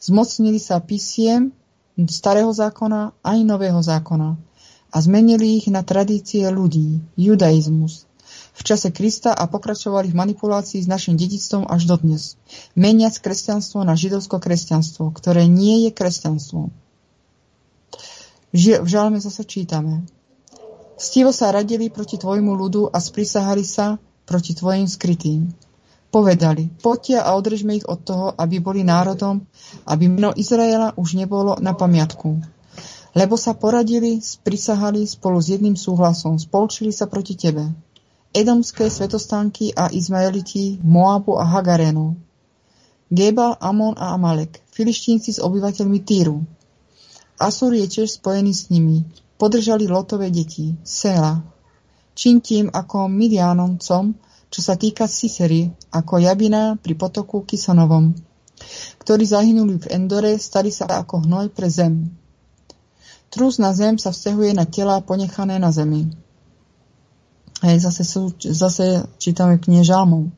[0.02, 1.54] Zmocnili sa písiem
[2.10, 4.34] starého zákona aj nového zákona
[4.90, 8.10] a zmenili ich na tradície ľudí, judaizmus.
[8.54, 12.38] V čase Krista a pokračovali v manipulácii s našim dedictvom až dodnes,
[12.78, 16.70] meniac kresťanstvo na židovsko-kresťanstvo, ktoré nie je kresťanstvom.
[18.54, 20.06] V žalme zase čítame.
[20.94, 23.98] Stivo sa radili proti tvojmu ľudu a sprisahali sa
[24.30, 25.50] proti tvojim skrytým.
[26.14, 29.42] Povedali, poďte a održme ich od toho, aby boli národom,
[29.90, 32.38] aby meno Izraela už nebolo na pamiatku.
[33.18, 37.74] Lebo sa poradili, sprisahali spolu s jedným súhlasom, spolčili sa proti tebe.
[38.34, 42.18] Edomské svetostánky a Izmaeliti, Moabu a Hagarénu.
[43.06, 46.42] Gebal, Amon a Amalek, filištínci s obyvateľmi Týru.
[47.38, 49.06] Asur je tiež spojený s nimi.
[49.38, 51.46] Podržali Lotové deti, Sela.
[52.18, 54.18] Čiň tým ako Midianoncom,
[54.50, 58.18] čo sa týka Sisery, ako Jabina pri potoku Kisonovom,
[58.98, 62.10] ktorí zahynuli v Endore, stali sa ako hnoj pre zem.
[63.30, 66.23] Trus na zem sa vzťahuje na tela ponechané na zemi.
[67.64, 70.28] Hej, zase, sú, zase čítame knie žalmov.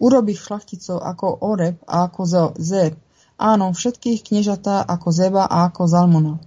[0.00, 2.24] Urobi šlachticov ako Oreb a ako
[2.56, 2.96] Zer.
[3.36, 6.40] Áno, všetkých kniežatá ako Zeba a ako Zalmona.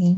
[0.00, 0.16] Hej.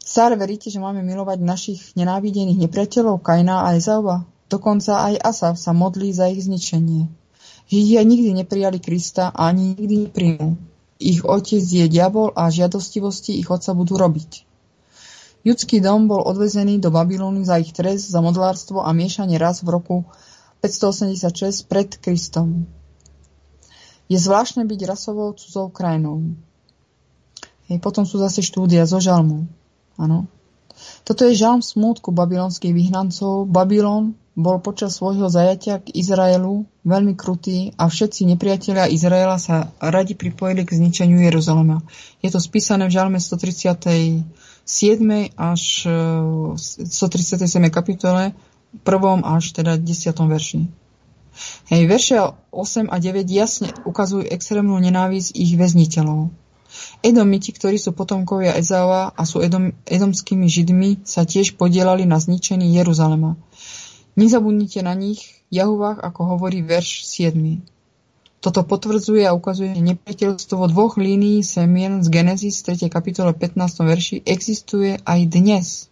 [0.00, 4.24] Sár, veríte, že máme milovať našich nenávidených nepriateľov Kaina a Ezaua?
[4.48, 7.08] Dokonca aj Asaf sa modlí za ich zničenie.
[7.68, 10.56] Židia nikdy neprijali Krista a ani nikdy neprijmú.
[11.00, 14.53] Ich otec je diabol a žiadostivosti ich otca budú robiť.
[15.44, 19.76] Judský dom bol odvezený do Babylóny za ich trest, za modlárstvo a miešanie raz v
[19.76, 19.96] roku
[20.64, 22.64] 586 pred Kristom.
[24.08, 26.32] Je zvláštne byť rasovou cudzou krajinou.
[27.68, 29.44] Hej, potom sú zase štúdia zo žalmu.
[30.00, 30.28] Ano.
[31.04, 33.44] Toto je žalm smútku babylonských vyhnancov.
[33.44, 40.18] Babylon bol počas svojho zajatia k Izraelu veľmi krutý a všetci nepriatelia Izraela sa radi
[40.18, 41.84] pripojili k zničeniu Jeruzalema.
[42.18, 43.20] Je to spísané v žalme
[44.64, 45.36] 137.
[45.36, 45.62] až
[46.56, 47.64] 137.
[47.64, 48.32] E, kapitole,
[48.82, 50.16] prvom až teda 10.
[50.16, 50.60] verši.
[51.68, 52.16] Hej, verše
[52.50, 56.30] 8 a 9 jasne ukazujú extrémnu nenávisť ich väzniteľov.
[57.06, 62.74] Edomiti, ktorí sú potomkovia Ezaova a sú edom, edomskými židmi, sa tiež podielali na zničení
[62.74, 63.38] Jeruzalema.
[64.14, 67.73] Nezabudnite na nich, Jahuvách, ako hovorí verš 7.
[68.44, 72.92] Toto potvrdzuje a ukazuje nepriateľstvo dvoch línií semien z Genesis 3.
[72.92, 73.56] kapitole 15.
[73.80, 75.88] verši existuje aj dnes.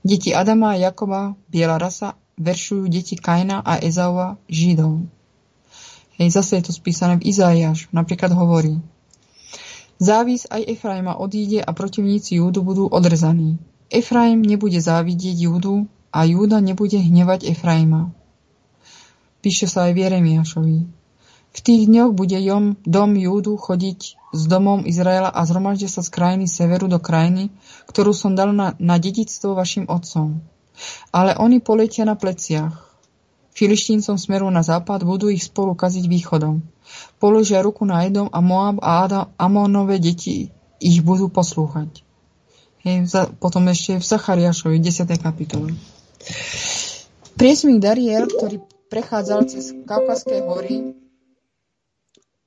[0.00, 5.04] Deti Adama a Jakoba, biela rasa, veršujú deti Kaina a Ezaua, Židov.
[6.16, 7.92] Hej, zase je to spísané v Izaiáš.
[7.92, 8.80] Napríklad hovorí
[10.00, 13.60] Závis aj Efraima odíde a protivníci Júdu budú odrezaní.
[13.92, 18.16] Efraim nebude závidieť Júdu, a Júda nebude hnevať Efraima.
[19.44, 20.99] Píše sa aj v Jeremiašovi.
[21.50, 24.00] V tých dňoch bude jom, dom Júdu chodiť
[24.30, 27.50] s domom Izraela a zhromaždia sa z krajiny severu do krajiny,
[27.90, 30.38] ktorú som dal na, na dedictvo vašim otcom.
[31.10, 32.90] Ale oni poletia na pleciach.
[33.50, 36.62] Filištíncom smeru na západ budú ich spolu kaziť východom.
[37.18, 42.06] Položia ruku na Edom a Moab a Adam, Amónové deti ich budú poslúchať.
[42.86, 43.12] Hej,
[43.42, 45.04] potom ešte v Zachariášovi 10.
[45.20, 45.76] kapitole.
[47.36, 50.96] Priesmik Dariel, ktorý prechádzal cez Kaukazské hory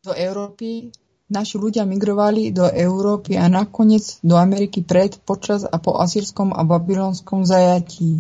[0.03, 0.91] do Európy,
[1.31, 6.67] naši ľudia migrovali do Európy a nakoniec do Ameriky pred, počas a po asýrskom a
[6.67, 8.19] babylonskom zajatí.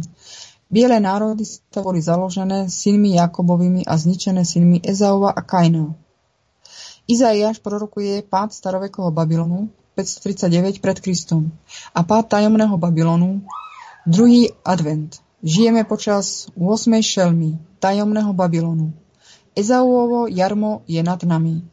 [0.71, 1.43] Biele národy
[1.75, 5.91] boli založené synmi Jakobovými a zničené synmi Ezaova a Kaina.
[7.03, 9.67] Izaiáš prorokuje pád starovekového Babylonu
[9.99, 11.51] 539 pred Kristom
[11.91, 13.43] a pád tajomného Babylonu,
[14.07, 17.03] druhý advent Žijeme počas 8.
[17.03, 18.95] šelmy, tajomného Babylonu.
[19.51, 21.72] Ezauovo jarmo je nad nami.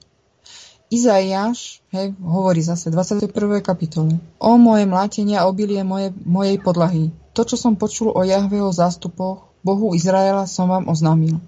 [0.90, 3.30] Izaiáš hej, hovorí zase 21.
[3.62, 4.18] kapitole.
[4.42, 7.14] O moje mlátenie a obilie moje, mojej podlahy.
[7.30, 11.38] To, čo som počul o Jahveho zástupoch, Bohu Izraela som vám oznámil.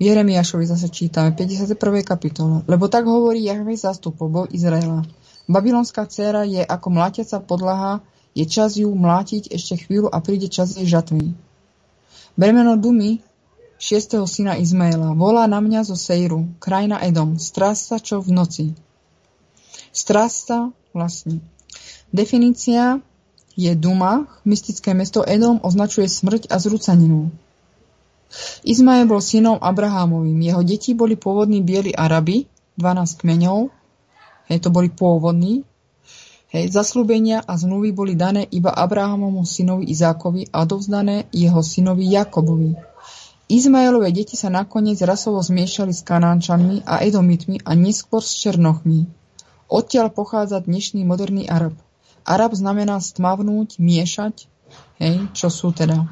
[0.00, 1.78] V Jeremiášovi zase čítame 51.
[2.02, 2.66] kapitole.
[2.66, 5.06] Lebo tak hovorí Jahvej zástupov, Boh Izraela.
[5.46, 8.02] Babylonská dcera je ako mlátiaca podlaha,
[8.34, 11.38] je čas ju mlátiť ešte chvíľu a príde čas jej žatvy.
[12.34, 13.22] Bremeno Dumy,
[13.80, 18.66] šiestého syna Izmaela, volá na mňa zo Sejru, krajina Edom, strásta čo v noci.
[19.90, 21.40] Strásta vlastne.
[22.12, 23.00] Definícia
[23.56, 27.32] je Duma, mystické mesto Edom označuje smrť a zrúcaninu.
[28.62, 30.38] Izmael bol synom Abrahámovým.
[30.38, 32.46] Jeho deti boli pôvodní bieli Arabi,
[32.78, 33.72] 12 kmeňov,
[34.52, 35.66] hej, to boli pôvodní,
[36.50, 42.74] Hej, zaslúbenia a zmluvy boli dané iba Abrahamovmu synovi Izákovi a dovzdané jeho synovi Jakobovi.
[43.50, 49.10] Izmaelové deti sa nakoniec rasovo zmiešali s Kanánčanmi a Edomitmi a neskôr s Černochmi.
[49.66, 51.74] Odtiaľ pochádza dnešný moderný Arab.
[52.22, 54.46] Arab znamená stmavnúť, miešať,
[55.02, 56.06] hej, čo sú teda.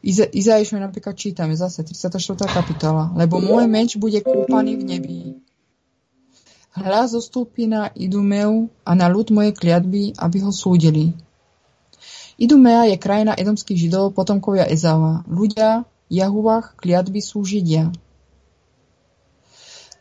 [0.00, 2.24] Iza, Izaišovi napríklad čítame zase 34.
[2.48, 3.12] kapitola.
[3.12, 5.16] Lebo môj meč bude kúpaný v nebi.
[6.72, 11.12] Hľa zostúpi na Idumeu a na ľud mojej kliatby, aby ho súdili.
[12.36, 15.24] Idumea je krajina edomských židov, potomkovia Ezava.
[15.24, 17.88] Ľudia Jahuvách kliatby sú Židia.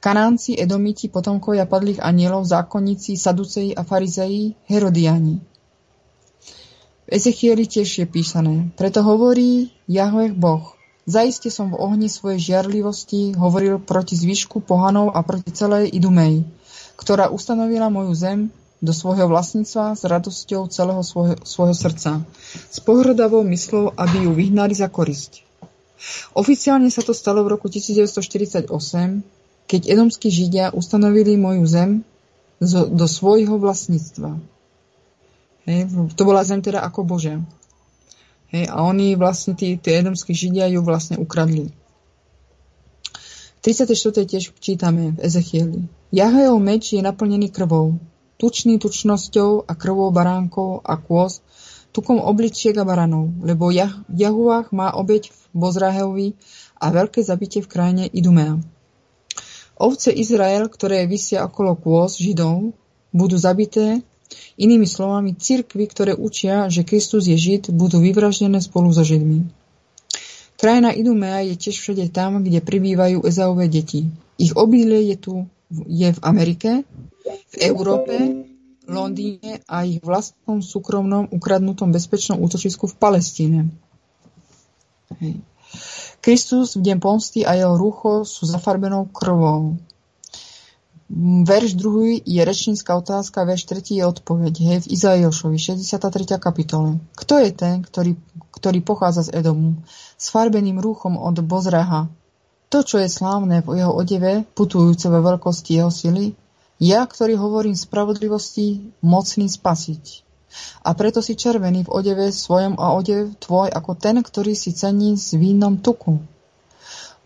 [0.03, 5.39] Kanánci, Edomiti, potomkovia padlých anielov, zákonníci, Saduceji a Farizeji, Herodiani.
[7.05, 8.69] V Ezechieli tiež je písané.
[8.75, 10.75] Preto hovorí Jahveh Boh.
[11.07, 16.43] Zaiste som v ohni svojej žiarlivosti hovoril proti zvyšku pohanov a proti celej Idumej,
[16.99, 18.51] ktorá ustanovila moju zem
[18.83, 22.21] do svojho vlastníctva s radosťou celého svojho, svojho srdca,
[22.69, 25.45] s pohrdavou myslou, aby ju vyhnali za korisť.
[26.35, 28.67] Oficiálne sa to stalo v roku 1948,
[29.65, 31.91] keď edomskí židia ustanovili moju zem
[32.91, 34.37] do svojho vlastníctva.
[35.65, 37.41] Hej, to bola zem teda ako Bože.
[38.53, 41.73] Hej, a oni vlastne, tí, tí edomskí židia ju vlastne ukradli.
[43.57, 43.97] V 34.
[44.29, 45.89] tiež čítame v Ezechieli.
[46.13, 47.97] Jahajov meč je naplnený krvou,
[48.35, 51.39] tučný tučnosťou a krvou baránkov a kôz,
[51.95, 56.27] tukom obličiek a baranov, lebo Jah- Jahuách má obeď v Bozraheovi
[56.75, 58.59] a veľké zabitie v krajine Idumea.
[59.79, 62.75] Ovce Izrael, ktoré vysia okolo kôz Židov,
[63.15, 64.03] budú zabité,
[64.59, 69.47] inými slovami cirkvy, ktoré učia, že Kristus je Žid, budú vyvraždené spolu so Židmi.
[70.55, 74.07] Krajina Idumea je tiež všade tam, kde pribývajú Ezaové deti.
[74.39, 75.33] Ich obydlie je tu
[75.71, 76.85] je v Amerike,
[77.25, 78.13] v Európe,
[78.85, 83.59] Londýne a ich vlastnom súkromnom ukradnutom bezpečnom útočisku v Palestíne.
[85.17, 85.41] Hej.
[86.21, 89.77] Kristus v deň pomsty a jeho rucho sú zafarbenou krvou.
[91.45, 94.53] Verš druhý je rečnícka otázka, verš tretí je odpoveď.
[94.57, 96.41] Hej, v Izaiášovi, 63.
[96.41, 96.97] kapitole.
[97.13, 98.17] Kto je ten, ktorý,
[98.49, 99.85] ktorý pochádza z Edomu,
[100.17, 102.09] s farbeným rúchom od Bozraha?
[102.73, 106.33] To, čo je slávne v jeho odeve, putujúce ve veľkosti jeho sily,
[106.81, 110.25] ja, ktorý hovorím spravodlivosti, mocný spasiť.
[110.83, 115.15] A preto si červený v odeve svojom a odev tvoj ako ten, ktorý si cení
[115.15, 116.19] s vínom tuku.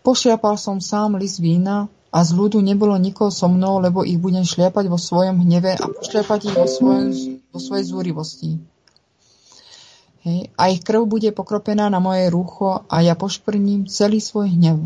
[0.02, 4.42] Pošliapal som sám list vína a z ľudu nebolo nikoho so mnou, lebo ich budem
[4.42, 7.08] šliapať vo svojom hneve a pošliapať ich vo, svojom,
[7.54, 8.50] vo svojej zúrivosti.
[10.26, 10.52] Hej.
[10.58, 14.78] A ich krv bude pokropená na moje rúcho a ja pošprním celý svoj hnev.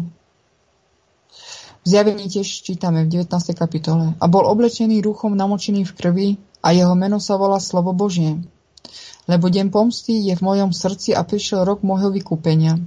[1.83, 3.27] V zjavení tiež čítame v 19.
[3.59, 4.15] kapitole.
[4.15, 6.27] A bol oblečený rúchom namočený v krvi
[6.63, 8.39] a jeho meno sa volá Slovo Božie.
[9.27, 12.79] Lebo deň pomsty je v mojom srdci a prišiel rok môjho vykúpenia.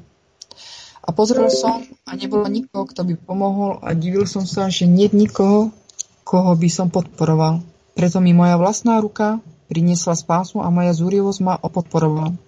[1.05, 5.13] A pozrel som a nebolo nikoho, kto by pomohol a divil som sa, že nie
[5.13, 5.77] nikoho,
[6.25, 7.61] koho by som podporoval.
[7.93, 12.46] Preto mi moja vlastná ruka priniesla spásu a moja zúrivosť ma opodporovala.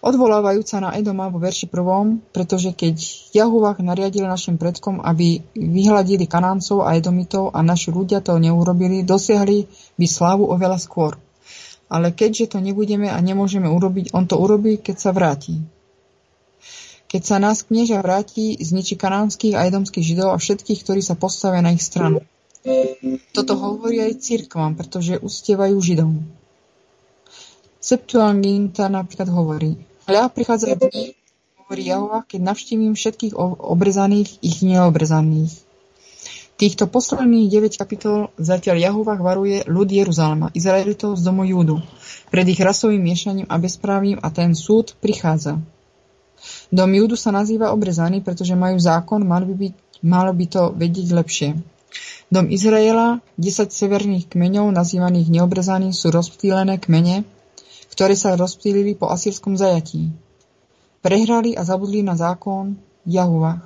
[0.00, 2.96] Odvolávajúca na Edoma vo verši prvom, pretože keď
[3.36, 9.68] Jahuvach nariadil našim predkom, aby vyhľadili Kanáncov a Edomitov a naši ľudia to neurobili, dosiahli
[10.00, 11.20] by slávu oveľa skôr.
[11.92, 15.60] Ale keďže to nebudeme a nemôžeme urobiť, on to urobí, keď sa vráti.
[17.10, 21.58] Keď sa nás knieža vráti, zničí kanánskych a edomských židov a všetkých, ktorí sa postavia
[21.58, 22.22] na ich stranu.
[23.34, 26.39] Toto hovorí aj církvam, pretože ustievajú židom.
[27.80, 29.72] Septuaginta napríklad hovorí,
[30.04, 31.16] Hľa, prichádzajú dni,
[31.64, 35.64] hovorí Jahova, keď navštívim všetkých obrezaných, ich neobrezaných.
[36.60, 41.80] Týchto posledných 9 kapitol zatiaľ Jahova varuje ľud Jeruzalema, Izraelitov z domu Júdu,
[42.28, 45.56] pred ich rasovým miešaním a bezprávím a ten súd prichádza.
[46.68, 51.08] Dom Júdu sa nazýva obrezaný, pretože majú zákon, mal by byť, malo by to vedieť
[51.16, 51.50] lepšie.
[52.28, 57.24] Dom Izraela, 10 severných kmeňov, nazývaných neobrezaných, sú rozptýlené kmene,
[58.00, 60.08] ktoré sa rozptýlili po asýrskom zajatí.
[61.04, 62.72] Prehrali a zabudli na zákon
[63.04, 63.60] Jahuva.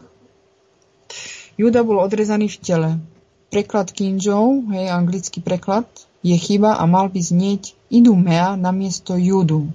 [1.55, 2.91] Juda bol odrezaný v tele.
[3.55, 5.87] Preklad Kinžov, hej, anglický preklad,
[6.27, 9.71] je chyba a mal by znieť Idumea namiesto Judu.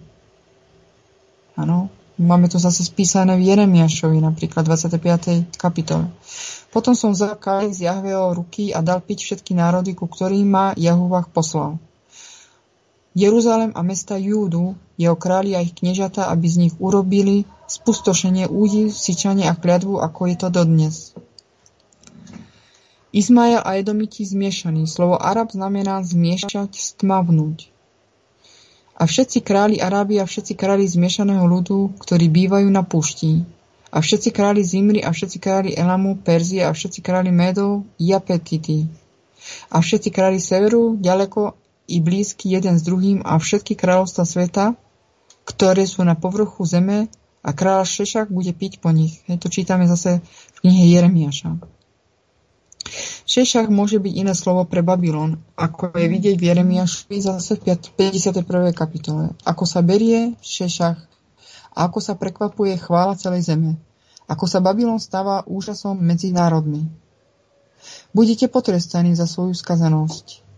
[1.56, 1.88] Áno,
[2.20, 5.56] máme to zase spísané v Jeremiašovi, napríklad 25.
[5.56, 6.12] kapitole.
[6.68, 7.40] Potom som vzal
[7.72, 11.80] z Jahveho ruky a dal piť všetky národy, ku ktorým ma Jahuvach poslal.
[13.20, 18.88] Jeruzalem a mesta Júdu, jeho králi a ich kniežata, aby z nich urobili spustošenie, údi,
[18.88, 20.96] syčanie a kliatvu, ako je to dodnes.
[23.12, 24.88] Izmael a Edomiti zmiešaní.
[24.88, 27.68] Slovo Arab znamená zmiešať, stmavnúť.
[29.00, 33.44] A všetci králi Arábia a všetci králi zmiešaného ľudu, ktorí bývajú na púšti.
[33.90, 38.86] A všetci králi Zimri a všetci králi Elamu, Perzie a všetci králi Medov, Japetity.
[39.74, 44.78] A všetci králi severu, ďaleko i blízky jeden s druhým a všetky kráľovstva sveta,
[45.50, 47.10] ktoré sú na povrchu zeme,
[47.40, 49.24] a kráľ Šešak bude piť po nich.
[49.28, 51.56] To čítame zase v knihe Jeremiáša.
[53.30, 58.74] Šešak môže byť iné slovo pre Babylon, ako je vidieť v Jeremiášovi zase v 51.
[58.74, 59.38] kapitole.
[59.46, 60.98] Ako sa berie Šešak
[61.70, 63.78] a ako sa prekvapuje chvála celej zeme.
[64.26, 66.90] Ako sa Babylon stáva úžasom medzi národmi.
[68.12, 70.49] Budete potrestaní za svoju skazanosť.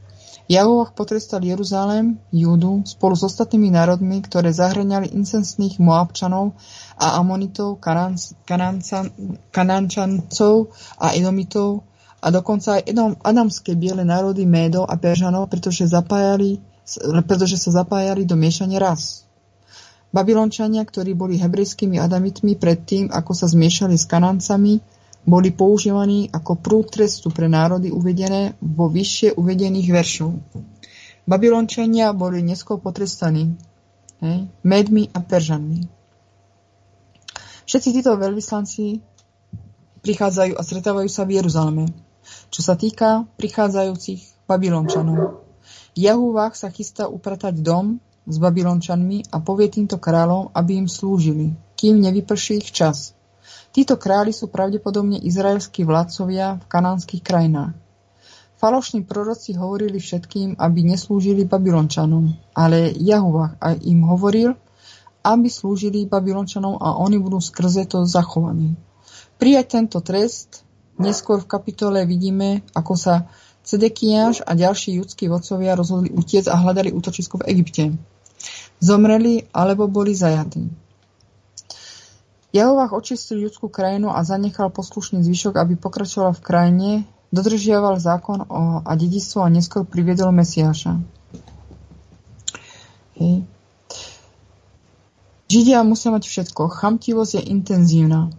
[0.52, 6.60] Jahovach potrestal Jeruzalém, Júdu, spolu s ostatnými národmi, ktoré zahrňali incensných Moabčanov
[7.00, 7.80] a Amonitov,
[9.52, 10.56] Kanánčancov
[11.00, 11.88] a Edomitov
[12.22, 16.62] a dokonca aj Edom, adamské biele národy Médov a Peržanov, pretože, zapájali,
[17.26, 19.26] pretože sa zapájali do miešania ras.
[20.12, 24.84] Babylončania, ktorí boli hebrejskými adamitmi predtým, ako sa zmiešali s Kanáncami,
[25.22, 30.32] boli používaní ako prúd trestu pre národy uvedené vo vyššie uvedených veršov.
[31.30, 33.54] Babylončania boli neskôr potrestaní
[34.26, 35.86] hej, Medmi a Peržanmi.
[37.70, 39.00] Všetci títo veľvyslanci
[40.02, 41.86] prichádzajú a stretávajú sa v Jeruzaleme.
[42.50, 45.46] Čo sa týka prichádzajúcich Babylončanov.
[45.94, 52.02] Jahúvach sa chystá upratať dom s Babylončanmi a povie týmto kráľom, aby im slúžili, kým
[52.02, 53.14] nevyprší ich čas–
[53.72, 57.72] Títo králi sú pravdepodobne izraelskí vládcovia v kanánskych krajinách.
[58.60, 64.54] Falošní proroci hovorili všetkým, aby neslúžili Babylončanom, ale Jahuvah aj im hovoril,
[65.24, 68.78] aby slúžili Babylončanom a oni budú skrze to zachovaní.
[69.42, 70.68] Prijať tento trest,
[71.02, 73.32] neskôr v kapitole vidíme, ako sa
[73.62, 77.84] Cedekiáš a ďalší judskí vodcovia rozhodli utiec a hľadali útočisko v Egypte.
[78.82, 80.66] Zomreli alebo boli zajatí.
[82.52, 86.92] Jehovah očistil ľudskú krajinu a zanechal poslušný zvyšok, aby pokračoval v krajine,
[87.32, 91.00] dodržiaval zákon o, a dedistvo a neskôr priviedol Mesiáša.
[93.16, 93.48] Hej.
[95.48, 96.68] Židia musia mať všetko.
[96.68, 98.32] Chamtivosť je intenzívna.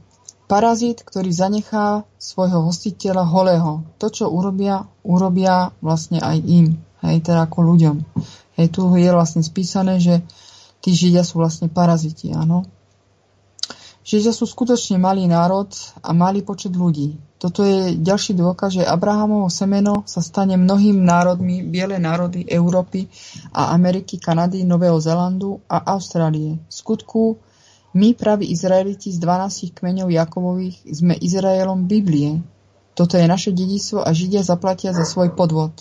[0.44, 3.88] Parazit, ktorý zanechá svojho hostiteľa holého.
[3.96, 6.76] To, čo urobia, urobia vlastne aj im.
[7.00, 7.96] Hej, teda ako ľuďom.
[8.60, 10.20] Hej, tu je vlastne spísané, že
[10.84, 12.68] tí Židia sú vlastne paraziti, áno.
[14.02, 15.70] Židia sú skutočne malý národ
[16.02, 17.22] a malý počet ľudí.
[17.38, 23.06] Toto je ďalší dôkaz, že Abrahamovo semeno sa stane mnohým národmi, biele národy Európy
[23.54, 26.58] a Ameriky, Kanady, Nového Zelandu a Austrálie.
[26.66, 27.38] V skutku,
[27.94, 32.42] my praví Izraeliti z 12 kmeňov Jakobových sme Izraelom Biblie.
[32.98, 35.78] Toto je naše dedictvo a Židia zaplatia za svoj podvod.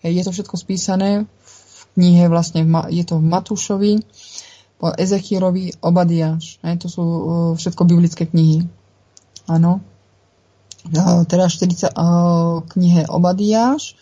[0.00, 3.92] Je to všetko spísané v knihe, vlastne je to v Matúšovi,
[4.82, 6.58] po Obadiáš.
[6.58, 7.22] To sú uh,
[7.54, 8.66] všetko biblické knihy.
[9.46, 9.78] Áno.
[10.90, 13.94] Uh, teda 40, uh, knihe Obadiáš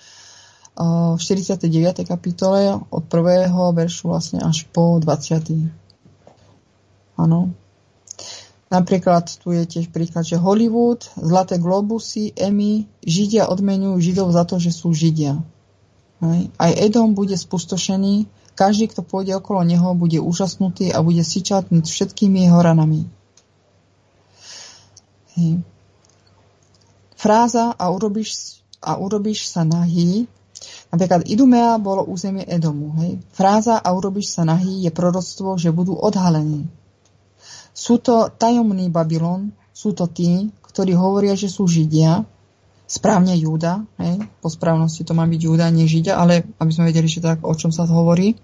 [0.81, 2.09] v 49.
[2.09, 5.69] kapitole od prvého veršu vlastne až po 20.
[7.21, 7.53] Áno.
[8.71, 14.63] Napríklad tu je tiež príklad, že Hollywood, Zlaté globusy, Emmy, Židia odmenujú Židov za to,
[14.63, 15.43] že sú Židia.
[16.57, 21.87] Aj Edom bude spustošený, každý, kto pôjde okolo neho, bude úžasnutý a bude sičať nad
[21.87, 23.09] všetkými jeho ranami.
[25.39, 25.63] Hej.
[27.17, 30.25] Fráza a urobíš, a urobíš sa nahý.
[30.91, 32.97] Napríklad Idumea bolo územie Edomu.
[33.01, 33.21] Hej.
[33.33, 36.69] Fráza a urobíš sa nahý je proroctvo, že budú odhalení.
[37.71, 42.27] Sú to tajomný Babylon, sú to tí, ktorí hovoria, že sú Židia,
[42.91, 47.07] správne Júda, hej, po správnosti to má byť Júda, nie Židia, ale aby sme vedeli,
[47.07, 48.35] že tak o čom sa hovorí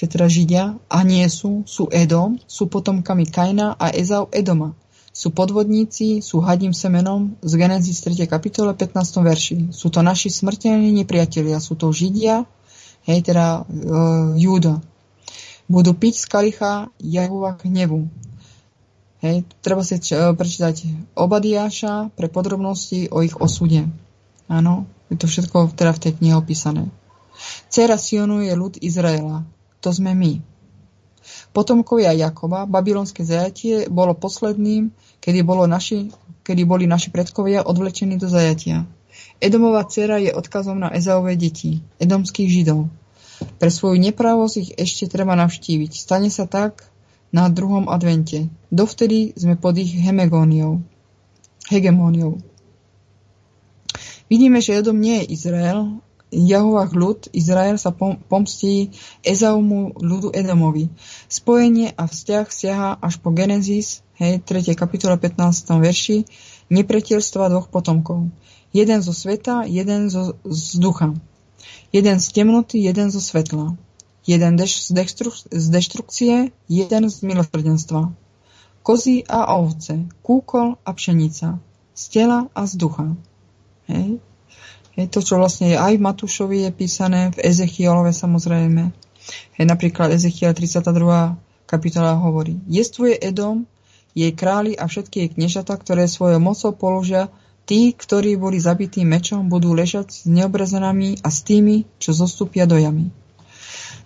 [0.00, 4.72] že teda Židia a nie sú, sú Edom, sú potomkami Kaina a Ezau Edoma.
[5.12, 8.24] Sú podvodníci, sú hadím semenom z Genesis 3.
[8.24, 8.96] kapitole 15.
[9.20, 9.56] verši.
[9.76, 12.48] Sú to naši smrteľní nepriatelia, sú to Židia,
[13.04, 14.80] hej, teda uh, Júda.
[15.68, 18.08] Budú piť z kalicha Jahova hnevu.
[19.20, 23.84] Hej, treba si uh, prečítať Obadiáša pre podrobnosti o ich osude.
[24.48, 26.88] Áno, je to všetko teda v tej knihe opísané.
[27.68, 29.44] Cera Sionu je ľud Izraela.
[29.84, 30.40] To sme my.
[31.52, 34.90] Potomkovia Jakoba, babylonské zajatie, bolo posledným,
[35.20, 36.10] kedy, bolo naši,
[36.42, 38.88] kedy boli naši predkovia odvlečení do zajatia.
[39.40, 42.88] Edomová dcera je odkazom na Ezaové deti, edomských židov.
[43.40, 45.92] Pre svoju nepravosť ich ešte treba navštíviť.
[45.96, 46.89] Stane sa tak
[47.30, 48.50] na druhom advente.
[48.70, 50.82] Dovtedy sme pod ich hemegóniou,
[51.70, 52.42] hegemóniou.
[54.30, 55.98] Vidíme, že Edom nie je Izrael,
[56.30, 57.90] Jahovách ľud, Izrael sa
[58.30, 58.94] pomstí
[59.26, 60.86] Ezaumu ľudu Edomovi.
[61.26, 64.78] Spojenie a vzťah siaha až po Genesis, hej, 3.
[64.78, 65.82] kapitola 15.
[65.82, 66.22] verši,
[66.70, 68.30] nepriateľstva dvoch potomkov.
[68.70, 71.10] Jeden zo sveta, jeden zo, z ducha.
[71.90, 73.74] Jeden z temnoty, jeden zo svetla.
[74.26, 76.34] Jeden deš, z, deštruk, z deštrukcie,
[76.68, 78.12] jeden z milosrdenstva.
[78.82, 81.60] kozy a ovce, kúkol a pšenica,
[81.92, 83.06] z tela a z ducha.
[83.88, 84.20] Hej.
[84.96, 88.92] Hej, to, čo vlastne aj v Matúšovi je písané, v Ezechielove samozrejme.
[89.56, 91.36] Hej, napríklad Ezechiel 32.
[91.68, 93.68] kapitola hovorí, jestvuje Edom,
[94.10, 97.30] jej králi a všetky jej kniežata, ktoré svojou mocou položia,
[97.62, 102.74] tí, ktorí boli zabití mečom, budú ležať s neobrezenami a s tými, čo zostúpia do
[102.74, 103.14] jamy.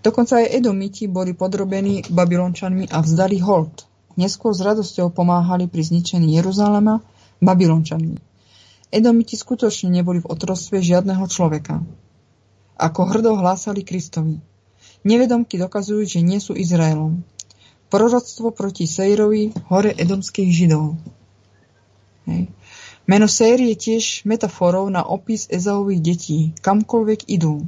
[0.05, 3.89] Dokonca aj Edomiti boli podrobení Babylončanmi a vzdali hold.
[4.21, 7.01] Neskôr s radosťou pomáhali pri zničení Jeruzalema
[7.41, 8.21] Babylončanmi.
[8.93, 11.81] Edomiti skutočne neboli v otrostve žiadneho človeka.
[12.77, 14.39] Ako hrdo hlásali Kristovi.
[15.09, 17.25] Nevedomky dokazujú, že nie sú Izraelom.
[17.89, 21.01] Proroctvo proti Sejrovi, hore edomských židov.
[22.29, 22.53] Hej.
[23.05, 27.65] Meno Sér je tiež metaforou na opis Ezaových detí, kamkoľvek idú.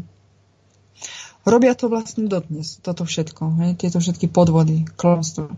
[1.47, 5.55] Robia to vlastne dodnes, toto všetko, hej, tieto všetky podvody, klamstvo.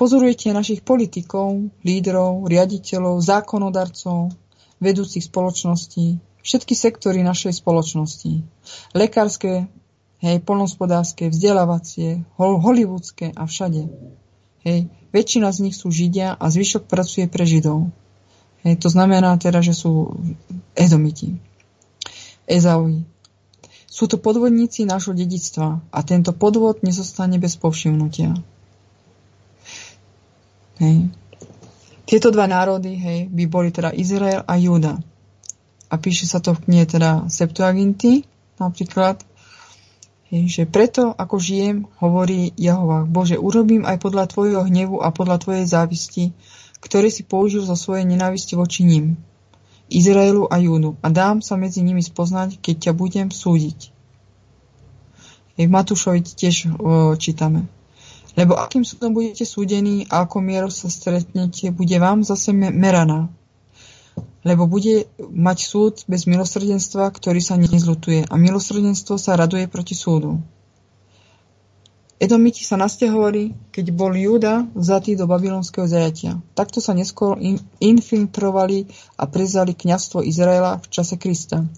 [0.00, 4.32] Pozorujete našich politikov, lídrov, riaditeľov, zákonodarcov,
[4.80, 8.40] vedúcich spoločností, všetky sektory našej spoločnosti.
[8.96, 9.68] Lekárske,
[10.24, 13.92] hej, polnospodárske, vzdelávacie, hollywoodske a všade.
[14.64, 17.92] Hej, väčšina z nich sú Židia a zvyšok pracuje pre Židov.
[18.64, 20.16] Hej, to znamená teda, že sú
[20.72, 21.36] Edomiti.
[22.48, 23.15] Ezauji.
[23.96, 28.36] Sú to podvodníci nášho dedictva a tento podvod nezostane bez povšimnutia.
[30.84, 31.08] Hej.
[32.04, 35.00] Tieto dva národy hej, by boli teda Izrael a Júda.
[35.88, 38.28] A píše sa to v knihe teda Septuaginty
[38.60, 39.24] napríklad,
[40.28, 45.40] hej, že preto, ako žijem, hovorí Jehova, Bože, urobím aj podľa Tvojho hnevu a podľa
[45.40, 46.24] Tvojej závisti,
[46.84, 49.16] ktoré si použil zo svojej nenávisti voči ním.
[49.86, 53.94] Izraelu a Júdu a dám sa medzi nimi spoznať, keď ťa budem súdiť.
[55.56, 57.64] V Matúšovi tiež o, čítame.
[58.36, 63.32] Lebo akým súdom budete súdení a ako mierou sa stretnete, bude vám zase meraná.
[64.44, 70.44] Lebo bude mať súd bez milosrdenstva, ktorý sa nezlutuje a milosrdenstvo sa raduje proti súdu.
[72.16, 76.40] Edomiti sa nasťahovali, keď bol Júda vzatý do babylonského zajatia.
[76.56, 77.36] Takto sa neskôr
[77.76, 78.88] infiltrovali
[79.20, 81.68] a prezali kňazstvo Izraela v čase Krista.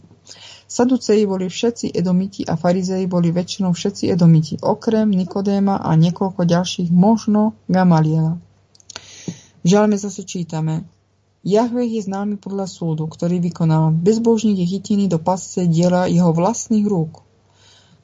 [0.69, 6.93] Saduceji boli všetci Edomiti a farizei boli väčšinou všetci Edomiti, okrem Nikodéma a niekoľko ďalších,
[6.95, 8.39] možno Gamaliela.
[9.65, 10.87] V žalme zase čítame,
[11.43, 13.91] Jahve je známy podľa súdu, ktorý vykonal.
[13.91, 17.27] Bezbožník je chytený do pasce diela jeho vlastných rúk.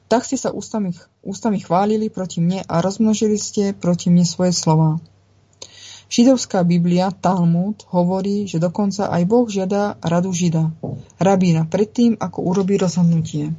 [0.05, 0.93] Tak ste sa ústami,
[1.25, 5.01] ústami chválili proti mne a rozmnožili ste proti mne svoje slova.
[6.05, 10.69] Židovská Biblia, Talmud, hovorí, že dokonca aj Boh žiada radu Žida,
[11.17, 13.49] rabína, predtým, ako urobí rozhodnutie.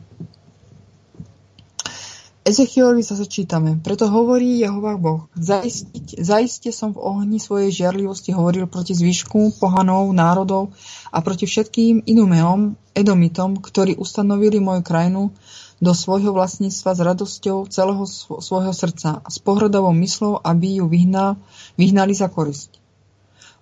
[2.47, 8.70] Ezechielovi sa čítame, preto hovorí Jehová Boh, zaistiť, zaiste som v ohni svojej žiarlivosti hovoril
[8.70, 10.70] proti zvyšku pohanov, národov
[11.10, 15.35] a proti všetkým inumeom, edomitom, ktorí ustanovili moju krajinu
[15.77, 18.05] do svojho vlastníctva s radosťou celého
[18.40, 21.36] svojho srdca a s pohrdavou myslou, aby ju vyhnal,
[21.77, 22.81] vyhnali za korisť.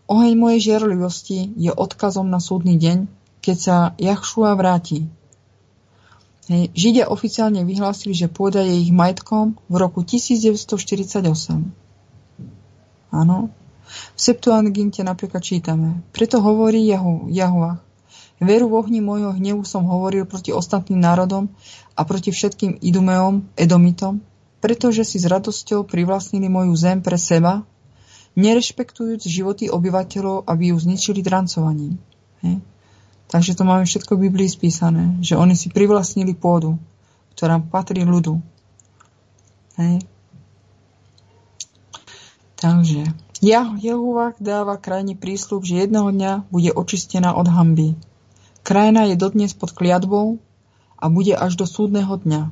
[0.07, 3.09] Oheň mojej žiarlivosti je odkazom na súdny deň,
[3.41, 5.09] keď sa Jachšua vráti.
[6.53, 6.69] Hej.
[6.77, 11.25] Židia oficiálne vyhlásili, že pôda je ich majetkom v roku 1948.
[13.15, 13.49] Áno.
[13.89, 16.05] V Septuaginte napríklad čítame.
[16.13, 17.81] Preto hovorí Jahu, Jahuach.
[18.43, 21.51] Veru v ohni môjho hnevu som hovoril proti ostatným národom
[21.95, 24.19] a proti všetkým Idumeom, Edomitom,
[24.59, 27.63] pretože si s radosťou privlastnili moju zem pre seba,
[28.35, 32.01] nerešpektujúc životy obyvateľov, aby ju zničili drancovaním.
[32.43, 32.59] He?
[33.31, 36.77] Takže to máme všetko v Biblii spísané, že oni si privlastnili pôdu,
[37.39, 38.43] ktorá patrí ľudu.
[39.79, 40.03] He?
[42.59, 43.05] Takže
[43.45, 47.93] Jehova dáva krajine prísľub, že jedného dňa bude očistená od hamby.
[48.65, 50.41] Krajina je dodnes pod kliatbou
[50.97, 52.49] a bude až do súdneho dňa.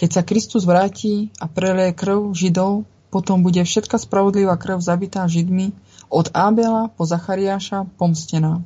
[0.00, 5.76] Keď sa Kristus vráti a preleje krv Židov, potom bude všetka spravodlivá krv zabitá Židmi
[6.08, 8.64] od Ábela po Zachariáša pomstená.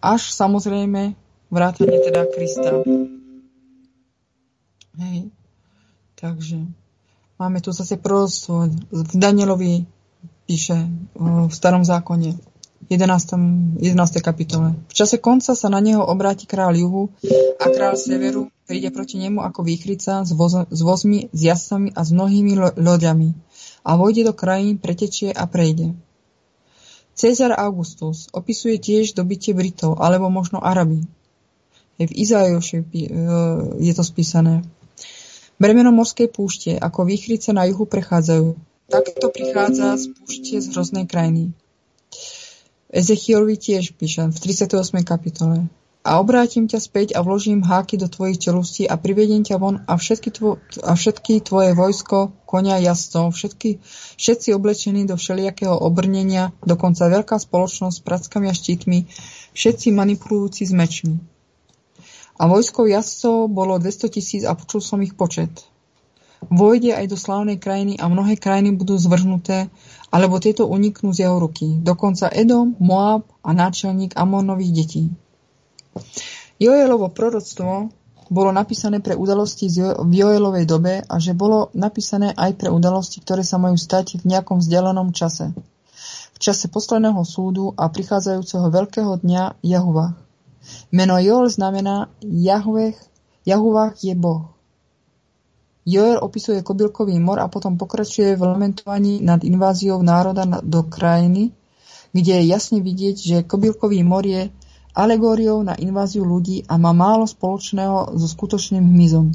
[0.00, 1.12] Až samozrejme
[1.52, 2.80] vrátane teda Krista.
[4.96, 5.28] Hej.
[6.16, 6.56] Takže
[7.36, 8.68] máme tu zase prostvo.
[8.92, 9.84] V Danielovi
[10.48, 12.53] píše v starom zákone
[12.90, 13.80] 11.
[13.80, 14.20] 11.
[14.20, 14.76] kapitole.
[14.88, 17.08] V čase konca sa na neho obráti král juhu
[17.60, 22.00] a král severu príde proti nemu ako výchrica s, voz, s vozmi, s jasami a
[22.04, 23.36] s mnohými lo- loďami
[23.84, 25.92] a vojde do krajín, pretečie a prejde.
[27.14, 31.06] Cezar Augustus opisuje tiež dobitie Britov alebo možno Araby.
[31.94, 32.86] V Izajoši e,
[33.78, 34.66] je to spísané.
[35.62, 38.58] Bremeno morskej púšte ako výchrice na juhu prechádzajú.
[38.90, 41.54] takto prichádza z púšte z hroznej krajiny.
[42.94, 45.02] Ezechielovi tiež píše v 38.
[45.02, 45.66] kapitole.
[46.06, 49.98] A obrátim ťa späť a vložím háky do tvojich telustí a privediem ťa von a
[49.98, 53.80] všetky, tvo, a všetky tvoje vojsko, konia jazdcov, všetky,
[54.20, 58.98] všetci oblečení do všelijakého obrnenia, dokonca veľká spoločnosť s prackami a štítmi,
[59.56, 61.18] všetci manipulujúci s mečmi.
[62.38, 65.50] A vojskov jazdcov bolo 200 tisíc a počul som ich počet.
[66.50, 69.68] Vojde aj do slávnej krajiny a mnohé krajiny budú zvrhnuté,
[70.14, 71.80] alebo tieto uniknú z jeho ruky.
[71.82, 75.04] Dokonca Edom, Moab a náčelník Amonových detí.
[76.58, 77.90] Joelovo proroctvo
[78.30, 79.68] bolo napísané pre udalosti
[80.00, 84.32] v Joelovej dobe a že bolo napísané aj pre udalosti, ktoré sa majú stať v
[84.32, 85.52] nejakom vzdialenom čase.
[86.34, 90.16] V čase posledného súdu a prichádzajúceho veľkého dňa Jahuvach.
[90.88, 92.96] Meno Joel znamená Jahvech,
[93.44, 94.53] Jahuvach je Boh.
[95.84, 101.52] Joel opisuje kobylkový mor a potom pokračuje v lamentovaní nad inváziou národa do krajiny,
[102.16, 104.48] kde je jasne vidieť, že kobylkový mor je
[104.96, 109.34] alegóriou na inváziu ľudí a má málo spoločného so skutočným hmyzom.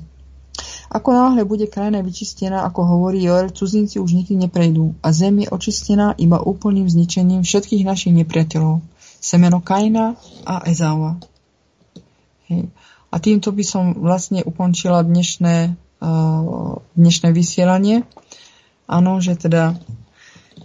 [0.90, 5.48] Ako náhle bude krajina vyčistená, ako hovorí Joel, cudzinci už nikdy neprejdú a zem je
[5.54, 8.82] očistená iba úplným zničením všetkých našich nepriateľov.
[9.22, 10.18] Semeno Kaina
[10.50, 11.22] a Ezáva.
[13.10, 15.78] A týmto by som vlastne ukončila dnešné,
[16.96, 18.08] dnešné vysielanie.
[18.90, 19.78] Áno, že teda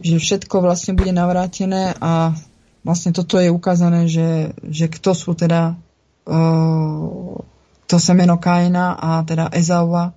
[0.02, 2.34] že všetko vlastne bude navrátené a
[2.82, 5.78] vlastne toto je ukázané, že, že kto sú teda
[6.26, 7.38] uh,
[7.86, 10.12] to semeno Kaina a teda Ezaua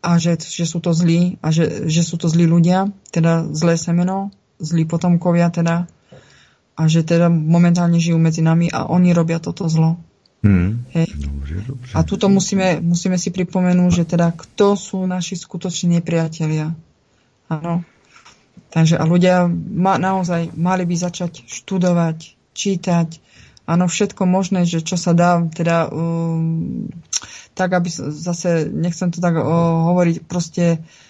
[0.00, 3.76] a že, že sú to zlí a že, že sú to zlí ľudia, teda zlé
[3.76, 5.88] semeno, zlí potomkovia teda
[6.76, 10.00] a že teda momentálne žijú medzi nami a oni robia toto zlo.
[10.40, 10.88] Hmm.
[10.96, 11.12] Hej.
[11.20, 11.88] Dobre, dobre.
[11.92, 16.72] A tuto musíme, musíme si pripomenúť, že teda kto sú naši skutoční nepriatelia.
[17.52, 17.84] Áno.
[18.72, 23.08] Takže a ľudia ma, naozaj mali by začať študovať, čítať,
[23.66, 26.86] áno, všetko možné, že čo sa dá, teda um,
[27.58, 29.44] tak, aby zase, nechcem to tak uh,
[29.90, 31.09] hovoriť, proste uh,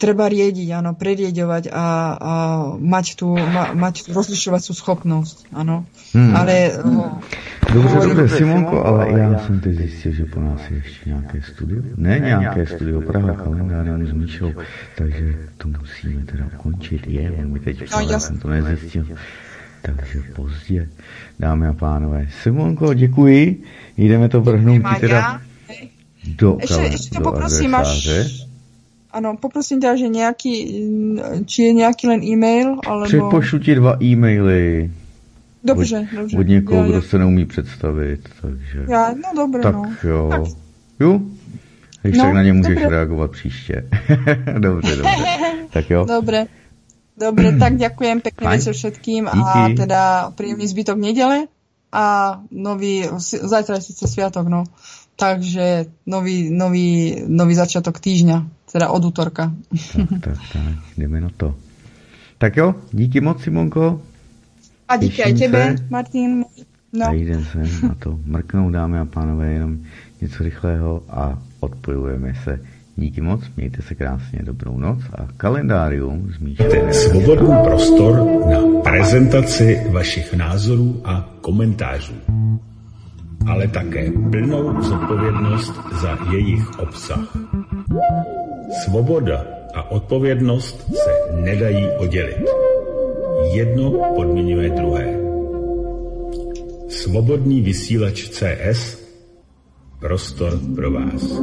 [0.00, 1.86] treba riediť, áno, prerieďovať a,
[2.16, 2.32] a
[2.80, 5.84] mať tu, ma, mať tú schopnosť, áno.
[6.16, 6.32] Hmm.
[6.32, 7.20] Ale uh,
[7.74, 11.82] Dobře, dobře, Simonko, ale já jsem teď zjistil, že po nás je ještě nějaké studio.
[11.96, 14.52] Ne nějaké studio, Praha kalendárium s Míšou,
[14.96, 17.06] takže to musíme teda ukončit.
[17.06, 19.06] Je, on mi teď psal, já jsem to nezjistil.
[19.82, 20.88] Takže pozdě,
[21.38, 22.28] dámy a pánové.
[22.42, 23.62] Simonko, děkuji.
[23.96, 25.40] Jdeme to vrhnout teda
[26.24, 28.43] do, ještě, ještě do poprosím, adresáře.
[29.14, 30.54] Ano, poprosím ťa, že nějaký,
[31.46, 33.06] či je nějaký len e-mail, alebo...
[33.06, 34.90] Předpošlu ti dva e-maily.
[35.64, 36.38] Dobře, od, dobře.
[36.38, 38.86] Od někoho, já, kdo se neumí představit, takže...
[38.88, 39.94] Já, no dobré, tak no.
[40.02, 40.28] jo.
[40.30, 40.42] Tak.
[41.00, 41.20] Jo?
[42.02, 42.88] Když no, tak na ně můžeš dobré.
[42.90, 43.88] reagovat příště.
[44.58, 45.24] dobře, dobře.
[45.70, 46.04] tak jo.
[46.04, 46.46] Dobre.
[47.14, 49.38] Dobre, tak ďakujem pekne večer všetkým Díky.
[49.38, 50.02] a teda
[50.34, 51.46] príjemný zbytok nedele
[51.94, 52.04] a
[52.50, 54.64] nový, zajtra je síce sviatok, no.
[55.16, 59.54] Takže nový, nový, nový začiatok týždňa, teda od útorka.
[59.96, 61.54] tak, tak, tak, jdeme na to.
[62.38, 64.00] Tak jo, díky moc, Simonko.
[64.88, 65.84] A díky aj tebe, se.
[65.90, 66.44] Martin.
[66.92, 67.06] No.
[67.06, 69.78] A jdem se na to mrknout, dámy a pánové, jenom
[70.20, 72.60] něco rychlého a odpojujeme se.
[72.96, 76.92] Díky moc, mějte se krásně, dobrou noc a kalendárium zmíšte.
[76.92, 82.14] Svobodný prostor na prezentaci vašich názorů a komentářů,
[83.46, 87.36] ale také plnou zodpovědnost za jejich obsah.
[88.84, 89.44] Svoboda
[89.74, 92.44] a odpovědnost se nedají oddělit.
[93.52, 95.18] Jedno podmiňuje druhé.
[96.88, 99.04] Svobodný vysílač CS
[100.04, 101.40] Prostor pro vás.